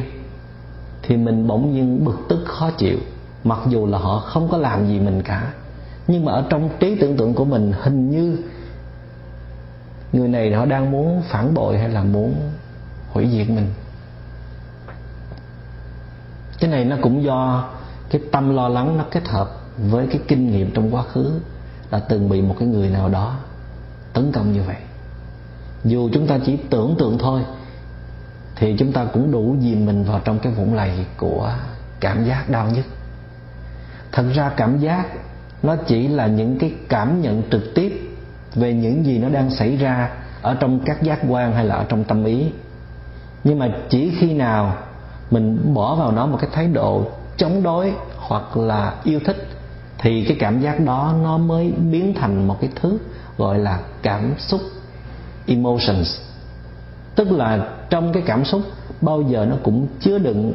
thì 1.04 1.18
mình 1.18 1.48
bỗng 1.48 1.74
nhiên 1.74 2.06
bực 2.06 2.18
tức, 2.30 2.44
khó 2.46 2.72
chịu, 2.72 2.98
mặc 3.44 3.60
dù 3.68 3.88
là 3.88 3.98
họ 3.98 4.20
không 4.20 4.48
có 4.52 4.58
làm 4.58 4.88
gì 4.88 5.00
mình 5.00 5.22
cả. 5.22 5.54
Nhưng 6.08 6.26
mà 6.26 6.32
ở 6.32 6.44
trong 6.50 6.70
trí 6.80 6.96
tưởng 6.96 7.18
tượng 7.18 7.34
của 7.34 7.46
mình 7.46 7.74
hình 7.82 8.10
như 8.10 8.38
người 10.16 10.28
này 10.28 10.54
họ 10.54 10.66
đang 10.66 10.92
muốn 10.92 11.22
phản 11.30 11.54
bội 11.54 11.78
hay 11.78 11.90
là 11.90 12.04
muốn 12.04 12.52
hủy 13.10 13.30
diệt 13.32 13.50
mình? 13.50 13.74
Cái 16.60 16.70
này 16.70 16.86
nó 16.86 16.96
cũng 17.02 17.24
do 17.24 17.70
cái 18.10 18.22
tâm 18.32 18.56
lo 18.56 18.70
lắng 18.70 18.98
nó 18.98 19.06
kết 19.12 19.28
hợp 19.28 19.50
với 19.78 20.08
cái 20.08 20.20
kinh 20.28 20.52
nghiệm 20.52 20.72
trong 20.72 20.96
quá 20.96 21.04
khứ 21.04 21.40
đã 21.92 22.00
từng 22.00 22.30
bị 22.30 22.42
một 22.42 22.56
cái 22.60 22.68
người 22.68 22.90
nào 22.90 23.10
đó 23.10 23.40
tấn 24.14 24.32
công 24.32 24.54
như 24.54 24.64
vậy. 24.64 24.76
Dù 25.84 26.10
chúng 26.14 26.28
ta 26.28 26.40
chỉ 26.46 26.58
tưởng 26.70 26.96
tượng 27.00 27.18
thôi, 27.18 27.42
thì 28.56 28.76
chúng 28.80 28.92
ta 28.92 29.06
cũng 29.06 29.32
đủ 29.32 29.56
dìm 29.62 29.86
mình 29.86 30.04
vào 30.04 30.22
trong 30.24 30.40
cái 30.40 30.54
vũng 30.54 30.74
lầy 30.74 31.06
của 31.18 31.54
cảm 32.00 32.26
giác 32.26 32.50
đau 32.50 32.70
nhất. 32.70 32.86
Thật 34.12 34.26
ra 34.36 34.52
cảm 34.58 34.80
giác 34.80 35.06
nó 35.64 35.76
chỉ 35.76 36.08
là 36.08 36.28
những 36.28 36.60
cái 36.60 36.74
cảm 36.90 37.22
nhận 37.22 37.44
trực 37.52 37.64
tiếp 37.76 38.05
về 38.56 38.74
những 38.74 39.06
gì 39.06 39.18
nó 39.20 39.30
đang 39.30 39.50
xảy 39.50 39.78
ra 39.78 40.10
ở 40.42 40.56
trong 40.60 40.80
các 40.86 41.04
giác 41.04 41.20
quan 41.30 41.54
hay 41.54 41.66
là 41.66 41.76
ở 41.76 41.86
trong 41.90 42.04
tâm 42.04 42.24
ý. 42.24 42.52
Nhưng 43.44 43.60
mà 43.60 43.70
chỉ 43.90 44.12
khi 44.20 44.34
nào 44.34 44.78
mình 45.32 45.74
bỏ 45.74 45.96
vào 45.96 46.12
nó 46.12 46.26
một 46.26 46.38
cái 46.42 46.50
thái 46.54 46.68
độ 46.68 47.06
chống 47.38 47.64
đối 47.64 47.94
hoặc 48.18 48.58
là 48.58 48.94
yêu 49.04 49.20
thích, 49.26 49.48
thì 49.98 50.26
cái 50.28 50.38
cảm 50.40 50.62
giác 50.62 50.80
đó 50.80 51.14
nó 51.24 51.38
mới 51.38 51.74
biến 51.92 52.14
thành 52.14 52.48
một 52.48 52.58
cái 52.62 52.70
thứ 52.82 52.98
gọi 53.38 53.60
là 53.60 53.80
cảm 54.02 54.34
xúc, 54.38 54.62
emotions. 55.48 56.20
Tức 57.16 57.32
là 57.32 57.68
trong 57.90 58.14
cái 58.14 58.24
cảm 58.26 58.46
xúc, 58.46 58.62
bao 59.02 59.22
giờ 59.22 59.46
nó 59.50 59.56
cũng 59.64 59.88
chứa 60.00 60.18
đựng 60.18 60.54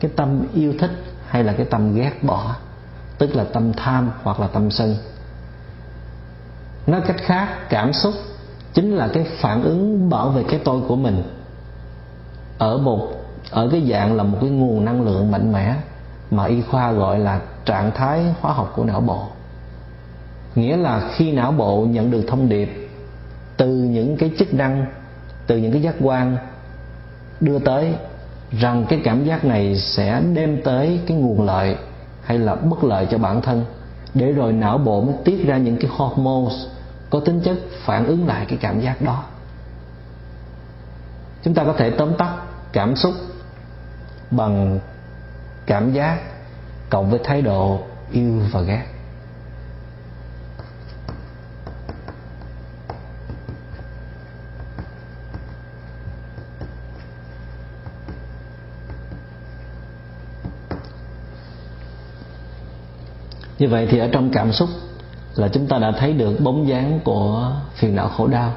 cái 0.00 0.10
tâm 0.16 0.42
yêu 0.54 0.74
thích 0.78 0.90
hay 1.28 1.44
là 1.44 1.52
cái 1.52 1.66
tâm 1.66 1.94
ghét 1.94 2.12
bỏ, 2.22 2.56
tức 3.18 3.36
là 3.36 3.44
tâm 3.44 3.72
tham 3.72 4.10
hoặc 4.22 4.40
là 4.40 4.46
tâm 4.46 4.70
sân 4.70 4.96
nói 6.88 7.00
cách 7.06 7.16
khác, 7.18 7.48
cảm 7.68 7.92
xúc 7.92 8.14
chính 8.74 8.96
là 8.96 9.08
cái 9.08 9.24
phản 9.40 9.62
ứng 9.62 10.10
bảo 10.10 10.28
vệ 10.28 10.42
cái 10.42 10.60
tôi 10.64 10.80
của 10.88 10.96
mình. 10.96 11.22
Ở 12.58 12.78
một, 12.78 13.08
ở 13.50 13.68
cái 13.72 13.86
dạng 13.90 14.16
là 14.16 14.22
một 14.22 14.38
cái 14.40 14.50
nguồn 14.50 14.84
năng 14.84 15.02
lượng 15.02 15.30
mạnh 15.30 15.52
mẽ 15.52 15.74
mà 16.30 16.44
y 16.44 16.62
khoa 16.62 16.92
gọi 16.92 17.18
là 17.18 17.40
trạng 17.64 17.90
thái 17.94 18.34
hóa 18.40 18.52
học 18.52 18.72
của 18.76 18.84
não 18.84 19.00
bộ. 19.00 19.22
Nghĩa 20.54 20.76
là 20.76 21.08
khi 21.14 21.32
não 21.32 21.52
bộ 21.52 21.86
nhận 21.90 22.10
được 22.10 22.24
thông 22.28 22.48
điệp 22.48 22.90
từ 23.56 23.66
những 23.68 24.16
cái 24.16 24.30
chức 24.38 24.54
năng, 24.54 24.86
từ 25.46 25.56
những 25.56 25.72
cái 25.72 25.82
giác 25.82 25.94
quan 26.00 26.36
đưa 27.40 27.58
tới 27.58 27.94
rằng 28.52 28.86
cái 28.88 29.00
cảm 29.04 29.24
giác 29.24 29.44
này 29.44 29.76
sẽ 29.76 30.22
đem 30.34 30.62
tới 30.62 31.00
cái 31.06 31.16
nguồn 31.16 31.46
lợi 31.46 31.76
hay 32.22 32.38
là 32.38 32.54
bất 32.54 32.84
lợi 32.84 33.06
cho 33.10 33.18
bản 33.18 33.42
thân, 33.42 33.64
để 34.14 34.32
rồi 34.32 34.52
não 34.52 34.78
bộ 34.78 35.00
mới 35.00 35.14
tiết 35.24 35.46
ra 35.46 35.56
những 35.56 35.76
cái 35.76 35.90
hormones 35.96 36.54
có 37.10 37.20
tính 37.20 37.40
chất 37.44 37.58
phản 37.84 38.06
ứng 38.06 38.26
lại 38.26 38.46
cái 38.48 38.58
cảm 38.60 38.80
giác 38.80 39.02
đó. 39.02 39.24
Chúng 41.42 41.54
ta 41.54 41.64
có 41.64 41.72
thể 41.72 41.90
tóm 41.90 42.14
tắt 42.18 42.36
cảm 42.72 42.96
xúc 42.96 43.14
bằng 44.30 44.78
cảm 45.66 45.92
giác 45.92 46.20
cộng 46.90 47.10
với 47.10 47.20
thái 47.24 47.42
độ 47.42 47.82
yêu 48.10 48.42
và 48.52 48.60
ghét. 48.60 48.84
Như 63.58 63.68
vậy 63.68 63.88
thì 63.90 63.98
ở 63.98 64.08
trong 64.12 64.30
cảm 64.32 64.52
xúc 64.52 64.68
là 65.38 65.48
chúng 65.48 65.66
ta 65.66 65.78
đã 65.78 65.92
thấy 65.98 66.12
được 66.12 66.40
bóng 66.40 66.68
dáng 66.68 67.00
của 67.04 67.52
phiền 67.74 67.96
não 67.96 68.08
khổ 68.08 68.26
đau. 68.26 68.52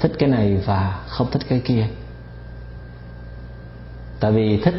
Thích 0.00 0.12
cái 0.18 0.28
này 0.28 0.56
và 0.66 1.00
không 1.06 1.30
thích 1.30 1.42
cái 1.48 1.60
kia. 1.64 1.86
Tại 4.20 4.32
vì 4.32 4.60
thích 4.60 4.74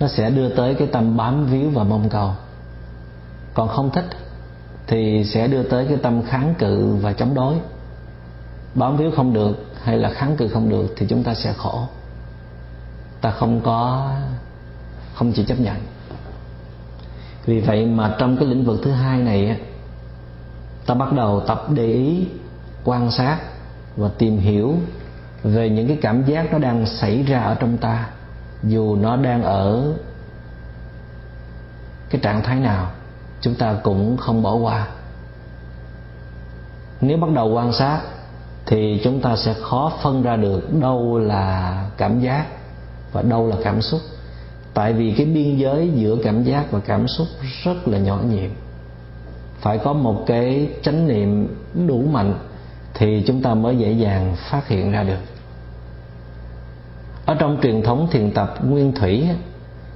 nó 0.00 0.08
sẽ 0.08 0.30
đưa 0.30 0.48
tới 0.48 0.74
cái 0.74 0.88
tâm 0.88 1.16
bám 1.16 1.46
víu 1.46 1.70
và 1.70 1.84
mong 1.84 2.08
cầu. 2.08 2.32
Còn 3.54 3.68
không 3.68 3.90
thích 3.90 4.04
thì 4.86 5.24
sẽ 5.24 5.48
đưa 5.48 5.62
tới 5.62 5.86
cái 5.88 5.96
tâm 5.96 6.22
kháng 6.22 6.54
cự 6.58 6.94
và 6.94 7.12
chống 7.12 7.34
đối. 7.34 7.54
Bám 8.74 8.96
víu 8.96 9.10
không 9.10 9.32
được 9.32 9.66
hay 9.82 9.98
là 9.98 10.10
kháng 10.10 10.36
cự 10.36 10.48
không 10.48 10.68
được 10.68 10.94
thì 10.96 11.06
chúng 11.08 11.22
ta 11.22 11.34
sẽ 11.34 11.52
khổ. 11.52 11.86
Ta 13.20 13.30
không 13.30 13.60
có, 13.60 14.10
không 15.14 15.32
chịu 15.32 15.44
chấp 15.44 15.60
nhận. 15.60 15.76
Vì 17.46 17.60
vậy 17.60 17.86
mà 17.86 18.14
trong 18.18 18.36
cái 18.36 18.48
lĩnh 18.48 18.64
vực 18.64 18.80
thứ 18.82 18.90
hai 18.90 19.18
này 19.18 19.60
ta 20.86 20.94
bắt 20.94 21.12
đầu 21.12 21.40
tập 21.40 21.66
để 21.74 21.86
ý, 21.86 22.26
quan 22.84 23.10
sát 23.10 23.38
và 23.96 24.08
tìm 24.18 24.38
hiểu 24.38 24.74
về 25.42 25.70
những 25.70 25.88
cái 25.88 25.98
cảm 26.02 26.24
giác 26.24 26.52
nó 26.52 26.58
đang 26.58 26.86
xảy 26.86 27.22
ra 27.22 27.40
ở 27.40 27.54
trong 27.54 27.76
ta, 27.76 28.08
dù 28.62 28.96
nó 28.96 29.16
đang 29.16 29.42
ở 29.42 29.94
cái 32.10 32.20
trạng 32.20 32.42
thái 32.42 32.60
nào, 32.60 32.90
chúng 33.40 33.54
ta 33.54 33.74
cũng 33.82 34.16
không 34.16 34.42
bỏ 34.42 34.54
qua. 34.54 34.88
Nếu 37.00 37.18
bắt 37.18 37.30
đầu 37.34 37.52
quan 37.52 37.72
sát 37.72 38.00
thì 38.66 39.00
chúng 39.04 39.20
ta 39.20 39.36
sẽ 39.36 39.54
khó 39.54 39.92
phân 40.02 40.22
ra 40.22 40.36
được 40.36 40.74
đâu 40.80 41.18
là 41.18 41.84
cảm 41.96 42.20
giác 42.20 42.46
và 43.12 43.22
đâu 43.22 43.46
là 43.48 43.56
cảm 43.64 43.82
xúc. 43.82 44.00
Tại 44.74 44.92
vì 44.92 45.14
cái 45.16 45.26
biên 45.26 45.56
giới 45.56 45.90
giữa 45.94 46.16
cảm 46.24 46.42
giác 46.42 46.70
và 46.70 46.80
cảm 46.80 47.08
xúc 47.08 47.26
rất 47.64 47.88
là 47.88 47.98
nhỏ 47.98 48.18
nhiệm 48.30 48.50
phải 49.64 49.78
có 49.78 49.92
một 49.92 50.24
cái 50.26 50.68
chánh 50.82 51.08
niệm 51.08 51.56
đủ 51.86 52.02
mạnh 52.12 52.34
thì 52.94 53.24
chúng 53.26 53.42
ta 53.42 53.54
mới 53.54 53.76
dễ 53.76 53.92
dàng 53.92 54.36
phát 54.50 54.68
hiện 54.68 54.92
ra 54.92 55.02
được. 55.02 55.18
Ở 57.26 57.34
trong 57.34 57.58
truyền 57.62 57.82
thống 57.82 58.08
thiền 58.10 58.30
tập 58.30 58.54
nguyên 58.64 58.92
thủy 58.92 59.28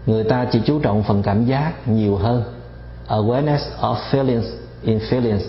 người 0.07 0.25
ta 0.25 0.45
chỉ 0.45 0.61
chú 0.65 0.79
trọng 0.79 1.03
phần 1.03 1.23
cảm 1.23 1.45
giác 1.45 1.89
nhiều 1.89 2.17
hơn. 2.17 2.43
Awareness 3.09 3.59
of 3.81 3.97
feelings 4.11 4.43
in 4.83 4.99
feelings, 4.99 5.41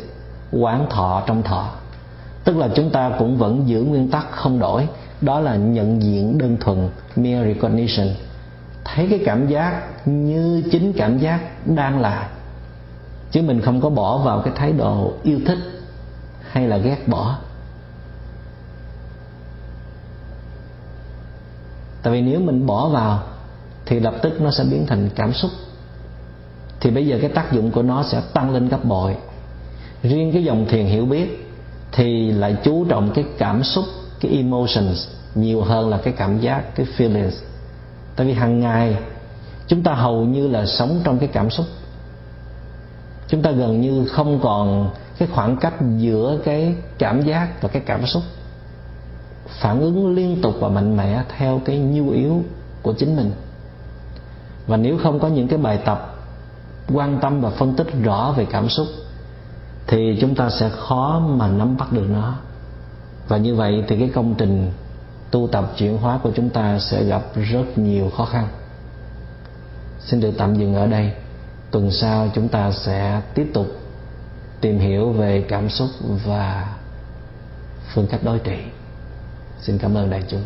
quán 0.51 0.87
thọ 0.89 1.23
trong 1.27 1.43
thọ. 1.43 1.69
Tức 2.43 2.57
là 2.57 2.69
chúng 2.75 2.89
ta 2.89 3.11
cũng 3.19 3.37
vẫn 3.37 3.63
giữ 3.65 3.81
nguyên 3.81 4.11
tắc 4.11 4.31
không 4.31 4.59
đổi, 4.59 4.87
đó 5.21 5.39
là 5.39 5.55
nhận 5.55 6.01
diện 6.01 6.37
đơn 6.37 6.57
thuần, 6.59 6.89
mere 7.15 7.53
recognition. 7.53 8.07
Thấy 8.85 9.07
cái 9.09 9.19
cảm 9.25 9.47
giác 9.47 9.81
như 10.05 10.63
chính 10.71 10.93
cảm 10.93 11.17
giác 11.17 11.39
đang 11.65 11.99
là 11.99 12.29
chứ 13.31 13.41
mình 13.41 13.61
không 13.61 13.81
có 13.81 13.89
bỏ 13.89 14.17
vào 14.17 14.41
cái 14.41 14.53
thái 14.55 14.71
độ 14.71 15.13
yêu 15.23 15.39
thích 15.45 15.59
hay 16.51 16.67
là 16.67 16.77
ghét 16.77 17.07
bỏ. 17.07 17.37
Tại 22.03 22.13
vì 22.13 22.21
nếu 22.21 22.39
mình 22.39 22.65
bỏ 22.65 22.89
vào 22.89 23.23
thì 23.85 23.99
lập 23.99 24.13
tức 24.21 24.41
nó 24.41 24.51
sẽ 24.51 24.63
biến 24.63 24.85
thành 24.87 25.09
cảm 25.15 25.33
xúc. 25.33 25.51
Thì 26.79 26.91
bây 26.91 27.07
giờ 27.07 27.17
cái 27.21 27.29
tác 27.29 27.51
dụng 27.51 27.71
của 27.71 27.81
nó 27.81 28.03
sẽ 28.03 28.21
tăng 28.33 28.53
lên 28.53 28.69
gấp 28.69 28.85
bội. 28.85 29.15
Riêng 30.03 30.31
cái 30.33 30.43
dòng 30.43 30.65
thiền 30.69 30.85
hiểu 30.85 31.05
biết 31.05 31.45
thì 31.91 32.31
lại 32.31 32.57
chú 32.63 32.85
trọng 32.85 33.11
cái 33.13 33.25
cảm 33.37 33.63
xúc, 33.63 33.85
cái 34.19 34.31
emotions 34.31 35.07
nhiều 35.35 35.61
hơn 35.61 35.89
là 35.89 35.97
cái 35.97 36.13
cảm 36.17 36.39
giác, 36.39 36.75
cái 36.75 36.85
feelings. 36.97 37.31
Tại 38.15 38.27
vì 38.27 38.33
hàng 38.33 38.59
ngày 38.59 38.97
chúng 39.67 39.83
ta 39.83 39.93
hầu 39.93 40.25
như 40.25 40.47
là 40.47 40.65
sống 40.65 41.01
trong 41.03 41.19
cái 41.19 41.29
cảm 41.33 41.49
xúc 41.49 41.65
chúng 43.29 43.41
ta 43.41 43.51
gần 43.51 43.81
như 43.81 44.05
không 44.05 44.39
còn 44.43 44.89
cái 45.17 45.27
khoảng 45.31 45.57
cách 45.57 45.73
giữa 45.97 46.39
cái 46.45 46.75
cảm 46.97 47.21
giác 47.21 47.61
và 47.61 47.69
cái 47.69 47.81
cảm 47.85 48.05
xúc 48.05 48.23
phản 49.49 49.79
ứng 49.79 50.15
liên 50.15 50.41
tục 50.41 50.55
và 50.59 50.69
mạnh 50.69 50.97
mẽ 50.97 51.23
theo 51.37 51.61
cái 51.65 51.77
nhu 51.77 52.09
yếu 52.09 52.43
của 52.81 52.93
chính 52.93 53.15
mình. 53.15 53.31
Và 54.67 54.77
nếu 54.77 54.97
không 55.03 55.19
có 55.19 55.27
những 55.27 55.47
cái 55.47 55.59
bài 55.59 55.79
tập 55.85 56.15
quan 56.93 57.19
tâm 57.21 57.41
và 57.41 57.49
phân 57.49 57.75
tích 57.75 57.87
rõ 58.03 58.33
về 58.37 58.45
cảm 58.45 58.69
xúc, 58.69 58.87
thì 59.87 60.17
chúng 60.21 60.35
ta 60.35 60.49
sẽ 60.49 60.69
khó 60.69 61.19
mà 61.19 61.47
nắm 61.47 61.77
bắt 61.77 61.93
được 61.93 62.05
nó. 62.09 62.35
Và 63.27 63.37
như 63.37 63.55
vậy 63.55 63.83
thì 63.87 63.99
cái 63.99 64.09
công 64.15 64.35
trình 64.37 64.71
tu 65.31 65.47
tập 65.51 65.71
chuyển 65.77 65.97
hóa 65.97 66.19
của 66.23 66.31
chúng 66.35 66.49
ta 66.49 66.79
sẽ 66.79 67.03
gặp 67.03 67.21
rất 67.35 67.77
nhiều 67.77 68.09
khó 68.17 68.25
khăn. 68.25 68.47
Xin 69.99 70.19
được 70.19 70.31
tạm 70.37 70.55
dừng 70.55 70.75
ở 70.75 70.87
đây 70.87 71.11
tuần 71.71 71.91
sau 71.91 72.31
chúng 72.35 72.47
ta 72.47 72.71
sẽ 72.71 73.21
tiếp 73.33 73.51
tục 73.53 73.67
tìm 74.61 74.79
hiểu 74.79 75.11
về 75.11 75.45
cảm 75.49 75.69
xúc 75.69 75.89
và 76.25 76.75
phương 77.93 78.07
cách 78.07 78.23
đối 78.23 78.39
trị. 78.39 78.57
Xin 79.61 79.77
cảm 79.77 79.97
ơn 79.97 80.09
đại 80.09 80.23
chúng. 80.29 80.43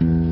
thank 0.00 0.22
you 0.22 0.27